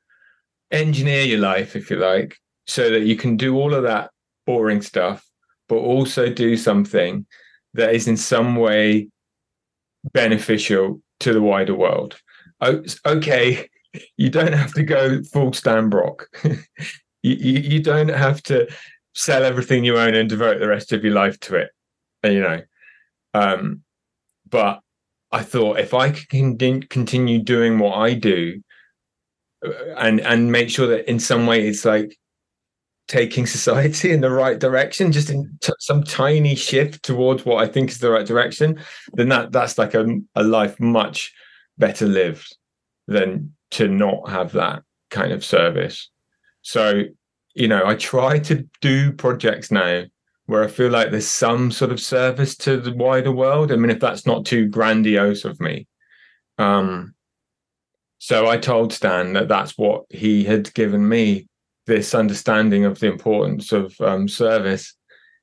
engineer 0.72 1.24
your 1.24 1.40
life, 1.40 1.76
if 1.76 1.90
you 1.90 1.98
like, 1.98 2.36
so 2.66 2.90
that 2.90 3.04
you 3.04 3.16
can 3.16 3.38
do 3.38 3.56
all 3.56 3.74
of 3.74 3.84
that 3.84 4.10
boring 4.46 4.82
stuff, 4.82 5.26
but 5.70 5.76
also 5.76 6.32
do 6.32 6.58
something 6.58 7.26
that 7.74 7.94
is 7.94 8.08
in 8.08 8.18
some 8.18 8.56
way 8.56 9.10
beneficial 10.12 11.02
to 11.22 11.34
the 11.34 11.42
wider 11.42 11.76
world. 11.76 12.20
Okay, 13.06 13.70
you 14.18 14.30
don't 14.30 14.54
have 14.54 14.74
to 14.74 14.84
go 14.84 15.22
full 15.24 15.54
Stan 15.54 15.90
Brock. 15.90 16.28
you, 16.44 16.56
you, 17.22 17.60
you 17.60 17.84
don't 17.84 18.10
have 18.10 18.42
to 18.44 18.68
sell 19.14 19.44
everything 19.44 19.84
you 19.84 19.98
own 19.98 20.16
and 20.16 20.30
devote 20.30 20.60
the 20.60 20.68
rest 20.68 20.92
of 20.92 21.04
your 21.04 21.14
life 21.14 21.40
to 21.42 21.56
it. 21.56 21.70
You 22.24 22.42
know, 22.42 22.62
um, 23.34 23.82
but 24.50 24.80
I 25.32 25.44
thought 25.44 25.80
if 25.80 25.94
I 25.94 26.12
can 26.12 26.58
con- 26.58 26.84
continue 26.84 27.40
doing 27.40 27.80
what 27.80 27.98
I 27.98 28.14
do, 28.14 28.62
uh, 29.66 29.72
and 29.98 30.22
and 30.22 30.52
make 30.52 30.70
sure 30.70 30.88
that 30.88 31.10
in 31.10 31.20
some 31.20 31.46
way 31.46 31.68
it's 31.68 31.86
like 31.86 32.18
taking 33.08 33.46
society 33.58 34.12
in 34.12 34.22
the 34.22 34.32
right 34.32 34.60
direction, 34.60 35.12
just 35.12 35.30
in 35.30 35.58
t- 35.62 35.74
some 35.80 36.04
tiny 36.04 36.56
shift 36.56 37.04
towards 37.04 37.46
what 37.46 37.64
I 37.64 37.68
think 37.68 37.90
is 37.90 38.00
the 38.00 38.12
right 38.12 38.26
direction, 38.26 38.80
then 39.14 39.30
that 39.30 39.52
that's 39.52 39.78
like 39.78 39.94
a, 39.94 40.06
a 40.36 40.44
life 40.44 40.80
much 40.80 41.34
better 41.78 42.06
lived 42.06 42.56
than 43.08 43.54
to 43.72 43.88
not 43.88 44.30
have 44.30 44.52
that 44.54 44.84
kind 45.10 45.32
of 45.32 45.44
service. 45.44 46.10
So, 46.62 47.04
you 47.56 47.68
know, 47.68 47.86
I 47.86 47.96
try 47.96 48.40
to 48.40 48.68
do 48.82 49.12
projects 49.12 49.72
now 49.72 50.04
where 50.46 50.64
I 50.64 50.68
feel 50.68 50.90
like 50.90 51.12
there's 51.12 51.28
some 51.28 51.72
sort 51.72 51.92
of 51.92 52.00
service 52.00 52.56
to 52.58 52.78
the 52.78 52.94
wider 52.94 53.32
world. 53.32 53.72
I 53.72 53.76
mean, 53.76 53.90
if 53.90 54.00
that's 54.00 54.26
not 54.26 54.46
too 54.46 54.68
grandiose 54.68 55.46
of 55.46 55.60
me. 55.60 55.88
Um, 56.58 57.16
so 58.18 58.48
I 58.48 58.58
told 58.58 58.94
Stan 58.94 59.34
that 59.34 59.48
that's 59.48 59.78
what 59.78 60.06
he 60.10 60.44
had 60.44 60.74
given 60.74 61.08
me 61.08 61.48
this 61.86 62.16
understanding 62.16 62.86
of 62.86 63.00
the 63.00 63.08
importance 63.08 63.72
of 63.72 64.00
um, 64.02 64.28
service, 64.28 64.94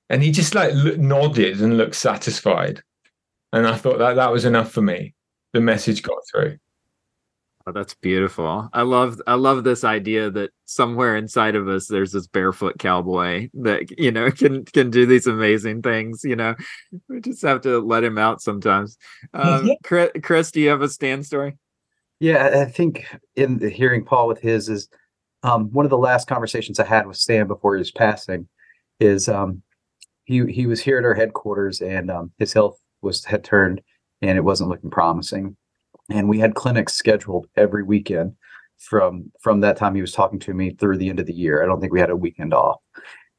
and 0.09 0.23
he 0.23 0.31
just 0.31 0.55
like 0.55 0.73
look, 0.75 0.99
nodded 0.99 1.61
and 1.61 1.77
looked 1.77 1.97
satisfied, 1.97 2.83
and 3.53 3.67
I 3.67 3.77
thought 3.77 3.99
that 3.99 4.15
that 4.15 4.33
was 4.33 4.45
enough 4.45 4.73
for 4.73 4.83
me. 4.83 5.15
The 5.53 5.61
message 5.61 6.03
got 6.03 6.19
through. 6.31 6.59
Oh, 7.67 7.73
that's 7.73 7.95
beautiful. 7.95 8.71
I 8.73 8.83
love 8.83 9.21
I 9.27 9.35
love 9.35 9.65
this 9.65 9.85
idea 9.85 10.31
that 10.31 10.51
somewhere 10.65 11.17
inside 11.17 11.55
of 11.55 11.69
us 11.69 11.89
there's 11.89 12.13
this 12.13 12.27
barefoot 12.27 12.79
cowboy 12.79 13.51
that 13.55 13.99
you 13.99 14.11
know 14.11 14.31
can 14.31 14.65
can 14.65 14.91
do 14.91 15.05
these 15.05 15.27
amazing 15.27 15.83
things. 15.83 16.25
You 16.25 16.37
know, 16.37 16.55
we 17.09 17.21
just 17.21 17.43
have 17.43 17.61
to 17.63 17.79
let 17.81 18.03
him 18.03 18.17
out 18.19 18.41
sometimes. 18.41 18.97
Um, 19.35 19.67
Yeah. 19.67 19.75
Chris, 19.85 20.11
Chris, 20.23 20.51
do 20.51 20.61
you 20.61 20.71
have 20.71 20.83
a 20.83 20.89
Stan 20.89 21.23
story? 21.23 21.59
Yeah, 22.19 22.47
I 22.47 22.63
I 22.63 22.65
think 22.65 23.07
in 23.37 23.59
the 23.59 23.69
hearing 23.69 24.05
Paul 24.05 24.27
with 24.27 24.41
his 24.41 24.69
is 24.69 24.89
um, 25.43 25.71
one 25.73 25.87
of 25.87 25.91
the 25.91 25.99
last 25.99 26.29
conversations 26.29 26.79
I 26.79 26.87
had 26.87 27.07
with 27.07 27.17
Stan 27.17 27.47
before 27.47 27.75
he 27.75 27.81
was 27.81 27.91
passing 27.91 28.49
is 28.99 29.29
um, 29.29 29.63
he 30.25 30.45
he 30.47 30.67
was 30.67 30.81
here 30.81 30.99
at 30.99 31.05
our 31.05 31.15
headquarters 31.15 31.81
and 31.81 32.11
um, 32.11 32.33
his 32.39 32.53
health 32.53 32.79
was 33.03 33.25
had 33.25 33.45
turned 33.45 33.81
and 34.21 34.37
it 34.37 34.45
wasn't 34.45 34.69
looking 34.69 34.91
promising, 34.91 35.57
and 36.11 36.29
we 36.29 36.39
had 36.39 36.55
clinics 36.55 36.95
scheduled 36.95 37.47
every 37.57 37.83
weekend 37.83 38.35
from 38.79 39.33
from 39.41 39.61
that 39.61 39.77
time 39.77 39.95
he 39.95 40.01
was 40.01 40.13
talking 40.13 40.39
to 40.41 40.55
me 40.55 40.75
through 40.75 40.99
the 40.99 41.09
end 41.09 41.21
of 41.21 41.27
the 41.27 41.33
year. 41.33 41.63
I 41.63 41.67
don't 41.67 41.81
think 41.81 41.93
we 41.93 42.01
had 42.01 42.11
a 42.11 42.17
weekend 42.17 42.53
off, 42.53 42.81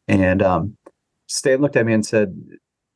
and 0.08 0.42
um, 0.42 0.78
Stan 1.28 1.62
looked 1.62 1.76
at 1.76 1.86
me 1.86 1.94
and 1.94 2.06
said, 2.06 2.36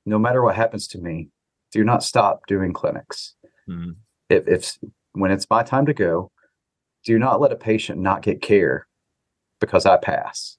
no 0.06 0.18
matter 0.18 0.42
what 0.42 0.56
happens 0.56 0.88
to 0.88 0.98
me, 1.00 1.30
do 1.72 1.84
not 1.84 2.04
stop 2.04 2.42
doing 2.48 2.74
clinics. 2.74 3.36
Mm-hmm. 3.70 3.92
If, 4.30 4.48
if 4.48 4.78
when 5.14 5.32
it's 5.32 5.50
my 5.50 5.64
time 5.64 5.86
to 5.86 5.94
go, 5.94 6.32
do 7.06 7.18
not 7.20 7.40
let 7.40 7.52
a 7.52 7.56
patient 7.56 8.00
not 8.00 8.24
get 8.24 8.42
care 8.42 8.88
because 9.60 9.86
I 9.86 9.98
pass. 9.98 10.58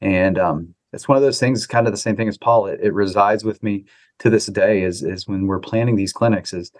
And 0.00 0.38
um, 0.38 0.74
it's 0.92 1.08
one 1.08 1.16
of 1.16 1.22
those 1.22 1.40
things, 1.40 1.66
kind 1.66 1.86
of 1.86 1.92
the 1.92 1.98
same 1.98 2.16
thing 2.16 2.28
as 2.28 2.38
Paul. 2.38 2.66
It, 2.66 2.80
it 2.82 2.92
resides 2.92 3.44
with 3.44 3.62
me 3.62 3.84
to 4.18 4.30
this 4.30 4.46
day. 4.46 4.82
Is 4.82 5.02
is 5.02 5.26
when 5.26 5.46
we're 5.46 5.58
planning 5.58 5.96
these 5.96 6.12
clinics. 6.12 6.52
Is 6.52 6.70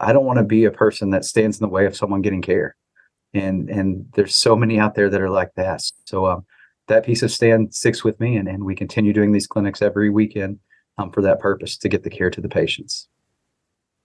I 0.00 0.12
don't 0.12 0.26
want 0.26 0.38
to 0.38 0.44
be 0.44 0.64
a 0.64 0.70
person 0.70 1.10
that 1.10 1.24
stands 1.24 1.58
in 1.58 1.64
the 1.64 1.72
way 1.72 1.86
of 1.86 1.96
someone 1.96 2.22
getting 2.22 2.42
care. 2.42 2.76
And 3.34 3.68
and 3.68 4.06
there's 4.14 4.34
so 4.34 4.56
many 4.56 4.78
out 4.78 4.94
there 4.94 5.10
that 5.10 5.20
are 5.20 5.30
like 5.30 5.52
that. 5.56 5.82
So 6.06 6.26
um, 6.26 6.46
that 6.88 7.04
piece 7.04 7.22
of 7.22 7.30
Stan 7.30 7.70
sticks 7.70 8.04
with 8.04 8.18
me, 8.20 8.36
and 8.36 8.48
and 8.48 8.64
we 8.64 8.74
continue 8.74 9.12
doing 9.12 9.32
these 9.32 9.46
clinics 9.46 9.82
every 9.82 10.10
weekend 10.10 10.58
um, 10.98 11.10
for 11.10 11.22
that 11.22 11.40
purpose 11.40 11.76
to 11.78 11.88
get 11.88 12.02
the 12.02 12.10
care 12.10 12.30
to 12.30 12.40
the 12.40 12.48
patients. 12.48 13.08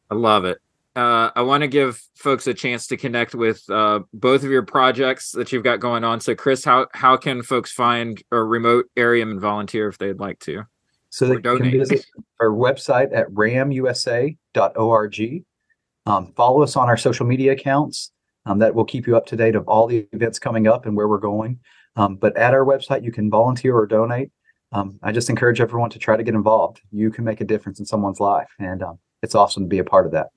I 0.10 0.16
love 0.16 0.46
it. 0.46 0.58
Uh, 0.96 1.32
I 1.36 1.42
want 1.44 1.62
to 1.62 1.68
give 1.68 2.02
folks 2.16 2.48
a 2.48 2.54
chance 2.54 2.88
to 2.88 2.98
connect 2.98 3.34
with 3.34 3.64
uh, 3.70 4.02
both 4.14 4.44
of 4.44 4.52
your 4.52 4.64
projects 4.64 5.32
that 5.32 5.52
you've 5.52 5.64
got 5.64 5.80
going 5.80 6.04
on. 6.04 6.20
So, 6.20 6.36
Chris, 6.36 6.66
how 6.66 6.88
how 6.94 7.16
can 7.16 7.44
folks 7.44 7.72
find 7.72 8.22
a 8.32 8.44
remote 8.44 8.88
area 8.98 9.24
and 9.24 9.40
volunteer 9.40 9.88
if 9.88 9.98
they'd 9.98 10.20
like 10.20 10.40
to? 10.40 10.66
So 11.10 11.28
they 11.28 11.42
can 11.42 11.72
visit 11.72 12.06
our 12.40 12.50
website 12.50 13.16
at 13.16 13.30
ramusa.org. 13.30 14.36
Um, 16.06 16.34
follow 16.36 16.62
us 16.64 16.76
on 16.76 16.88
our 16.90 16.98
social 16.98 17.26
media 17.26 17.54
accounts. 17.54 18.12
Um, 18.46 18.60
that 18.60 18.74
will 18.74 18.86
keep 18.86 19.06
you 19.06 19.16
up 19.16 19.28
to 19.28 19.36
date 19.36 19.56
of 19.56 19.68
all 19.68 19.86
the 19.86 20.08
events 20.14 20.40
coming 20.40 20.68
up 20.68 20.88
and 20.88 20.98
where 20.98 21.08
we're 21.08 21.20
going. 21.20 21.60
Um, 21.96 22.16
but 22.16 22.36
at 22.36 22.56
our 22.56 22.66
website, 22.66 23.04
you 23.04 23.12
can 23.12 23.30
volunteer 23.30 23.76
or 23.78 23.86
donate. 23.86 24.32
Um, 24.72 25.00
I 25.04 25.12
just 25.12 25.30
encourage 25.30 25.62
everyone 25.62 25.92
to 25.92 26.00
try 26.00 26.18
to 26.18 26.24
get 26.24 26.34
involved. 26.34 26.82
You 26.92 27.12
can 27.12 27.24
make 27.24 27.40
a 27.42 27.46
difference 27.46 27.80
in 27.80 27.86
someone's 27.86 28.20
life, 28.20 28.50
and 28.58 28.82
um, 28.82 29.00
it's 29.22 29.36
awesome 29.36 29.64
to 29.64 29.70
be 29.70 29.78
a 29.80 29.84
part 29.84 30.06
of 30.08 30.14
that. 30.14 30.30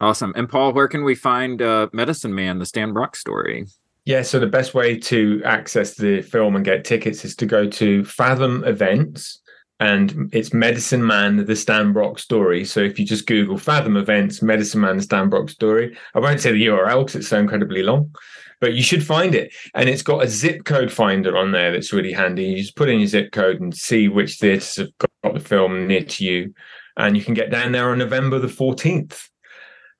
Awesome. 0.00 0.32
And 0.34 0.48
Paul, 0.48 0.72
where 0.72 0.88
can 0.88 1.04
we 1.04 1.14
find 1.14 1.60
uh, 1.60 1.88
Medicine 1.92 2.34
Man, 2.34 2.58
the 2.58 2.66
Stan 2.66 2.92
Brock 2.92 3.16
story? 3.16 3.66
Yeah, 4.06 4.22
so 4.22 4.40
the 4.40 4.46
best 4.46 4.72
way 4.74 4.98
to 4.98 5.42
access 5.44 5.94
the 5.94 6.22
film 6.22 6.56
and 6.56 6.64
get 6.64 6.84
tickets 6.84 7.24
is 7.24 7.36
to 7.36 7.46
go 7.46 7.68
to 7.68 8.04
Fathom 8.04 8.64
Events 8.64 9.40
and 9.78 10.28
it's 10.32 10.52
Medicine 10.52 11.04
Man, 11.04 11.44
the 11.44 11.56
Stan 11.56 11.92
Brock 11.92 12.18
story. 12.18 12.64
So 12.66 12.80
if 12.80 12.98
you 12.98 13.06
just 13.06 13.26
Google 13.26 13.56
Fathom 13.56 13.96
Events, 13.96 14.42
Medicine 14.42 14.82
Man, 14.82 14.98
the 14.98 15.02
Stan 15.02 15.30
Brock 15.30 15.48
story, 15.48 15.96
I 16.14 16.18
won't 16.18 16.40
say 16.40 16.52
the 16.52 16.66
URL 16.66 17.04
because 17.04 17.16
it's 17.16 17.28
so 17.28 17.38
incredibly 17.38 17.82
long, 17.82 18.14
but 18.60 18.74
you 18.74 18.82
should 18.82 19.04
find 19.04 19.34
it. 19.34 19.54
And 19.74 19.88
it's 19.88 20.02
got 20.02 20.22
a 20.22 20.28
zip 20.28 20.64
code 20.64 20.92
finder 20.92 21.36
on 21.36 21.52
there 21.52 21.72
that's 21.72 21.94
really 21.94 22.12
handy. 22.12 22.44
You 22.44 22.56
just 22.58 22.76
put 22.76 22.90
in 22.90 23.00
your 23.00 23.08
zip 23.08 23.32
code 23.32 23.60
and 23.60 23.74
see 23.74 24.08
which 24.08 24.36
theaters 24.36 24.76
have 24.76 24.88
got 25.24 25.34
the 25.34 25.40
film 25.40 25.86
near 25.86 26.02
to 26.04 26.24
you. 26.24 26.54
And 26.96 27.16
you 27.16 27.24
can 27.24 27.34
get 27.34 27.50
down 27.50 27.72
there 27.72 27.90
on 27.90 27.98
November 27.98 28.38
the 28.38 28.48
14th 28.48 29.28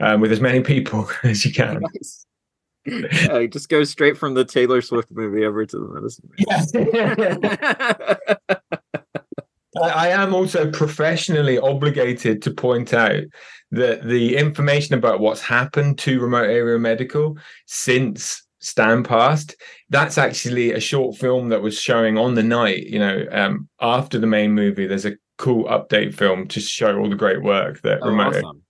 um, 0.00 0.20
with 0.20 0.32
as 0.32 0.40
many 0.40 0.60
people 0.60 1.08
as 1.22 1.44
you 1.44 1.52
can. 1.52 1.80
Nice. 1.80 2.26
yeah, 2.86 3.46
just 3.46 3.68
go 3.68 3.84
straight 3.84 4.16
from 4.16 4.34
the 4.34 4.44
Taylor 4.44 4.80
Swift 4.80 5.10
movie 5.10 5.44
over 5.44 5.66
to 5.66 5.78
the 5.78 5.88
Medicine 5.88 6.30
Man. 8.38 8.56
I 9.82 10.08
am 10.08 10.34
also 10.34 10.70
professionally 10.70 11.58
obligated 11.58 12.42
to 12.42 12.50
point 12.50 12.92
out 12.92 13.22
that 13.70 14.06
the 14.06 14.36
information 14.36 14.94
about 14.94 15.20
what's 15.20 15.40
happened 15.40 15.98
to 16.00 16.20
remote 16.20 16.50
area 16.50 16.78
medical 16.78 17.36
since 17.66 18.42
Stan 18.60 19.02
passed, 19.02 19.56
that's 19.88 20.18
actually 20.18 20.72
a 20.72 20.80
short 20.80 21.16
film 21.16 21.48
that 21.50 21.62
was 21.62 21.78
showing 21.80 22.18
on 22.18 22.34
the 22.34 22.42
night, 22.42 22.86
you 22.86 22.98
know, 22.98 23.24
um, 23.30 23.68
after 23.80 24.18
the 24.18 24.26
main 24.26 24.52
movie. 24.52 24.86
There's 24.86 25.06
a 25.06 25.16
cool 25.38 25.64
update 25.64 26.14
film 26.14 26.48
to 26.48 26.60
show 26.60 26.98
all 26.98 27.08
the 27.08 27.16
great 27.16 27.42
work 27.42 27.80
that 27.82 28.00
oh, 28.02 28.08
remote 28.08 28.36
awesome. 28.36 28.62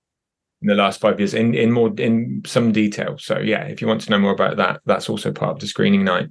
In 0.62 0.68
the 0.68 0.74
last 0.74 1.00
five 1.00 1.18
years 1.18 1.34
in, 1.34 1.54
in 1.54 1.72
more 1.72 1.92
in 1.98 2.42
some 2.46 2.72
detail. 2.72 3.16
So 3.18 3.38
yeah, 3.38 3.64
if 3.64 3.80
you 3.80 3.88
want 3.88 4.00
to 4.02 4.10
know 4.10 4.18
more 4.18 4.32
about 4.32 4.56
that, 4.58 4.80
that's 4.86 5.08
also 5.08 5.32
part 5.32 5.52
of 5.52 5.58
the 5.60 5.66
screening 5.66 6.04
night. 6.04 6.28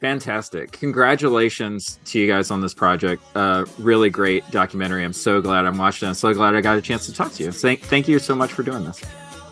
Fantastic. 0.00 0.72
Congratulations 0.72 1.98
to 2.04 2.18
you 2.18 2.26
guys 2.26 2.50
on 2.50 2.60
this 2.60 2.74
project. 2.74 3.22
Uh, 3.34 3.64
really 3.78 4.10
great 4.10 4.48
documentary. 4.50 5.02
I'm 5.02 5.14
so 5.14 5.40
glad 5.40 5.64
I'm 5.64 5.78
watching 5.78 6.06
it. 6.06 6.10
I'm 6.10 6.14
so 6.14 6.34
glad 6.34 6.54
I 6.54 6.60
got 6.60 6.76
a 6.76 6.82
chance 6.82 7.06
to 7.06 7.14
talk 7.14 7.32
to 7.32 7.44
you. 7.44 7.52
Thank, 7.52 7.80
thank 7.80 8.06
you 8.06 8.18
so 8.18 8.34
much 8.34 8.52
for 8.52 8.62
doing 8.62 8.84
this. 8.84 9.02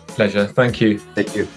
Pleasure. 0.07 0.45
Thank 0.45 0.79
you. 0.79 0.99
Thank 0.99 1.35
you. 1.35 1.47